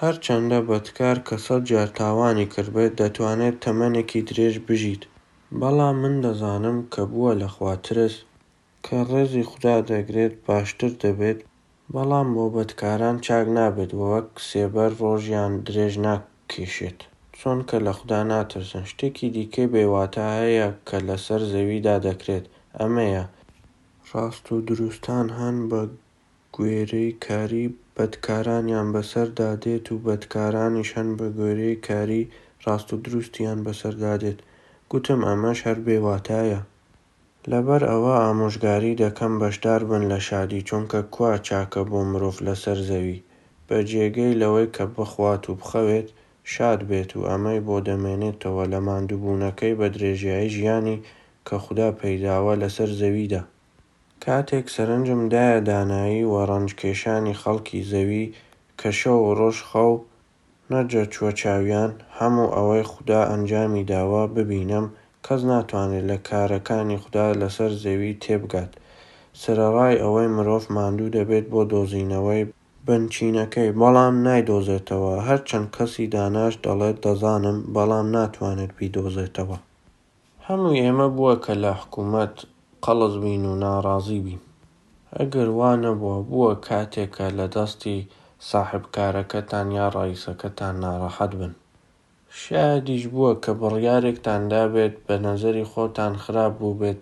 هەر 0.00 0.14
چەندە 0.24 0.58
بەدکار 0.68 1.16
کە 1.26 1.36
سەد 1.46 1.62
جار 1.70 1.88
تاوانی 1.98 2.50
کردبێت 2.54 2.92
دەتوانێت 3.00 3.56
تەمەنێکی 3.64 4.26
درێژ 4.28 4.54
بژیت. 4.66 5.02
بەڵام 5.60 5.96
من 6.02 6.14
دەزانم 6.24 6.78
کە 6.92 7.02
بووە 7.10 7.32
لە 7.40 7.48
خواترس 7.54 8.14
کە 8.84 8.98
ڕێزی 9.10 9.48
خوددا 9.50 9.76
دەگرێت 9.90 10.34
باشتر 10.46 10.92
دەبێت 11.04 11.38
بەڵام 11.94 12.28
بۆ 12.34 12.44
بەدکاران 12.54 13.16
چاک 13.26 13.46
نابێت 13.56 13.92
وەک 14.02 14.28
سێبەر 14.48 14.90
ڕۆژیان 15.00 15.52
درێژ 15.66 15.94
ناکێشێت. 16.06 17.00
چۆن 17.38 17.58
کە 17.68 17.76
لە 17.86 17.92
خوددا 17.98 18.20
ناترسن. 18.30 18.84
شتێکی 18.90 19.28
دیکەی 19.36 19.70
بێواتە 19.72 20.24
هەیە 20.38 20.68
کە 20.88 20.96
لەسەر 21.08 21.40
زەویدا 21.52 21.96
دەکرێت. 22.06 22.44
ئەمەیە. 22.78 23.24
ڕاست 24.10 24.46
و 24.52 24.56
دروستان 24.68 25.26
هەن 25.38 25.56
بە 25.70 25.80
گوێرەی 26.58 27.10
کاری 27.26 27.66
بەدکارانیان 27.96 28.88
بەسەردا 28.94 29.50
دێت 29.62 29.86
و 29.92 29.96
بەدکارانیش 30.06 30.90
هەن 30.96 31.08
بە 31.18 31.26
گوێرەی 31.36 31.76
کاری 31.88 32.22
ڕاست 32.64 32.88
و 32.92 32.96
دروستیان 33.04 33.58
بەسەردا 33.66 34.14
دێت 34.22 34.38
گوتم 34.90 35.20
ئەمەش 35.28 35.58
هەر 35.66 35.78
بێواتایە. 35.86 36.60
لەبەر 37.50 37.82
ئەوە 37.90 38.14
ئامۆژگاری 38.22 38.98
دەکەم 39.02 39.32
بەشدار 39.42 39.82
بن 39.90 40.02
لە 40.12 40.18
شادی 40.28 40.66
چونکە 40.68 41.00
کوا 41.14 41.32
چاکە 41.46 41.82
بۆ 41.90 42.00
مرۆڤ 42.10 42.36
لەسەر 42.46 42.78
زەوی. 42.90 43.24
بە 43.66 43.78
جێگەی 43.90 44.38
لەوەی 44.42 44.72
کە 44.76 44.84
بخوات 44.96 45.42
و 45.46 45.58
بخەوێت 45.60 46.08
شاد 46.52 46.80
بێت 46.88 47.10
و 47.14 47.20
ئەمەی 47.30 47.60
بۆ 47.66 47.76
دەمێنێتەوە 47.88 48.64
لە 48.72 48.78
ماندووبوونەکەی 48.86 49.78
بە 49.80 49.86
درێژایی 49.94 50.52
ژیانی 50.56 51.02
کە 51.46 51.56
خوددا 51.64 51.88
پەیداوە 52.00 52.54
لەسەر 52.62 52.90
زەویدا. 53.00 53.42
کاتێک 54.24 54.66
سەرنجم 54.74 55.22
دایە 55.32 55.60
دانایی 55.68 56.28
و 56.30 56.34
ڕەنجکێشانی 56.48 57.38
خەڵکی 57.42 57.80
زەوی 57.92 58.26
کە 58.80 58.90
شەو 58.98 59.18
و 59.24 59.34
ڕۆژ 59.38 59.58
خەو 59.70 59.92
نەجە 60.72 61.04
چوە 61.14 61.30
چاویان 61.40 61.90
هەموو 62.18 62.52
ئەوەی 62.56 62.88
خوددا 62.90 63.20
ئەنجامی 63.30 63.88
داوە 63.92 64.22
ببینم 64.36 64.86
کەس 65.26 65.40
ناتوانێت 65.50 66.04
لە 66.10 66.16
کارەکانی 66.28 67.00
خوددا 67.02 67.26
لەسەر 67.40 67.72
زەوی 67.84 68.18
تێبگات. 68.22 68.72
سرەڕای 69.40 70.00
ئەوەی 70.02 70.28
مرۆڤ 70.36 70.64
ماندوو 70.76 71.14
دەبێت 71.16 71.46
بۆ 71.52 71.60
دۆزینەوەی 71.72 72.48
بنچینەکەی 72.86 73.74
بەڵام 73.80 74.14
نایدۆزێتەوە. 74.26 75.14
هەرچەند 75.28 75.66
کەسی 75.76 76.06
داناش 76.14 76.54
دەڵێت 76.64 76.96
دەزانم 77.04 77.58
بەڵام 77.74 78.06
ناتوانێت 78.16 78.72
بیدۆزێتەوە. 78.78 79.58
هەموو 80.46 80.78
ئێمە 80.82 81.08
بووە 81.16 81.34
کە 81.44 81.54
لە 81.62 81.72
حکوومەت 81.80 82.34
قەڵز 82.84 83.14
بین 83.22 83.42
و 83.50 83.54
ناڕازی 83.64 84.20
بین. 84.26 84.42
ئەگەر 85.16 85.48
وانە 85.58 85.92
بووە 86.00 86.18
بووە 86.28 86.52
کاتێکە 86.66 87.26
لە 87.38 87.46
دەستی 87.54 87.98
ساحبکارەکەتان 88.48 89.66
یا 89.78 89.86
ڕئیسەکەتان 89.96 90.74
ناڕەحەت 90.84 91.32
بن. 91.40 91.52
شایدیش 92.40 93.04
بووە 93.12 93.32
کە 93.42 93.52
بڕیارێکتان 93.60 94.42
دابێت 94.52 94.94
بە 95.06 95.14
نەزەری 95.26 95.68
خۆتان 95.72 96.12
خراپ 96.22 96.52
بوو 96.58 96.78
بێت 96.80 97.00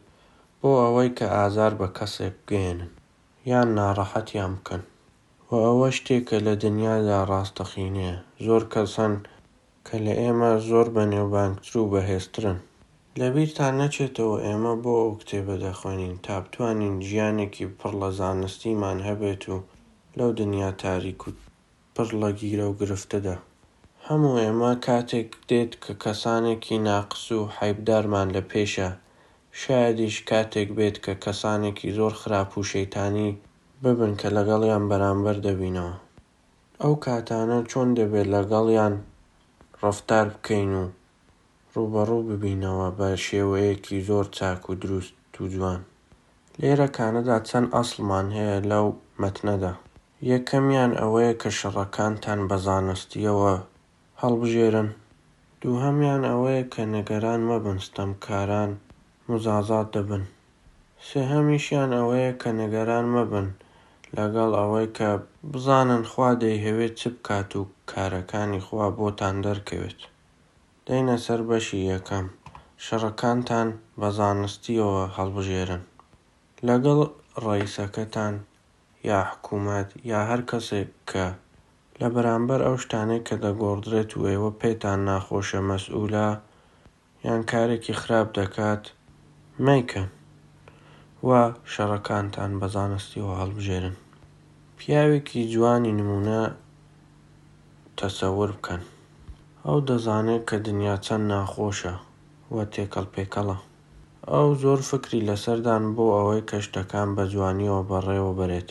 بۆ 0.60 0.70
ئەوەی 0.82 1.10
کە 1.18 1.26
ئازار 1.36 1.72
بە 1.80 1.88
کەسێک 1.96 2.34
بگەێنن 2.44 2.90
یان 3.50 3.68
ناڕەحەتیان 3.78 4.52
بکەن. 4.58 4.82
و 5.48 5.52
ئەوە 5.64 5.88
شتێکە 5.96 6.38
لە 6.46 6.54
دنیادا 6.64 7.18
ڕاستەخینەیە. 7.30 8.16
زۆر 8.46 8.62
کەسەن 8.72 9.14
کە 9.86 9.96
لە 10.04 10.12
ئێمە 10.20 10.52
زۆر 10.68 10.86
بەنێوبانگتر 10.96 11.72
و 11.78 11.90
بەهێزترن 11.92 12.58
لەبیرتان 13.20 13.74
نەچێتەوە 13.82 14.36
ئێمە 14.46 14.74
بۆ 14.82 14.92
ئەو 15.02 15.12
کتێبە 15.20 15.56
دەخوێنین. 15.64 16.14
تا 16.24 16.34
بتوانین 16.44 16.96
ژیانێکی 17.08 17.66
پڕ 17.78 17.92
لە 18.02 18.10
زانستیمان 18.18 18.98
هەبێت 19.08 19.42
و 19.52 19.56
لەو 20.18 20.30
دنیا 20.40 20.70
تاریک 20.82 21.20
و 21.26 21.30
پڕ 21.94 22.08
لە 22.20 22.30
گیرە 22.40 22.66
و 22.68 22.76
گرفتەدا 22.80 23.36
هەموو 24.06 24.40
ئێمە 24.42 24.72
کاتێک 24.86 25.30
دێت 25.48 25.72
کە 25.82 25.92
کەسانێکی 26.02 26.76
ناقس 26.88 27.24
و 27.36 27.40
حیبدارمان 27.56 28.28
لە 28.36 28.42
پێشە. 28.50 28.90
شایدیش 29.60 30.16
کاتێک 30.30 30.68
بێت 30.78 30.96
کە 31.04 31.14
کەسانێکی 31.24 31.94
زۆر 31.98 32.12
خراپ 32.20 32.50
و 32.58 32.68
شەیتانی 32.70 33.30
ببن 33.82 34.12
کە 34.20 34.28
لەگەڵیان 34.36 34.84
بەرامبەر 34.90 35.36
دەبینەوە. 35.46 35.94
ئەو 36.82 36.94
کاتانە 37.04 37.58
چۆن 37.70 37.88
دەبێت 37.98 38.28
لەگەڵیان 38.34 38.94
ڕفتار 39.82 40.26
بکەین 40.34 40.72
و 40.82 40.84
ڕوبەڕوو 41.76 42.26
ببینەوە 42.30 42.88
بە 42.98 43.08
شێوەیەکی 43.26 44.04
زۆر 44.08 44.26
چاک 44.36 44.62
و 44.70 44.74
دروست 44.82 45.14
و 45.40 45.44
جوان. 45.52 45.80
لێرە 46.60 46.88
کانەدا 46.96 47.36
چەند 47.48 47.68
ئەسڵمان 47.74 48.26
هەیە 48.36 48.58
لەو 48.70 48.86
مەتنەدا 49.22 49.72
یەکەمیان 50.32 50.92
ئەوەیە 51.00 51.34
کە 51.40 51.50
شەڕەکانتان 51.58 52.40
بە 52.48 52.56
زانستیەوە 52.66 53.54
هەڵبژێرن. 54.22 54.88
دووهەمیان 55.60 56.22
ئەوەیە 56.30 56.64
کە 56.72 56.82
نەگەران 56.94 57.40
مەبن 57.50 57.78
ستەمکاران 57.86 58.70
مزازات 59.28 59.88
دەبن. 59.94 60.24
سێهەمیشیان 61.08 61.90
ئەوەیە 61.98 62.32
کە 62.40 62.50
نەگەران 62.60 63.06
مەبن 63.14 63.46
لەگەڵ 64.16 64.50
ئەوەی 64.60 64.88
کە 64.96 65.10
بزانن 65.52 66.02
خوا 66.10 66.30
دەیهەوێت 66.42 66.94
چ 67.00 67.02
بکات 67.14 67.50
و 67.58 67.62
کارەکانی 67.90 68.64
خوا 68.66 68.86
بۆتان 68.98 69.36
دەرکەوێت. 69.46 70.00
دەینە 70.86 71.16
سەر 71.24 71.40
بەشی 71.48 71.80
یەکەم. 71.92 72.26
شەڕەکانتان 72.84 73.68
بە 74.00 74.08
زانستیەوە 74.18 75.02
هەڵبژێرن. 75.16 75.82
لەگەڵ 76.68 77.00
ڕئیسەکەتان 77.44 78.34
یا 79.08 79.18
حکوومەت 79.30 79.88
یا 80.10 80.20
هەر 80.30 80.40
کەسێک 80.50 80.90
کە 81.10 81.26
لە 82.00 82.08
بەرامبەر 82.14 82.60
ئەو 82.66 82.76
شتانەی 82.82 83.24
کە 83.26 83.34
دەگۆڕدرێت 83.44 84.10
و 84.14 84.22
ئێوە 84.30 84.50
پێتان 84.60 84.98
ناخۆشە 85.08 85.60
مەسئولە 85.70 86.28
یان 87.26 87.40
کارێکی 87.50 87.98
خراپ 88.00 88.28
دەکات 88.38 88.84
مەیکەن 89.66 90.08
وا 91.26 91.42
شەڕەکانتان 91.72 92.50
بە 92.60 92.66
زانستیەوە 92.74 93.34
هەڵبژێرن. 93.40 93.96
پیاوێکی 94.78 95.48
جوانی 95.52 95.96
نمونە 95.98 96.42
تەسەور 97.98 98.50
بکەن. 98.56 98.82
ئەو 99.66 99.78
دەزانێت 99.88 100.42
کە 100.50 100.56
دنیا 100.66 100.96
چەند 101.06 101.24
ناخۆشە 101.32 101.94
وە 102.54 102.64
تێکەڵ 102.72 103.06
پێکەڵە. 103.14 103.56
ئەو 104.32 104.48
زۆر 104.62 104.80
فکری 104.90 105.26
لەسەردان 105.28 105.84
بۆ 105.96 106.04
ئەوەی 106.16 106.42
کە 106.48 106.58
شتەکان 106.64 107.08
بە 107.16 107.24
جوانیەوە 107.32 107.82
بەڕێوە 107.90 108.32
بەرێت 108.38 108.70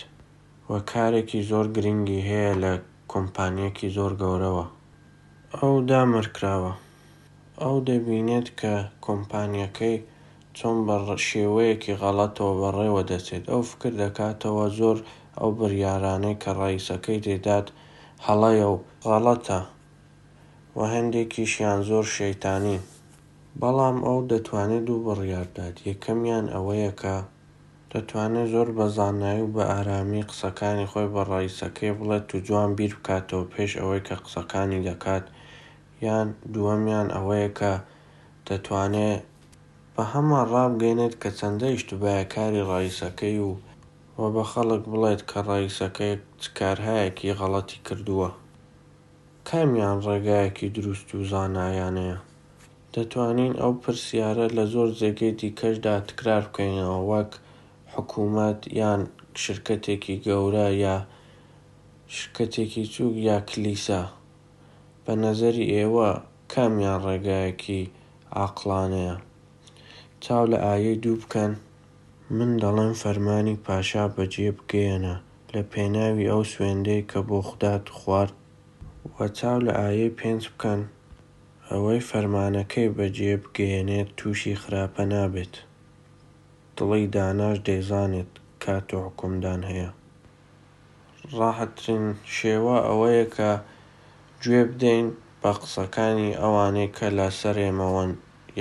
وە 0.70 0.80
کارێکی 0.92 1.42
زۆر 1.50 1.66
گرنگی 1.76 2.26
هەیە 2.30 2.54
لە 2.64 2.74
کۆمپانیەکی 3.12 3.94
زۆر 3.98 4.12
گەورەوە. 4.22 4.66
ئەو 5.58 5.74
دامەرکراوە 5.90 6.74
ئەو 7.62 7.76
دەبینێت 7.90 8.48
کە 8.60 8.74
کۆمپانیەکەی 9.06 9.98
چۆن 10.58 10.78
بە 10.88 10.98
شێوەیەکی 11.28 11.98
غەڵەتەوە 12.02 12.54
بەڕێوە 12.62 13.02
دەچێت. 13.12 13.44
ئەو 13.52 13.62
فکر 13.70 13.92
دەکاتەوە 14.02 14.66
زۆر 14.80 14.98
ئەو 15.40 15.50
بڕیارانەی 15.60 16.40
کە 16.44 16.52
ڕئیسەکەی 16.60 17.24
تێدات 17.26 17.68
هەڵەیە 18.28 18.68
و 18.74 18.78
غەڵەتە. 19.10 19.60
و 20.78 20.80
هەندێکیشیان 20.94 21.80
زۆر 21.90 22.06
شەیتانین 22.18 22.84
بەڵام 23.62 23.98
ئەو 24.06 24.18
دەتوانێت 24.32 24.84
دوو 24.88 25.04
بڕیاردات 25.08 25.76
یەکەمیان 25.90 26.46
ئەوەیە 26.54 26.92
کە 27.02 27.16
دەتوانێت 27.92 28.48
زۆر 28.54 28.70
بە 28.78 28.86
زانایی 28.98 29.44
و 29.46 29.54
بە 29.56 29.64
ئارامی 29.72 30.28
قسەکانی 30.30 30.90
خۆی 30.92 31.12
بە 31.14 31.22
ڕئیسەکەی 31.32 31.98
بڵێت 32.00 32.28
و 32.34 32.44
جوان 32.48 32.70
بیر 32.78 32.94
بکاتەوە 32.98 33.50
پێش 33.54 33.72
ئەوەی 33.80 34.06
کە 34.08 34.16
قسەکانی 34.24 34.86
دەکات. 34.90 35.26
یان 36.06 36.28
دووەمیان 36.54 37.08
ئەوەیە 37.16 37.50
کە 37.60 37.74
دەتوانێت 38.48 39.22
بە 39.96 40.04
هەمان 40.12 40.46
ڕابگەێنێت 40.54 41.14
کە 41.22 41.30
چەندە 41.38 41.68
ئیشتوبایە 41.72 42.26
کاری 42.34 42.68
ڕئیسەکەی 42.70 43.38
و 43.48 43.52
و 44.20 44.22
بە 44.36 44.44
خەڵک 44.52 44.84
بڵێت 44.92 45.22
کە 45.30 45.40
ڕئیسەکەی 45.50 46.14
کارهایەکی 46.58 47.36
غەڵەتی 47.40 47.80
کردووە. 47.88 48.30
کامیان 49.50 49.98
ڕێگایەکی 50.08 50.68
دروست 50.78 51.08
و 51.16 51.20
زانایانەیە. 51.32 52.18
دەتوانین 52.94 53.54
ئەو 53.62 53.74
پرسیارە 53.84 54.48
لە 54.58 54.64
زۆر 54.74 54.90
جێگەی 55.00 55.38
دیکەشدا 55.40 55.96
تکرار 56.10 56.44
بکەینەوە 56.48 57.00
وەک 57.12 57.32
حکوومەت 57.94 58.60
یان 58.80 59.02
شرکتێکی 59.44 60.16
گەورە 60.26 60.68
یا 60.84 60.96
شرکتێکی 62.16 62.84
چووک 62.94 63.16
یا 63.30 63.38
کلیسا. 63.50 64.02
بە 65.04 65.14
نەزەری 65.24 65.72
ئێوە 65.76 66.10
کامیان 66.54 67.00
ڕێگایەکی 67.06 67.82
عاقلانەیە. 68.40 69.16
چاو 70.24 70.44
لە 70.52 70.58
ئایەی 70.66 71.02
دوو 71.04 71.22
بکەن. 71.24 71.52
من 72.36 72.52
دەڵێم 72.64 72.94
فەرمانی 73.02 73.62
پاشا 73.66 74.04
بەجێ 74.16 74.50
بگەێنە 74.58 75.16
لە 75.54 75.62
پێناوی 75.72 76.30
ئەو 76.32 76.42
سوێندەی 76.52 77.08
کە 77.12 77.20
بۆ 77.28 77.38
خوددات 77.48 77.86
خوارد 78.00 78.36
وە 79.14 79.28
چاو 79.38 79.58
لە 79.66 79.74
ئایەی 79.80 80.16
پێنج 80.20 80.44
بکەن. 80.54 80.82
ئەوەی 81.70 82.06
فەرمانەکەی 82.10 82.94
بەجێ 82.98 83.34
بگەێنێت 83.44 84.10
تووشی 84.18 84.60
خراپە 84.62 85.04
نابێت. 85.12 85.54
دڵی 86.78 87.06
داناش 87.16 87.58
دەیزانێت 87.68 88.32
کات 88.64 88.88
و 88.94 89.04
حکومدان 89.06 89.62
هەیە. 89.70 89.90
ڕاحەترین 91.38 92.06
شێوە 92.36 92.78
ئەوەیە 92.88 93.26
کە 93.36 93.52
گوێ 94.44 94.62
بدەین 94.70 95.08
بە 95.42 95.52
قسەکانی 95.60 96.38
ئەوانەی 96.42 96.94
کە 96.98 97.08
لە 97.18 97.28
سەرێمەوەن 97.40 98.12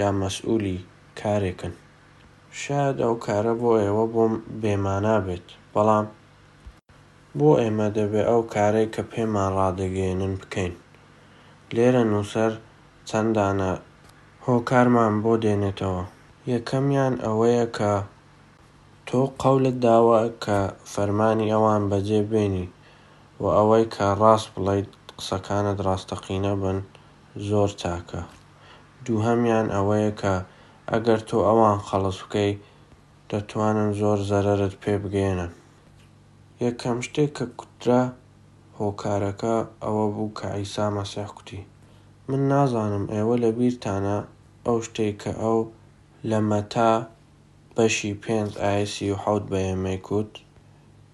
یا 0.00 0.08
مەسئولی 0.20 0.78
کارێکن. 1.20 1.74
شاید 2.60 2.96
ئەو 3.04 3.14
کارە 3.26 3.54
بۆ 3.60 3.70
ئێوە 3.82 4.04
بۆم 4.14 4.34
بێمانا 4.62 5.16
بێت 5.26 5.46
بەڵام 5.74 6.06
بۆ 7.38 7.50
ئێمە 7.60 7.88
دەبێ 7.98 8.22
ئەو 8.30 8.42
کارەی 8.54 8.88
کە 8.94 9.02
پێمان 9.12 9.50
ڕادەگەێنن 9.58 10.34
بکەین. 10.40 10.74
لێرە 11.74 12.02
نووسەر 12.12 12.52
چەندانە 13.08 13.72
هۆکارمان 14.46 15.14
بۆ 15.22 15.32
دێنێتەوە. 15.42 16.04
یەکەمیان 16.52 17.14
ئەوەیە 17.24 17.66
کە 17.76 17.92
تۆ 19.08 19.20
قەولت 19.42 19.76
داوە 19.86 20.20
کە 20.44 20.58
فەرمانی 20.92 21.50
ئەوان 21.52 21.82
بەجێ 21.90 22.20
بێنی 22.30 22.66
و 23.42 23.44
ئەوەی 23.56 23.84
کە 23.94 24.06
ڕاست 24.20 24.48
بڵیت 24.54 24.90
قسەکانت 25.18 25.78
ڕاستەقینە 25.86 26.52
بن 26.62 26.78
زۆر 27.48 27.70
چاکە. 27.80 28.22
دووهەمیان 29.04 29.66
ئەوەیە 29.74 30.12
کە 30.20 30.34
ئەگەر 30.90 31.20
تۆ 31.28 31.38
ئەوان 31.48 31.78
خەڵس 31.86 32.18
بکەی 32.24 32.52
دەتوانن 33.30 33.90
زۆر 34.00 34.18
زەرت 34.30 34.74
پێ 34.82 34.94
بگەێنن. 35.02 35.52
یەکەم 36.64 36.98
شتێک 37.06 37.30
کە 37.38 37.46
کوترا 37.58 38.02
هۆکارەکە 38.80 39.56
ئەوە 39.84 40.06
بوو 40.14 40.34
کە 40.38 40.46
ئەیسا 40.54 40.86
مەسیح 40.96 41.30
کوتی. 41.36 41.62
من 42.28 42.40
نازانم 42.52 43.04
ئێوە 43.14 43.36
لە 43.44 43.50
بیرتانە 43.58 44.18
ئەو 44.66 44.78
شتێک 44.86 45.14
کە 45.22 45.32
ئەو 45.42 45.58
لە 46.30 46.38
مەتا 46.50 46.92
بەشی 47.76 48.12
پێنج 48.22 48.50
ئایسی 48.64 49.06
و 49.12 49.20
حوت 49.22 49.44
بە 49.50 49.58
ئێمەی 49.66 50.00
کوت. 50.06 50.32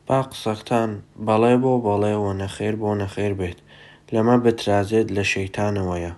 با 0.07 0.19
قسەختان 0.31 0.91
بەڵێ 1.27 1.55
بۆ 1.63 1.73
بەڵێەوە 1.87 2.33
نەخێر 2.43 2.75
بۆ 2.83 2.91
نەخێر 3.03 3.33
بێت. 3.41 3.59
لەمە 4.15 4.37
بترازێت 4.45 5.09
لە 5.17 5.25
شەیتانەوەیە. 5.33 6.13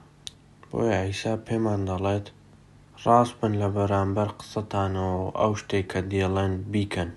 بۆیە 0.70 0.96
ئەیسا 1.02 1.34
پێمان 1.46 1.80
دەڵێت 1.88 2.26
ڕاست 3.04 3.34
بن 3.40 3.52
لە 3.62 3.68
بەرامبەر 3.76 4.28
قسەتانەوە 4.38 5.26
ئەو 5.40 5.52
شتێک 5.60 5.86
کە 5.92 6.00
دیێڵێن 6.10 6.54
بیکەن. 6.72 7.10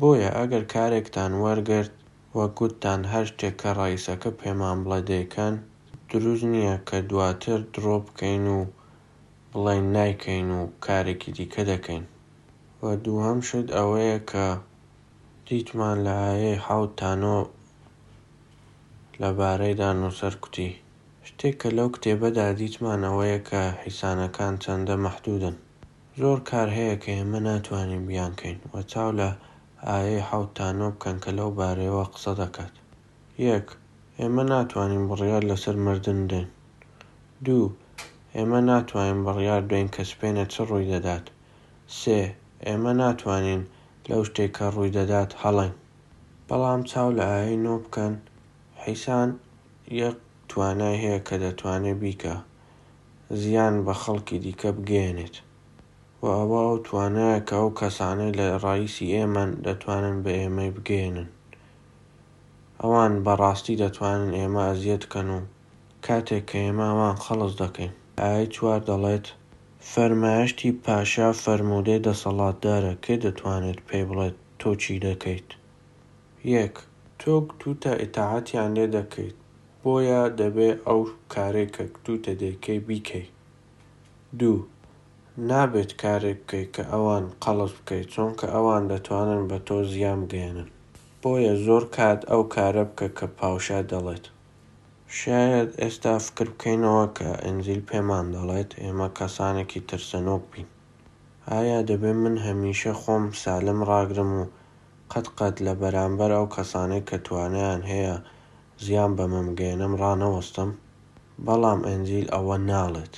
بۆیە 0.00 0.30
ئەگەر 0.38 0.64
کارێکتان 0.74 1.32
وەرگرت 1.42 1.94
وە 2.36 2.46
گوتتان 2.58 3.00
هەر 3.12 3.24
شتێک 3.30 3.54
کە 3.60 3.70
ڕئیسەکە 3.78 4.30
پێمان 4.40 4.78
بڵێ 4.84 5.00
دەیکەن 5.10 5.54
دروست 6.10 6.46
نییە 6.52 6.76
کە 6.88 6.98
دواتر 7.10 7.60
درۆ 7.74 7.96
بکەین 8.06 8.44
و 8.56 8.60
بڵێن 9.52 9.86
نایکەین 9.96 10.48
و 10.58 10.60
کارێکی 10.84 11.30
دیکە 11.36 11.62
دەکەین. 11.70 12.04
و 12.82 12.84
دووهەم 13.04 13.38
شت 13.48 13.68
ئەوەیە 13.76 14.18
کە 14.30 14.46
دیتمان 15.46 15.96
لە 16.06 16.14
ئایەی 16.22 16.62
حوتانۆ 16.66 17.38
لەبارەیدا 19.20 19.90
نووسەر 20.00 20.34
کوتی. 20.42 20.70
شتێک 21.28 21.54
کە 21.60 21.68
لەو 21.76 21.88
کتێبەدا 21.94 22.46
دیتمان 22.60 23.00
ئەوەیە 23.08 23.40
کە 23.48 23.62
حیسانەکان 23.82 24.54
چەندە 24.62 24.94
مەحدودن. 25.04 25.56
زۆر 26.20 26.38
کار 26.50 26.68
هەیە 26.78 26.96
کە 27.02 27.10
ئێمە 27.16 27.40
ناتوانین 27.48 28.02
بیانکەین. 28.08 28.58
و 28.72 28.74
چاو 28.92 29.10
لە 29.20 29.30
ئایەی 29.88 30.26
حوتانۆ 30.28 30.88
بکەن 30.94 31.16
کە 31.24 31.30
لەو 31.38 31.50
بارەیەوە 31.58 32.04
قسە 32.12 32.32
دەکات. 32.40 32.74
یەک 33.48 33.66
ئێمە 34.18 34.44
ناتوانین 34.52 35.04
بڕیار 35.10 35.42
لەسەر 35.50 35.76
مردن 35.86 36.20
دێن. 36.30 36.48
دوو 37.44 37.66
ئێمە 38.36 38.60
ناتوانین 38.70 39.20
بڕیار 39.26 39.62
دوین 39.70 39.88
کە 39.94 40.02
سپێنە 40.10 40.44
چ 40.52 40.54
ڕووی 40.68 40.90
دەدات. 40.92 41.24
سێ 41.98 42.20
ئێمە 42.66 42.92
ناتوانین 43.02 43.62
لەو 44.08 44.22
شتێک 44.28 44.50
کە 44.56 44.66
ڕووی 44.74 44.94
دەدات 44.98 45.30
هەڵین 45.42 45.74
بەڵام 46.48 46.80
چاو 46.90 47.08
لە 47.18 47.24
ئاەی 47.32 47.56
نۆ 47.64 47.74
بکەن 47.84 48.14
حیسان 48.84 49.28
یەک 50.00 50.16
توانای 50.50 50.96
هەیە 51.02 51.20
کە 51.26 51.36
دەتوانێت 51.44 51.98
بیکە. 52.02 52.36
زیان 53.40 53.74
بە 53.86 53.94
خەڵکی 54.02 54.38
دیکە 54.44 54.70
بگەێنێت 54.76 55.36
و 56.22 56.26
ئەوە 56.36 56.60
ئەو 56.66 56.78
توانایە 56.86 57.40
کە 57.48 57.54
ئەو 57.60 57.70
کەسانەی 57.80 58.36
لە 58.38 58.46
ڕایسی 58.64 59.12
ئێمە 59.14 59.44
دەتوانن 59.66 60.16
بە 60.24 60.32
ئێمەی 60.40 60.74
بگەێنن. 60.76 61.28
ئەوان 62.80 63.12
بەڕاستی 63.24 63.80
دەتوانن 63.82 64.30
ئێمە 64.38 64.62
ئەزیەت 64.68 65.04
کەن 65.12 65.28
و 65.36 65.40
کاتێک 66.06 66.44
کە 66.50 66.58
ئێماوان 66.64 67.16
خەڵز 67.24 67.52
دەکەین. 67.62 67.92
ئای 68.20 68.46
چوار 68.54 68.80
دەڵێت؟ 68.88 69.26
فەرمایشتی 69.90 70.70
پاشا 70.84 71.28
فەرمودەی 71.42 72.04
دەسەڵاتدارە 72.06 72.92
کێ 73.04 73.14
دەتوانێت 73.24 73.78
پێی 73.88 74.04
بڵێت 74.08 74.36
تۆ 74.60 74.70
چی 74.82 74.96
دەکەیت؟ 75.06 75.48
یەک 76.54 76.74
تۆ 77.20 77.34
توتە 77.60 77.92
ئتاعاتیان 78.02 78.70
لێ 78.76 78.86
دەکەیت 78.96 79.36
بۆیە 79.82 80.22
دەبێ 80.40 80.70
ئەو 80.86 81.00
کارێک 81.34 81.70
کە 81.76 81.84
توتە 82.04 82.32
دەیکەی 82.42 82.80
بیکەی. 82.88 83.26
دوو 84.38 84.58
نابێت 85.50 85.92
کارێک 86.02 86.38
بکەیت 86.42 86.70
کە 86.76 86.82
ئەوان 86.92 87.24
قەڵس 87.42 87.72
بکەیت 87.78 88.08
چونکە 88.14 88.46
ئەوان 88.54 88.82
دەتوانن 88.92 89.42
بە 89.50 89.58
تۆ 89.66 89.78
زیام 89.92 90.20
بگەێنن. 90.28 90.68
بۆیە 91.22 91.54
زۆر 91.66 91.84
کات 91.96 92.20
ئەو 92.30 92.42
کارە 92.54 92.84
بکە 92.90 93.08
کە 93.18 93.26
پاوشا 93.38 93.80
دەڵێت. 93.90 94.24
شاید 95.18 95.68
ئێستا 95.80 96.14
فکر 96.26 96.48
بکەینەوە 96.54 97.06
کە 97.16 97.28
ئەنجیل 97.44 97.80
پێمان 97.90 98.26
دەڵێت 98.34 98.70
ئێمە 98.82 99.08
کەسانێکی 99.18 99.84
ترسەنۆک 99.88 100.42
بین. 100.52 100.68
ئایا 101.50 101.78
دەبێت 101.88 102.18
من 102.24 102.36
هەمیشە 102.46 102.92
خۆم 103.00 103.24
سالم 103.42 103.80
ڕاگرم 103.88 104.30
و 104.40 104.42
قەت 105.12 105.26
قەت 105.38 105.56
لە 105.66 105.72
بەرامبەر 105.80 106.30
ئەو 106.36 106.46
کەسانەی 106.56 107.06
کە 107.08 107.16
توانیان 107.26 107.82
هەیە 107.90 108.16
زیان 108.84 109.12
بەمەمگەێنم 109.18 109.92
ڕانەوەستم؟ 110.02 110.70
بەڵام 111.46 111.80
ئەنجیل 111.88 112.26
ئەوە 112.34 112.56
ناڵێت. 112.70 113.16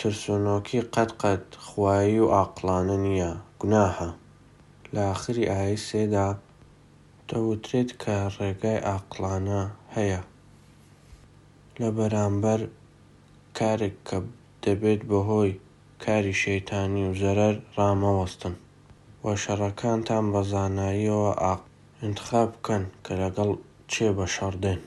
ترسۆنۆکی 0.00 0.80
قەت 0.94 1.10
قەت 1.22 1.44
خوایی 1.66 2.18
و 2.24 2.26
ئاقلانە 2.34 2.96
نییە. 3.04 3.32
گوناهە. 3.60 4.10
لە 4.94 5.00
ئاخری 5.08 5.44
ئای 5.52 5.76
سێدا 5.86 6.28
دەوترێت 7.28 7.90
کە 8.02 8.16
ڕێگای 8.36 8.84
ئاقلانە 8.88 9.62
هەیە. 9.94 10.20
لە 11.80 11.88
بەرامبەر 11.96 12.60
کارێک 13.58 13.96
کە 14.08 14.18
دەبێت 14.64 15.00
بەهۆی 15.10 15.52
کاری 16.04 16.34
شەیتانی 16.42 17.04
و 17.08 17.18
زەرەر 17.22 17.54
ڕامەوەستن. 17.76 18.54
وە 19.24 19.34
شەڕەکانتان 19.42 20.24
بە 20.32 20.40
زاناییەوە 20.52 21.32
ئاق 21.42 21.62
انتخاب 22.06 22.48
بکەن 22.54 22.84
کە 23.04 23.12
لەگەڵ 23.22 23.50
چێ 23.92 24.08
بە 24.16 24.26
شەڕدێن. 24.34 24.80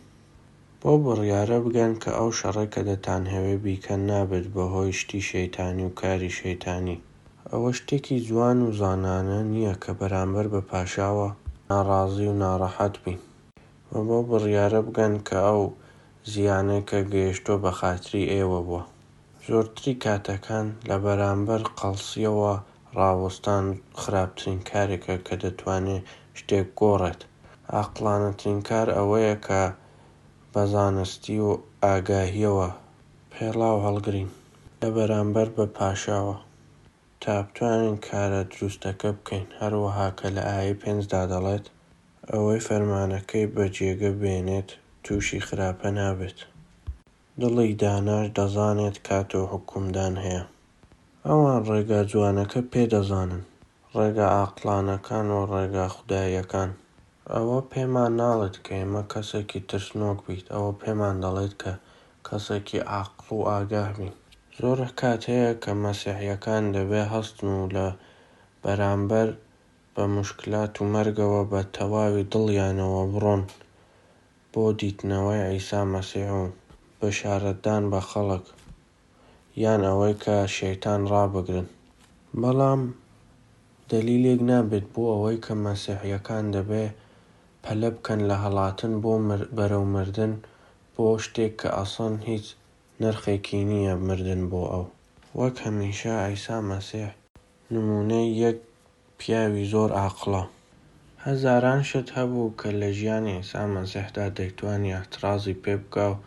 بۆ 0.86 0.94
بڕیارە 1.06 1.58
بگەن 1.66 1.94
کە 2.04 2.12
ئەو 2.18 2.30
شەڕێک 2.40 2.70
کە 2.76 2.82
دەتان 2.90 3.24
هەوێ 3.34 3.56
بیکەن 3.64 4.02
نابێت 4.12 4.48
بەهۆی 4.56 4.98
شتی 5.00 5.22
شەیتانی 5.30 5.86
و 5.88 5.96
کاری 6.02 6.32
شەیتانی. 6.40 7.02
ئەوە 7.52 7.70
شتێکی 7.78 8.18
جوان 8.28 8.58
و 8.62 8.70
زانانە 8.80 9.40
نییە 9.52 9.76
کە 9.84 9.92
بەرامبەر 10.00 10.48
بە 10.54 10.62
پاشاوە 10.70 11.30
ناڕازی 11.70 12.28
و 12.30 12.38
ناڕەحەت 12.44 12.96
بین. 13.04 13.22
و 13.92 13.96
بۆ 14.08 14.20
بڕیارە 14.30 14.82
بگەن 14.88 15.14
کە 15.28 15.38
ئەو 15.48 15.62
زیانەی 16.32 16.84
کە 16.90 17.00
گەیشتۆ 17.14 17.54
بە 17.64 17.72
خاتری 17.80 18.30
ئێوە 18.34 18.60
بووە. 18.68 18.84
زۆرتری 19.48 19.94
کاتەکان 20.04 20.68
لە 20.90 20.98
بەرامبەر 21.06 21.62
قەڵسیەوە 21.80 22.54
ڕاوەستان 22.98 23.66
خراپترین 24.02 24.60
کارێکە 24.70 25.16
کە 25.26 25.36
دەتوانێت 25.44 26.04
شتێک 26.40 26.68
گۆڕێت. 26.80 27.22
ئاقلانەترین 27.74 28.60
کار 28.70 28.88
ئەوەیە 28.98 29.38
کە 29.48 29.62
بە 30.54 30.64
زانستی 30.74 31.38
و 31.48 31.52
ئاگاهیەوە. 31.84 32.70
پێڵاو 33.34 33.78
هەڵگرین. 33.86 34.30
لە 34.82 34.88
بەرامبەر 34.96 35.48
بە 35.56 35.66
پاشاوە. 35.78 36.38
تا 37.22 37.34
بتوانین 37.46 37.98
کارە 38.08 38.42
دروستەکە 38.52 39.10
بکەین. 39.18 39.48
هەروەها 39.60 40.08
کە 40.18 40.28
لە 40.36 40.42
ئاایی 40.50 40.80
پێنجدا 40.82 41.22
دەڵێت 41.32 41.66
ئەوەی 42.32 42.66
فەرمانەکەی 42.68 43.52
بە 43.56 43.66
جێگە 43.76 44.12
بێنێت 44.22 44.70
تووشی 45.04 45.46
خراپە 45.48 45.90
نابێت. 45.98 46.40
دڵی 47.42 47.72
داناش 47.82 48.28
دەزانێت 48.38 48.98
کاتۆ 49.08 49.42
حکومدان 49.52 50.14
هەیە. 50.24 50.44
ئەوان 51.28 51.62
ڕێگا 51.70 52.02
جوانەکە 52.12 52.60
پێدەزانن. 52.72 53.44
ڕێگا 53.96 54.28
ئاقلانەکان 54.36 55.28
و 55.36 55.40
ڕێگا 55.52 55.86
خوددایەکان 55.94 56.70
ئەوە 57.32 57.60
پێمان 57.72 58.12
ناڵێت 58.22 58.56
کە 58.66 58.74
ئێمە 58.80 59.04
کەسێکی 59.14 59.66
ترسنۆک 59.70 60.20
بیت. 60.26 60.46
ئەوە 60.54 60.72
پێمان 60.82 61.16
دەڵێت 61.24 61.54
کە 61.62 61.74
کەسێکی 62.28 62.80
عاقڵ 62.92 63.28
و 63.38 63.48
ئاگاه 63.50 63.90
بین. 63.98 64.14
زۆر 64.60 64.80
کات 65.00 65.22
هەیە 65.32 65.52
کە 65.64 65.72
مەسیحیەکان 65.84 66.64
دەبێ 66.76 67.02
هەستن 67.14 67.48
و 67.60 67.72
لە 67.76 67.88
بەرامبەر 68.64 69.30
بە 69.94 70.04
مشکلات 70.18 70.74
و 70.78 70.84
مەرگەوە 70.94 71.42
بە 71.52 71.62
تەواوی 71.76 72.30
دڵیانەوە 72.32 73.04
بڕۆن. 73.14 73.42
بۆ 74.52 74.64
دیتنەوەی 74.80 75.46
ئەیسا 75.48 75.82
مەسیح 75.94 76.30
و 76.40 76.44
بەشارەتدان 77.00 77.84
بە 77.92 78.02
خەڵک. 78.10 78.46
یان 79.64 79.82
ئەوەی 79.90 80.16
کە 80.24 80.36
شەیتان 80.56 81.02
ڕابگرن. 81.12 81.68
بەڵام 82.42 82.82
دەلیلێک 83.92 84.42
نابێت 84.50 84.86
بۆ 84.94 85.04
ئەوەی 85.14 85.38
کە 85.46 85.54
مەسیحیەکان 85.66 86.46
دەبێ 86.58 86.86
پەلە 87.64 87.90
بکەن 87.96 88.20
لە 88.30 88.36
هەڵاتن 88.44 88.94
بۆ 89.04 89.14
بەرەو 89.58 89.86
مردن 89.96 90.34
بۆ 90.96 91.06
شتێک 91.24 91.54
کە 91.62 91.70
ئەسڵن 91.78 92.16
هیچ 92.30 92.46
نرخێکی 93.02 93.62
نییە 93.72 93.96
مردن 94.08 94.42
بۆ 94.52 94.62
ئەو. 94.74 94.86
وەک 95.40 95.56
هەمیشە 95.66 96.14
ئەیسا 96.24 96.58
مەسیح 96.70 97.10
نمونەی 97.74 98.28
یەک 98.44 98.58
پیاوی 99.20 99.66
زۆر 99.74 99.90
ئاقڵە 100.00 100.44
هەزاران 101.26 101.82
شت 101.90 102.08
هەبوو 102.18 102.56
کە 102.60 102.70
لە 102.80 102.90
ژیانی 103.00 103.36
ئەیسا 103.38 103.64
مەسیحدا 103.76 104.26
دەیتوانی 104.38 104.96
ئەحترازی 104.96 105.60
پێ 105.64 105.76
بکە 105.82 106.06
و 106.12 106.22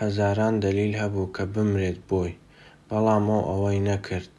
هەزاران 0.00 0.54
دەلیل 0.64 0.92
هەبوو 1.02 1.32
کە 1.36 1.44
بمرێت 1.54 1.98
بۆی. 2.08 2.38
بەڵام 2.88 3.26
ئەو 3.32 3.42
ئەوەی 3.50 3.80
نەکرد. 3.90 4.30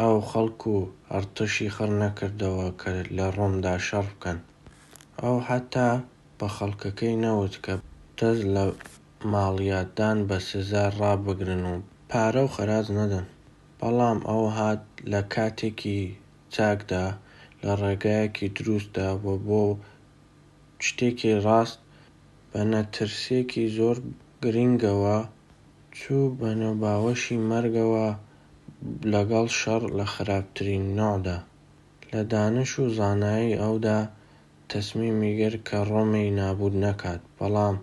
ئەو 0.00 0.16
خەڵکو 0.30 0.70
و 0.78 0.88
ئەرتشی 1.12 1.68
خڕ 1.74 1.90
نەکردەوە 2.02 2.68
کە 2.80 2.92
لە 3.16 3.26
ڕۆمدا 3.36 3.74
شەڕ 3.86 4.06
بکەن. 4.12 4.38
ئەو 5.22 5.36
حتا 5.48 5.88
بە 6.38 6.46
خەڵکەکەی 6.56 7.16
نەوت 7.24 7.54
کە 7.64 7.74
دەست 8.18 8.44
لە 8.54 8.64
ماڵیاتدان 9.32 10.18
بە 10.28 10.38
سزار 10.48 10.92
ڕابگرن 11.00 11.62
و 11.72 11.74
پارە 12.10 12.42
و 12.44 12.52
خەراج 12.54 12.86
نەدەن. 12.98 13.26
بەڵام 13.80 14.18
ئەو 14.28 14.44
هات 14.56 14.82
لە 15.12 15.20
کاتێکی 15.34 16.00
چاکدا 16.54 17.06
لە 17.62 17.72
ڕێگایەکی 17.82 18.46
دروستدا 18.56 19.08
بۆ 19.22 19.34
بۆ 19.46 19.62
شتێکی 20.86 21.32
ڕاست 21.44 21.78
بە 22.50 22.60
نەترسێکی 22.72 23.64
زۆر 23.76 23.96
گرنگەوە 24.42 25.18
چوو 25.98 26.34
بە 26.38 26.50
نەباوەشی 26.62 27.38
مەرگەوە 27.50 28.08
لەگەڵ 29.12 29.46
شەڕ 29.60 29.82
لە 29.98 30.06
خراپترین 30.14 30.84
نۆعدا 30.98 31.38
لە 32.12 32.20
دانش 32.32 32.70
و 32.82 32.84
زانایی 32.98 33.58
ئەودا 33.62 34.00
تەسمیمی 34.70 35.32
گرت 35.40 35.62
کە 35.68 35.78
ڕۆمەی 35.90 36.34
نابود 36.40 36.74
نەکات 36.84 37.22
بەڵام 37.38 37.76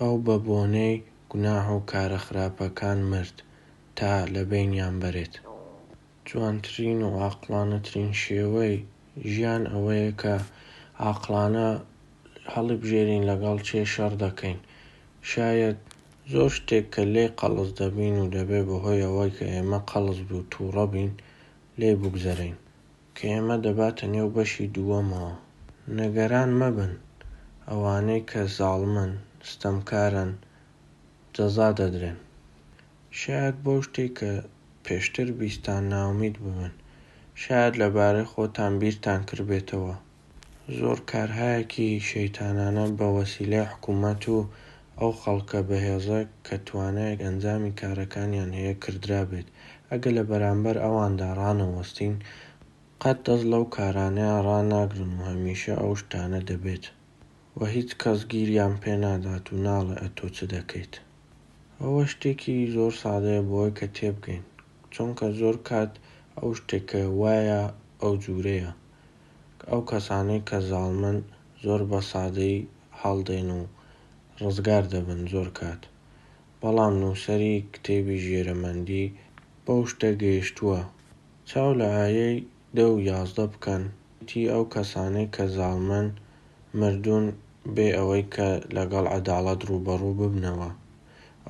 ئەو 0.00 0.14
بە 0.26 0.36
بۆنەی 0.46 0.94
گوناح 1.30 1.66
و 1.76 1.78
کارە 1.90 2.18
خراپەکان 2.26 2.98
مرد 3.10 3.36
تا 3.98 4.12
لە 4.34 4.42
بینیان 4.50 4.94
بەرێت. 5.02 5.34
جوانترین 6.28 7.00
و 7.02 7.10
عاقلانەترین 7.24 8.10
شێوەی 8.22 8.76
ژیان 9.32 9.62
ئەوەیە 9.72 10.12
کە 10.20 10.34
عاقلانە 11.06 11.68
هەڵی 12.52 12.76
بژێرین 12.82 13.22
لەگەڵ 13.30 13.56
چێ 13.66 13.82
شەڕ 13.92 14.12
دەکەین. 14.24 14.58
شاید 15.30 15.76
زۆر 16.32 16.50
شتێک 16.58 16.84
کە 16.94 17.02
لێ 17.14 17.26
قەڵز 17.40 17.70
دەبین 17.80 18.16
و 18.18 18.30
دەبێ 18.36 18.60
بەهۆی 18.68 19.04
ئەوەی 19.06 19.32
کە 19.36 19.44
ئێمە 19.52 19.80
قەڵز 19.90 20.18
بوو 20.28 20.48
تووڕە 20.52 20.84
بین 20.92 21.10
لێ 21.80 21.90
بگوزەرین 22.00 22.56
کە 23.16 23.24
ئێمە 23.32 23.56
دەباتە 23.64 24.04
نێو 24.14 24.28
بەشی 24.36 24.72
دووەمەوە. 24.74 25.34
نەگەران 25.98 26.50
مەبن. 26.60 26.92
ئەوانەی 27.68 28.22
کە 28.30 28.42
زاڵمن 28.58 29.12
ستەمکارن 29.50 30.30
جەزا 31.36 31.68
دەدرێن. 31.78 32.18
شاید 33.20 33.56
بۆ 33.64 33.74
شتێک 33.84 34.12
کە 34.18 34.32
پێشتر 34.84 35.28
بیستان 35.38 35.82
ناومید 35.94 36.36
ببن. 36.44 36.72
شاید 37.42 37.72
لەبارەی 37.80 38.30
خۆتان 38.32 38.72
بیرتان 38.80 39.20
کردبێتەوە. 39.28 39.94
زۆر 40.78 40.98
کارهایەکی 41.10 41.88
شەیتانانە 42.10 42.84
بە 42.98 43.06
وەسیلەی 43.16 43.68
حکوومەت 43.72 44.22
و 44.34 44.38
ئەو 44.98 45.10
خەڵکە 45.20 45.60
بەهێزە 45.68 46.20
کە 46.46 46.56
توانایەک 46.66 47.20
ئەنجامی 47.26 47.76
کارەکانیان 47.80 48.50
هەیە 48.58 48.74
کردرا 48.82 49.22
بێت 49.30 49.48
ئەگە 49.90 50.10
لە 50.16 50.22
بەرامبەر 50.30 50.76
ئەواندا 50.84 51.28
ڕانەوەستین 51.40 52.14
قەت 53.02 53.18
دەست 53.26 53.46
لەو 53.52 53.64
کارانەیە 53.76 54.36
ڕناگرن 54.46 55.12
و 55.16 55.26
هەمیشە 55.30 55.74
ئەو 55.82 55.92
شتانە 56.00 56.40
دەبێت 56.50 56.84
و 57.58 57.60
هیچ 57.74 57.90
کەس 58.02 58.20
گیریان 58.32 58.74
پێ 58.82 58.94
نادات 59.04 59.46
و 59.52 59.56
ناڵێ 59.66 59.96
ئەتۆ 60.02 60.26
چ 60.36 60.38
دەکەیت. 60.54 60.94
ئەوە 61.80 62.02
شتێکی 62.12 62.56
زۆر 62.74 62.92
سادەیە 63.02 63.42
بۆی 63.50 63.72
کە 63.78 63.86
تێبگەین 63.96 64.44
چونکە 64.92 65.26
زۆر 65.40 65.56
کات 65.68 65.92
ئەو 66.38 66.50
شتێکە 66.58 67.02
وایە 67.20 67.62
ئەو 68.02 68.14
جوورەیە. 68.24 68.72
ئەو 69.70 69.80
کەسانەی 69.90 70.46
کە 70.48 70.58
زاڵمن 70.70 71.18
زۆر 71.64 71.82
بە 71.90 72.00
سادەی 72.10 72.58
هەڵدێن 73.00 73.48
و 73.58 73.60
ڕزگار 74.40 74.84
دەبن 74.92 75.20
زۆر 75.32 75.48
کات. 75.58 75.82
بەڵام 76.60 76.94
نووسری 77.02 77.56
کتێبی 77.72 78.22
ژێرەمەندی 78.24 79.06
بەو 79.64 79.80
شتە 79.90 80.10
گەیشتووە. 80.22 80.80
چاو 81.48 81.70
لە 81.80 81.88
ئایەی 81.98 82.38
دە 82.76 82.84
و 82.92 82.96
یازدە 83.10 83.44
بکەن. 83.52 83.82
تی 84.26 84.40
ئەو 84.52 84.64
کەسانەی 84.74 85.32
کە 85.34 85.44
زاڵمن 85.56 86.06
مردوون 86.80 87.26
بێ 87.74 87.88
ئەوەی 87.98 88.24
کە 88.34 88.48
لەگەڵ 88.76 89.04
عەداڵەت 89.14 89.60
ڕوبەڕوو 89.68 90.18
ببنەوە. 90.20 90.70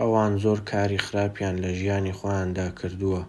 ئەوان 0.01 0.33
زۆر 0.45 0.59
کاری 0.71 1.05
خراپیان 1.07 1.57
لە 1.64 1.71
ژیانی 1.79 2.17
خۆیاندا 2.19 2.67
کردووە 2.79 3.23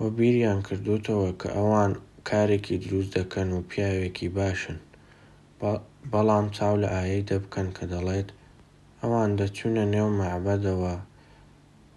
و 0.00 0.02
بیریان 0.16 0.58
کردوتەوە 0.66 1.30
کە 1.40 1.48
ئەوان 1.56 1.92
کارێکی 2.28 2.76
دروست 2.84 3.10
دەکەن 3.18 3.48
و 3.52 3.58
پیاوێکی 3.70 4.28
باشن. 4.36 4.78
بەڵام 6.12 6.46
چاو 6.56 6.74
لە 6.82 6.88
ئایەی 6.94 7.26
دەبکەن 7.30 7.68
کە 7.76 7.84
دەڵێت 7.92 8.28
ئەوان 9.00 9.30
دەچوونە 9.38 9.84
نێو 9.94 10.08
مەعبەدەوە 10.20 10.94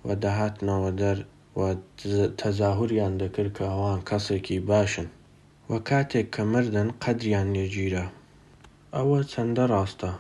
و 0.06 0.08
دەهاتنەوە 0.24 0.90
دەر 1.02 1.18
تەزاهوریان 2.40 3.14
دەکرد 3.22 3.52
کە 3.58 3.64
ئەوان 3.72 4.00
کەسێکی 4.10 4.60
باشن. 4.70 5.08
و 5.72 5.74
کاتێک 5.90 6.28
کە 6.36 6.44
مردن 6.54 6.88
قەدریان 7.04 7.48
لێگیرە 7.56 8.06
ئەوە 8.96 9.20
چەندە 9.32 9.64
ڕاستە؟ 9.74 10.12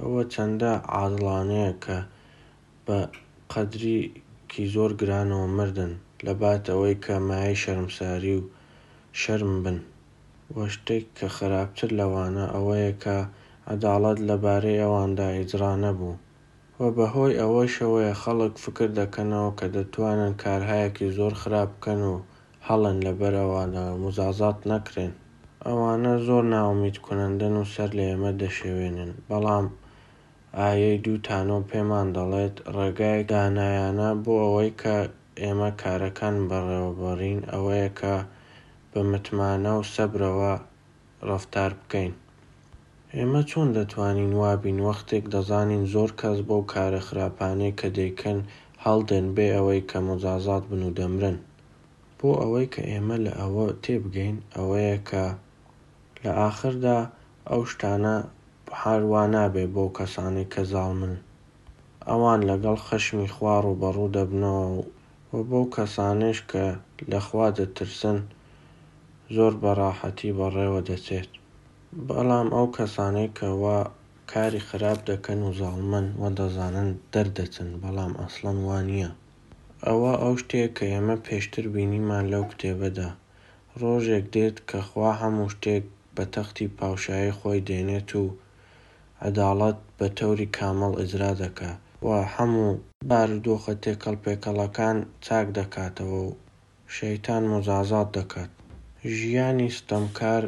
ئەوە 0.00 0.22
چەندە 0.34 0.72
عادڵانەیە 0.94 1.72
کە 1.84 1.98
بە 2.86 2.98
قەدریکی 3.52 4.64
زۆر 4.74 4.90
گرانەوە 5.00 5.46
مردن 5.58 5.92
لەبات 6.26 6.64
ئەوەی 6.72 6.96
کە 7.04 7.14
مای 7.28 7.54
شەرمساری 7.62 8.34
و 8.38 8.48
شەرم 9.20 9.54
بن. 9.64 9.78
وە 10.54 10.66
شتێک 10.74 11.04
کە 11.18 11.26
خراپتر 11.36 11.90
لەوانە 11.98 12.44
ئەوەیە 12.54 12.92
کە 13.02 13.16
عەداڵەت 13.70 14.18
لەبارەی 14.28 14.80
ئەواندا 14.82 15.28
ئیجرا 15.36 15.72
نەبوو. 15.84 16.14
و 16.80 16.82
بەهۆی 16.96 17.38
ئەوەشەوەیە 17.40 18.14
خەڵک 18.22 18.54
فکر 18.64 18.88
دەکەنەوە 19.00 19.50
کە 19.58 19.66
دەتوانن 19.76 20.32
کارهایەکی 20.42 21.12
زۆر 21.18 21.34
خراپ 21.40 21.70
بکەن 21.76 22.00
و 22.12 22.14
هەڵن 22.66 22.96
لەبەرەوەدا 23.06 23.86
مزازات 24.02 24.58
نەکرێن. 24.70 25.12
ئەوانە 25.66 26.14
زۆر 26.26 26.44
ناومید 26.54 26.96
کنەندەن 27.06 27.54
و 27.60 27.64
سەر 27.74 27.90
لە 27.98 28.04
ئێمە 28.10 28.32
دەشێوێنن. 28.42 29.10
بەڵام 29.28 29.66
ئایەی 30.58 31.02
دووتانۆ 31.04 31.58
پێمان 31.70 32.06
دەڵێت 32.16 32.56
ڕێگای 32.76 33.20
دانایانە 33.30 34.10
بۆ 34.24 34.34
ئەوەی 34.44 34.72
کە 34.80 34.96
ئێمە 35.42 35.70
کارەکان 35.82 36.36
بەڕێوەبەڕین 36.50 37.40
ئەوەیە 37.52 37.90
کە 38.00 38.14
بە 38.90 39.00
متمانە 39.10 39.72
و 39.78 39.82
سەبرەوە 39.94 40.54
ڕفتار 41.28 41.72
بکەین. 41.80 42.14
ئێمە 43.16 43.42
چۆن 43.50 43.68
دەتوانین 43.76 44.32
وابین 44.40 44.78
وەختێک 44.86 45.24
دەزانین 45.34 45.84
زۆر 45.94 46.10
کەس 46.20 46.38
بەو 46.48 46.62
کارە 46.72 47.00
خراپانەی 47.08 47.76
کە 47.80 47.88
دەیکەن 47.98 48.38
هەڵدێن 48.84 49.26
بێ 49.36 49.46
ئەوەی 49.56 49.82
کە 49.90 49.98
مجازات 50.08 50.62
بن 50.70 50.82
و 50.88 50.94
دەمرن. 50.98 51.36
بۆ 52.18 52.30
ئەوەی 52.40 52.66
کە 52.74 52.82
ئێمە 52.90 53.16
لە 53.24 53.32
ئەوە 53.40 53.66
تێبگەین 53.84 54.36
ئەوەیە 54.56 54.98
کە 55.08 55.24
لە 56.22 56.30
ئاخردا 56.40 56.98
ئەو 57.48 57.62
شتانە 57.70 58.16
هارووا 58.80 59.24
نابێ 59.34 59.64
بۆ 59.74 59.84
کەسانی 59.98 60.46
کە 60.52 60.62
زاڵمن. 60.72 61.14
ئەوان 62.08 62.40
لەگەڵ 62.50 62.76
خەشمی 62.86 63.32
خوار 63.34 63.64
و 63.66 63.78
بەڕوو 63.82 64.12
دەبنەوە 64.16 64.66
و 65.32 65.38
بۆ 65.50 65.60
کەسانش 65.74 66.38
کە 66.50 66.64
لەخوا 67.10 67.46
دەترسن 67.58 68.18
زۆر 69.34 69.52
بەڕاحەتی 69.62 70.36
بەڕێوە 70.38 70.80
دەچێت. 70.88 71.30
بەڵام 72.08 72.48
ئەو 72.56 72.66
کەسانەی 72.76 73.34
کەوا 73.38 73.78
کاری 74.30 74.60
خراپ 74.68 74.98
دەکەن 75.10 75.40
و 75.46 75.50
زاڵمن 75.60 76.06
و 76.20 76.22
دەزانن 76.38 76.88
دەردەچن 77.12 77.68
بەڵام 77.82 78.12
ئەسڵەن 78.20 78.58
وانە 78.68 79.10
ئەوە 79.86 80.12
ئەو 80.22 80.34
شتێک 80.42 80.70
کە 80.76 80.84
ئێمە 80.92 81.16
پێشتر 81.26 81.64
بینیمان 81.74 82.24
لەو 82.32 82.44
کتێبەدا. 82.50 83.10
ڕۆژێک 83.80 84.24
دێت 84.34 84.56
کە 84.68 84.80
خوا 84.88 85.10
هەموو 85.22 85.52
شتێک 85.54 85.84
بە 86.14 86.24
تەختی 86.34 86.72
پاوشایی 86.78 87.36
خۆی 87.38 87.64
دێنێت 87.68 88.10
و 88.22 88.24
عەداڵەت 89.24 89.78
بە 89.98 90.06
تەوری 90.18 90.52
کامەڵ 90.56 90.92
ئجرا 91.00 91.32
دەکات 91.42 91.78
و 92.06 92.08
هەموو 92.34 92.78
بارودۆخە 93.08 93.74
تێکەڵ 93.82 94.16
پێکەڵەکان 94.24 94.96
چاک 95.24 95.46
دەکاتەوە 95.58 96.20
و 96.26 96.36
شەیتان 96.96 97.42
مجازات 97.52 98.08
دەکات. 98.18 98.50
ژیانی 99.16 99.70
ستەمکار 99.78 100.42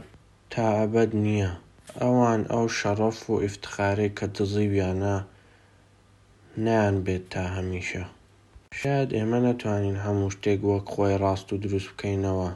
تا 0.52 0.64
ئەبەد 0.78 1.10
نییە. 1.24 1.52
ئەوان 2.00 2.40
ئەو 2.52 2.64
شەڕەف 2.78 3.18
و 3.30 3.40
ئیفتخارەی 3.44 4.14
کە 4.18 4.26
دزیویانە 4.36 5.16
نیان 6.64 6.96
بێت 7.04 7.24
تا 7.32 7.42
هەمیشە. 7.56 8.04
شاید 8.78 9.10
ئێمە 9.16 9.38
نەتوانین 9.46 9.96
هەموو 10.04 10.32
شتێک 10.34 10.60
وەک 10.70 10.86
خۆی 10.94 11.20
ڕاست 11.22 11.48
و 11.50 11.60
دروست 11.64 11.88
بکەینەوە 11.92 12.50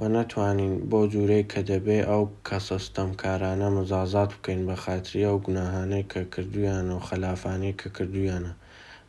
و 0.00 0.02
نەتوانین 0.16 0.74
بۆ 0.90 1.00
جوورەی 1.12 1.48
کە 1.52 1.60
دەبێ 1.70 1.98
ئەو 2.10 2.22
کەسە 2.48 2.76
ستەمکارانە 2.86 3.68
مزازات 3.76 4.30
بکەین 4.36 4.62
بە 4.68 4.76
خاتری 4.82 5.26
ئەو 5.28 5.38
گوناهانەی 5.46 6.08
کە 6.12 6.20
کردویان 6.32 6.86
و 6.90 7.04
خەلافانەی 7.06 7.78
کە 7.80 7.88
کردویانە. 7.96 8.52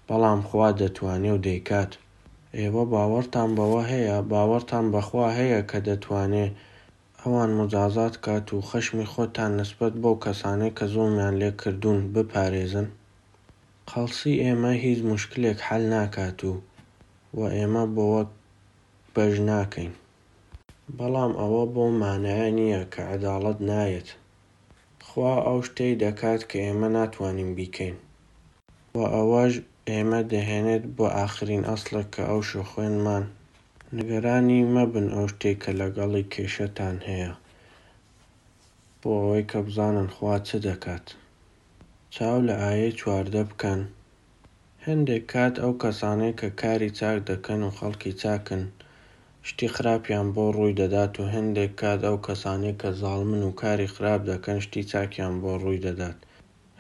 بەڵام 0.08 0.42
خوا 0.48 0.70
دەتوانێ 0.82 1.32
و 1.34 1.44
دەیکات. 1.48 1.92
ئێوە 2.58 2.84
باوەڕتان 2.94 3.50
بەوە 3.58 3.82
هەیە 3.92 4.18
باوەڕتان 4.32 4.86
بەخوا 4.94 5.28
هەیە 5.40 5.62
کە 5.70 5.80
دەتوانێ 5.90 6.46
ئەوان 7.22 7.52
مجازات 7.60 8.16
کات 8.26 8.48
و 8.54 8.66
خەشمی 8.70 9.10
خۆتان 9.14 9.52
نسبەت 9.60 9.94
بەو 10.04 10.16
کەسانەی 10.26 10.76
کە 10.78 10.86
زۆمیان 10.96 11.34
لێ 11.42 11.52
کردوون 11.62 12.00
بپارێزن. 12.14 12.88
قەڵسی 13.92 14.34
ئێمە 14.44 14.74
هیچ 14.86 15.00
مشکلێک 15.12 15.60
حەل 15.68 15.84
ناکات 15.96 16.40
و 16.50 16.54
و 17.38 17.40
ئێمە 17.56 17.84
بۆوە 17.96 18.24
بەژ 19.14 19.34
ناکەین. 19.50 19.94
بەڵام 20.98 21.32
ئەوە 21.42 21.64
بۆ 21.74 21.86
مانایە 22.02 22.50
نییە 22.58 22.84
کە 22.94 23.02
عەداڵەت 23.12 23.60
نایەت. 23.70 24.10
خوا 25.08 25.34
ئەو 25.48 25.60
شتەی 25.68 26.00
دەکات 26.04 26.42
کە 26.50 26.58
ئێمە 26.66 26.90
ناتوانین 26.98 27.52
بیکەین. 27.58 27.98
و 28.96 29.00
ئەوەش 29.16 29.54
ئێمە 29.90 30.20
دەهێنێت 30.32 30.84
بۆ 30.96 31.06
ئاخرین 31.18 31.64
ئەسڵە 31.70 32.04
کە 32.14 32.22
ئەو 32.30 32.42
شوخوێنمان. 32.50 33.26
نیگەرانی 33.96 34.62
مەبن 34.76 35.08
ئەو 35.16 35.26
شتێک 35.32 35.58
کە 35.64 35.72
لەگەڵی 35.82 36.30
کێشەتان 36.34 36.98
هەیە. 37.08 37.32
بۆ 39.00 39.10
ئەوەی 39.20 39.44
کە 39.52 39.60
بزانن 39.68 40.08
خوا 40.16 40.36
چ 40.48 40.50
دەکات. 40.68 41.06
چاو 42.18 42.40
لە 42.48 42.56
ئایەی 42.64 42.98
چواردە 43.00 43.44
بکەن. 43.50 43.82
هەندێک 44.86 45.24
کات 45.34 45.56
ئەو 45.64 45.74
کەسانەی 45.84 46.38
کە 46.40 46.50
کاری 46.62 46.92
چاک 47.00 47.18
دەکەن 47.30 47.60
و 47.64 47.76
خەڵکی 47.78 48.14
چاکن. 48.22 48.64
شتی 49.48 49.68
خراپیان 49.76 50.28
بۆ 50.36 50.46
ڕووی 50.56 50.78
دەدات 50.82 51.14
و 51.20 51.24
هەندێک 51.36 51.72
کات 51.82 52.00
ئەو 52.08 52.18
کەسانەی 52.28 52.78
کە 52.82 52.90
زاڵمن 53.02 53.42
و 53.46 53.56
کاری 53.62 53.92
خراپ 53.94 54.22
دەکەن 54.32 54.58
شتی 54.66 54.84
چاکیان 54.92 55.34
بۆ 55.42 55.52
ڕووی 55.62 55.84
دەدات. 55.86 56.18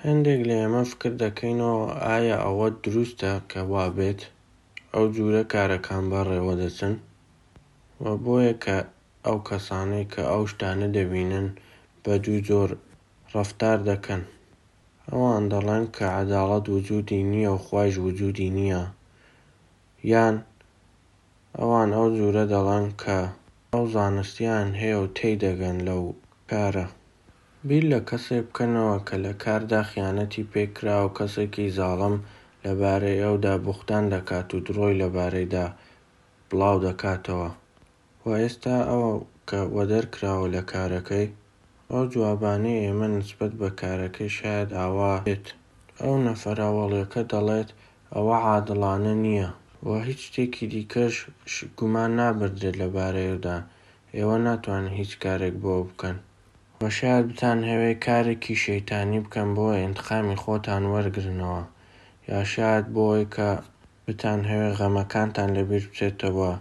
هەندێک 0.06 0.40
لە 0.50 0.56
ئێمە 0.62 0.84
فکر 0.92 1.12
دەکەینەوە 1.24 1.86
ئایا 2.06 2.38
ئەوە 2.46 2.68
دروستە 2.84 3.32
کە 3.52 3.62
وا 3.72 3.86
بێت؟ 3.98 4.22
ئەو 4.94 5.06
جوورە 5.16 5.44
کارەکان 5.54 6.04
بەڕێوە 6.12 6.54
دەچن؟ 6.62 6.94
و 8.04 8.06
بۆیە 8.24 8.54
کە 8.64 8.78
ئەو 9.26 9.38
کەسانەی 9.48 10.06
کە 10.14 10.24
ئەو 10.32 10.44
شتانە 10.52 10.88
دەبینن 10.98 11.48
بە 12.04 12.14
دوو 12.24 12.40
جۆر 12.48 12.70
ڕەفتار 13.34 13.80
دەکەن. 13.92 14.24
ئەوان 15.12 15.44
دەڵێن 15.54 15.86
کە 15.96 16.06
عەداڵەت 16.18 16.66
وجودی 16.76 17.22
نییە 17.32 17.52
و 17.54 17.64
خوایش 17.66 17.96
وجودی 18.06 18.50
نییە. 18.58 18.84
یان 20.12 20.36
ئەوان 21.60 21.90
ئەو 21.96 22.08
جوورە 22.18 22.46
دەڵێن 22.54 22.88
کە 23.02 23.20
ئەو 23.74 23.84
زانستیان 23.96 24.68
هەیە 24.82 24.98
و 25.02 25.12
تێیدەگەن 25.18 25.78
لەو 25.88 26.04
کارە. 26.52 26.86
بیر 27.68 27.84
لە 27.92 28.00
کەسێک 28.10 28.46
بکەنەوە 28.50 28.98
کە 29.08 29.16
لە 29.26 29.34
کاردا 29.44 29.82
خیانەتی 29.90 30.50
پێکرا 30.52 30.98
و 31.02 31.14
کەسێکی 31.18 31.74
زاڵم 31.78 32.16
لەبارەی 32.64 33.22
ئەودا 33.24 33.56
بوختان 33.66 34.04
دەکات 34.14 34.48
و 34.52 34.64
درۆی 34.68 35.00
لەبارەیدا 35.02 35.66
بڵاو 36.50 36.78
دەکاتەوە. 36.88 37.50
و 38.26 38.28
ئێستا 38.42 38.78
ئەوە 38.90 39.12
کە 39.50 39.60
وەدەرکراوە 39.76 40.48
لە 40.56 40.62
کارەکەی 40.72 41.28
ئەو 41.92 42.04
جوابانەی 42.12 42.84
ئێمە 42.86 43.08
نسبەت 43.18 43.54
بە 43.62 43.70
کارەکەی 43.80 44.32
شاید 44.38 44.70
ئاوا 44.80 45.14
بێت. 45.26 45.46
ئەو 46.02 46.14
نەفەراوەڵیەکە 46.28 47.22
دەڵێت 47.32 47.70
ئەوە 48.14 48.38
عادڵانە 48.48 49.14
نییە 49.24 49.50
و 49.88 49.90
هیچ 50.08 50.20
شتێکی 50.28 50.66
دیکەش 50.74 51.16
گومان 51.78 52.12
نابدرێت 52.20 52.76
لەبارەیەدا 52.82 53.58
ئێوە 54.16 54.38
ناتوانن 54.46 54.94
هیچ 55.00 55.12
کارێک 55.24 55.56
بۆ 55.64 55.74
بکەن. 55.90 56.18
و 56.82 56.84
شاید 56.98 57.26
بتان 57.32 57.60
هەوێ 57.70 57.92
کارێکی 58.06 58.56
شەیتانی 58.64 59.20
بکەن 59.26 59.50
بۆ 59.58 59.66
ئینتقامی 59.82 60.38
خۆتان 60.44 60.84
وەرگرنەوە. 60.94 61.64
یا 62.30 62.40
شاید 62.54 62.86
بۆی 62.96 63.26
کە 63.36 63.50
بتان 64.06 64.40
هەوێ 64.52 64.70
غەمەکانتان 64.80 65.50
لەبیر 65.58 65.84
بچێتەوە 65.90 66.52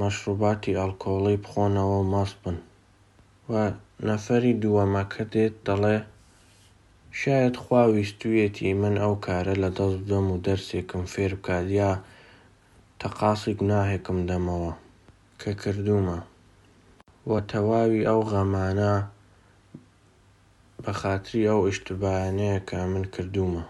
مەشروباتی 0.00 0.76
ئەڵکۆڵی 0.78 1.36
بخۆنەوە 1.44 1.98
مەست 2.12 2.36
بن. 2.42 2.56
و 3.50 3.52
نەفەری 4.08 4.54
دووەمەکە 4.62 5.22
دێت 5.32 5.54
دەڵێ 5.66 5.98
شاید 7.20 7.54
خوا 7.62 7.82
ویستویەتی 7.94 8.70
من 8.82 8.94
ئەو 9.02 9.14
کارە 9.26 9.54
لە 9.62 9.70
دەست 9.78 9.98
بدەم 10.02 10.26
و 10.30 10.42
دەرسێکم 10.46 11.02
فێر 11.12 11.32
بکات 11.38 11.66
یا 11.80 11.90
تەقاسی 13.00 13.52
گوناهێکم 13.60 14.18
دەمەوە. 14.28 14.72
کە 15.40 15.52
کردومە. 15.62 16.18
و 17.30 17.32
تەواوی 17.50 18.06
ئەو 18.08 18.20
غەمانە 18.30 18.94
بە 20.82 20.92
خاتری 21.00 21.48
ئەو 21.48 21.60
ئیشتبانەیە 21.66 22.58
کە 22.68 22.78
من 22.92 23.04
کردومە. 23.14 23.64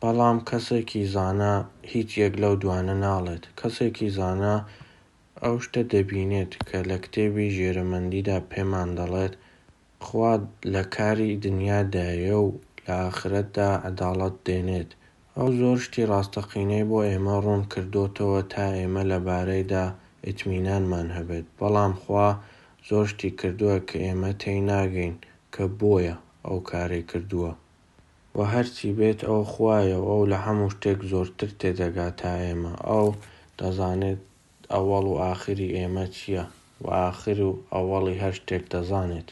بەڵام 0.00 0.38
کەسێکی 0.48 1.02
زانا 1.14 1.54
هیچ 1.92 2.10
یەک 2.22 2.34
لەو 2.42 2.54
دوانە 2.62 2.94
ناڵێت. 3.04 3.44
کەسێکی 3.60 4.08
زانا 4.18 4.54
ئەو 5.44 5.56
شتە 5.64 5.82
دەبینێت 5.94 6.52
کە 6.68 6.78
لە 6.90 6.96
کتێبی 7.04 7.52
ژێرەمەندیدا 7.56 8.38
پێمان 8.50 8.88
دەڵێت 8.98 9.34
خوا 10.06 10.32
لە 10.74 10.82
کاری 10.94 11.40
دنیادایە 11.44 12.36
و 12.44 12.48
لە 12.84 12.94
ئاخرەتدا 13.02 13.70
عەداڵەت 13.86 14.36
دێنێت. 14.46 14.90
ئەو 15.36 15.48
زۆر 15.60 15.78
شتی 15.84 16.08
ڕاستەقینەی 16.10 16.88
بۆ 16.90 16.98
ئێمە 17.08 17.36
ڕوون 17.44 17.62
کردوتەوە 17.72 18.40
تا 18.52 18.66
ئێمە 18.78 19.02
لەبارەیدا 19.10 19.84
ئیتمینانمان 20.26 21.08
هەبێت. 21.16 21.46
بەڵام 21.58 21.92
خوا 22.02 22.28
زۆر 22.88 23.06
شتی 23.12 23.30
کردووە 23.40 23.76
کە 23.88 23.96
ئێمە 24.04 24.30
تێی 24.40 24.60
ناگەین 24.70 25.14
کە 25.54 25.64
بۆیە 25.78 26.16
ئەو 26.46 26.58
کارەی 26.70 27.04
کردووە. 27.10 27.52
و 28.36 28.38
هەرچی 28.52 28.88
بێت 28.98 29.20
ئەو 29.28 29.42
خوایە 29.52 29.98
ئەو 30.08 30.22
لە 30.32 30.38
هەموو 30.44 30.74
شتێک 30.74 30.98
زۆرتر 31.10 31.50
تێدەگات 31.60 32.14
تا 32.20 32.32
ئێمە. 32.44 32.72
ئەو 32.88 33.06
دەزانێت 33.58 34.20
ئەوەڵ 34.72 35.04
و 35.12 35.20
ئاخری 35.22 35.68
ئێمە 35.76 36.06
چییە؟ 36.16 36.44
و 36.84 36.86
ئاخر 36.98 37.38
و 37.48 37.50
ئەوەڵی 37.72 38.20
هەر 38.22 38.34
شتێک 38.40 38.64
دەزانێت. 38.72 39.28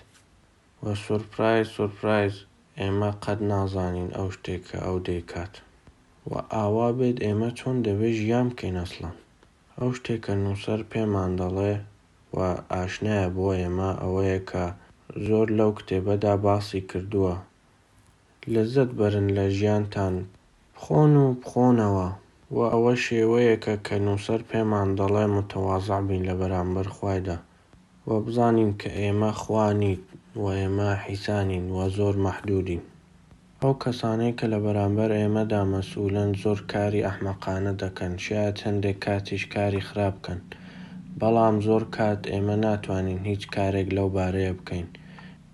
وە 0.82 0.92
سورپرایز 1.04 1.66
سورپرایز 1.76 2.34
ئێمە 2.80 3.10
قەت 3.24 3.40
نازانین 3.52 4.10
ئەو 4.16 4.28
شتێک 4.36 4.62
کە 4.68 4.78
ئەو 4.86 4.96
دەیکات. 5.08 5.54
و 6.30 6.32
ئاوا 6.52 6.88
بێت 6.98 7.18
ئێمە 7.24 7.50
چۆن 7.58 7.76
دەبێت 7.86 8.14
ژیان 8.20 8.46
بکەین 8.50 8.76
ئەسڵان 8.82 9.16
ئەو 9.78 9.90
شتێکە 9.96 10.32
نووسەر 10.44 10.80
پێمان 10.92 11.30
دەڵێ 11.40 11.74
و 12.36 12.38
ئاشنایە 12.72 13.28
بۆ 13.36 13.48
ئێمە 13.60 13.90
ئەوەیە 14.02 14.40
کە 14.50 14.64
زۆر 15.26 15.46
لەو 15.58 15.70
کتێبەدا 15.78 16.34
باسی 16.44 16.82
کردووە. 16.90 17.34
لەزەت 18.52 18.90
بەرن 18.98 19.28
لە 19.36 19.46
ژیانتان. 19.58 20.14
بخۆن 20.74 21.12
و 21.24 21.26
بخۆنەوە. 21.42 22.08
و 22.54 22.58
ئەوە 22.72 22.94
شێوەیەکە 23.04 23.74
کە 23.86 23.96
نووسەر 24.06 24.40
پێمان 24.50 24.88
دەڵێ 24.98 25.24
متەوازع 25.36 26.00
بین 26.08 26.22
لە 26.28 26.34
بەرامبەر 26.40 26.86
خوایدا 26.96 27.38
و 28.08 28.10
بزانین 28.24 28.72
کە 28.80 28.90
ئێمە 28.98 29.32
خوانیت 29.42 30.02
و 30.42 30.44
ئێمە 30.58 30.90
حیسانین 31.04 31.64
و 31.76 31.78
زۆر 31.96 32.14
مەحدودین. 32.24 32.82
ئەو 33.62 33.72
کەسانەی 33.82 34.36
کە 34.38 34.46
لە 34.52 34.58
بەرامبەر 34.64 35.10
ئێمەدا 35.18 35.62
مەسئولەن 35.74 36.30
زۆر 36.42 36.58
کاری 36.72 37.06
ئەحمەقانە 37.06 37.72
دەکەن 37.82 38.12
شاید 38.26 38.56
هەندێک 38.66 38.96
کاتیش 39.06 39.42
کاری 39.54 39.86
خراپ 39.88 40.14
بکەن. 40.18 40.40
بەڵام 41.20 41.56
زۆر 41.66 41.84
کات 41.96 42.20
ئێمە 42.32 42.56
ناتوانین 42.64 43.20
هیچ 43.30 43.42
کارێک 43.54 43.88
لەو 43.96 44.08
بارەیە 44.16 44.52
بکەین. 44.58 44.88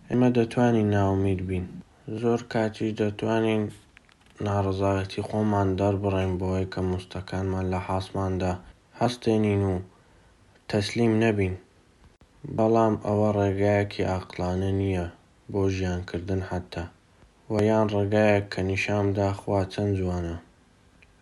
ئێمە 0.08 0.28
دەتوانین 0.36 0.88
ناومید 0.96 1.40
بین. 1.48 1.66
زۆر 2.20 2.40
کاتیش 2.52 2.90
دەتوانین 3.02 3.62
ناڕزایەتی 4.46 5.22
خۆمان 5.28 5.68
دەربڕین 5.80 6.32
بۆیە 6.40 6.66
کە 6.72 6.80
مستەکانمان 6.90 7.64
لە 7.72 7.78
حاسماندا 7.86 8.52
هەستێنین 9.00 9.62
و 9.72 9.74
تەسلیم 10.70 11.12
نەبین. 11.22 11.54
بەڵام 12.56 12.94
ئەوە 13.06 13.28
ڕێگایەکی 13.38 14.08
عاقلانە 14.12 14.70
نییە 14.80 15.06
بۆ 15.52 15.62
ژیانکردن 15.74 16.42
حتا. 16.50 16.84
و 17.52 17.54
یان 17.70 17.86
ڕێگایەک 17.94 18.44
کە 18.52 18.60
نیشامدا 18.70 19.28
خوا 19.40 19.60
چەند 19.72 19.92
جوانە. 19.98 20.36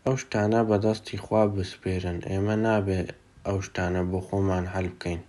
ئەو 0.04 0.14
شتانە 0.22 0.60
بەدەستی 0.70 1.22
خوا 1.24 1.42
بسپێرن 1.54 2.18
ئێمە 2.28 2.56
نابێ 2.64 3.00
ئەو 3.46 3.58
شتانە 3.66 4.02
بۆ 4.10 4.18
خۆمان 4.26 4.64
هەل 4.74 4.86
بکەین 4.94 5.22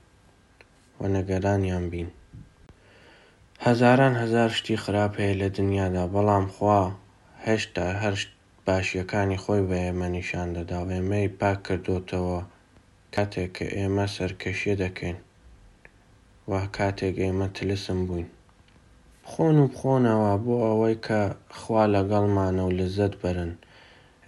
و 1.00 1.02
نەگەرانیان 1.16 1.86
بین. 1.92 2.10
هەزاران 3.66 4.14
هەزار 4.22 4.50
شتی 4.58 4.82
خراپ 4.84 5.14
هەیە 5.22 5.36
لە 5.42 5.48
دنیادا 5.58 6.04
بەڵام 6.14 6.46
خوا 6.56 6.82
هێشتا 7.46 7.86
هەر 8.02 8.16
باشیەکانی 8.66 9.42
خۆی 9.44 9.64
بە 9.70 9.78
ئێمە 9.86 10.08
نیشان 10.18 10.48
دەدا 10.58 10.80
و 10.84 10.90
ئێمەی 10.96 11.34
پاک 11.40 11.60
کردوتەوە 11.68 12.40
کاتێک 13.16 13.50
کە 13.58 13.66
ئێمە 13.78 14.06
سەرکەشیە 14.16 14.76
دەکەین. 14.84 15.18
و 16.50 16.52
کاتێک 16.78 17.16
ئێمە 17.24 17.48
تلسم 17.58 18.00
بووین. 18.08 18.30
بخۆن 19.24 19.56
و 19.60 19.66
بخۆنەوە 19.74 20.34
بۆ 20.46 20.56
ئەوەی 20.66 20.98
کە 21.06 21.22
خوا 21.60 21.84
لەگەڵمانە 21.96 22.62
و 22.66 22.76
لەزەت 22.80 23.14
بەرن. 23.22 23.52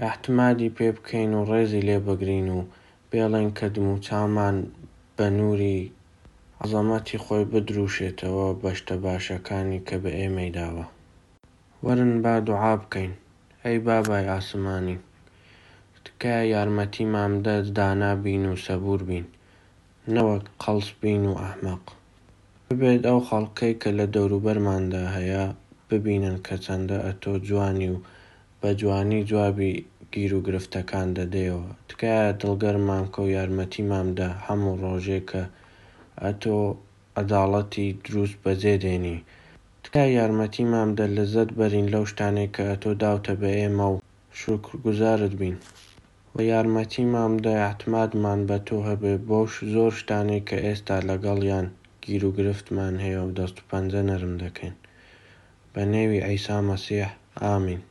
احتمادی 0.07 0.73
پێ 0.77 0.89
بکەین 0.97 1.31
و 1.35 1.47
ڕێزی 1.49 1.85
لێ 1.87 1.97
بگرین 2.07 2.47
و 2.57 2.59
بێڵێن 3.09 3.49
کە 3.57 3.67
دموچامان 3.75 4.55
بە 5.15 5.25
نووری 5.37 5.79
عەزەمەتی 6.61 7.21
خۆی 7.23 7.49
بدروشێتەوە 7.51 8.47
بەشتە 8.61 8.95
باشەکانی 9.05 9.83
کە 9.87 9.95
بە 10.03 10.11
ئێمەی 10.19 10.51
داوە. 10.57 10.85
وەرن 11.85 12.13
با 12.23 12.35
دوعا 12.47 12.73
بکەین. 12.81 13.13
ئەی 13.63 13.77
بابای 13.87 14.25
ئاسمانی 14.33 14.97
تکایە 16.05 16.43
یارمەتیمان 16.53 17.31
بدە 17.43 17.55
دانا 17.77 18.11
بین 18.25 18.43
و 18.51 18.55
سەبور 18.65 19.01
بین. 19.09 19.25
نەوەک 20.13 20.45
قەڵس 20.63 20.89
بین 21.01 21.23
و 21.31 21.33
ئەحمەق. 21.41 21.83
ببێت 22.67 23.03
ئەو 23.09 23.19
خەڵکەی 23.27 23.73
کە 23.81 23.89
لە 23.97 24.05
دەوروبەرماندا 24.15 25.03
هەیە 25.15 25.43
ببینن 25.89 26.37
کە 26.45 26.55
چەندە 26.65 26.97
ئەتۆ 27.05 27.33
جوانی 27.47 27.89
و 27.93 27.97
بە 28.61 28.69
جوانی 28.79 29.21
جوابی 29.29 29.73
گیر 30.13 30.31
و 30.35 30.43
گرفتەکان 30.47 31.07
دەدەیەوە. 31.17 31.69
تکایە 31.89 32.29
دڵگەرمان 32.41 33.05
کە 33.13 33.19
و 33.25 33.33
یارمەتیمان 33.37 34.07
بدە 34.11 34.29
هەموو 34.45 34.79
ڕۆژێک 34.83 35.23
کە 35.31 35.43
ئەتۆ 36.23 36.57
عەداڵەتی 37.19 37.87
دروست 38.05 38.35
بەجێ 38.43 38.75
دێنی. 38.83 39.17
تکایە 39.85 40.11
یارمەتیمان 40.19 40.87
بدە 40.91 41.05
لەزەت 41.17 41.49
بەرین 41.59 41.87
لەو 41.93 42.05
شتانەی 42.11 42.53
کە 42.55 42.63
ئەتۆ 42.69 42.91
داوتە 43.03 43.33
بە 43.41 43.49
ئێمە 43.59 43.87
و 43.93 43.97
شوکرگوزارت 44.39 45.33
بین. 45.39 45.57
و 46.35 46.37
یارمەتیمان 46.51 47.31
بدە 47.37 47.53
احتمادمان 47.67 48.39
بە 48.49 48.57
تۆ 48.67 48.77
هەبێ 48.89 49.13
بۆ 49.27 49.39
زۆر 49.73 49.91
شتانەی 50.01 50.45
کە 50.47 50.57
ئێستا 50.65 50.97
لەگەڵیان 51.09 51.67
گیر 52.03 52.23
و 52.25 52.35
گرفتمان 52.37 52.95
هەیە 53.03 53.21
و 53.23 53.35
دەست 53.37 53.57
و 53.59 53.67
پەنجە 53.69 54.01
نەرم 54.09 54.33
دەکەین. 54.43 54.75
بە 55.73 55.81
نێوی 55.93 56.23
عیسا 56.29 56.57
مەسیح 56.69 57.09
ئامین. 57.41 57.81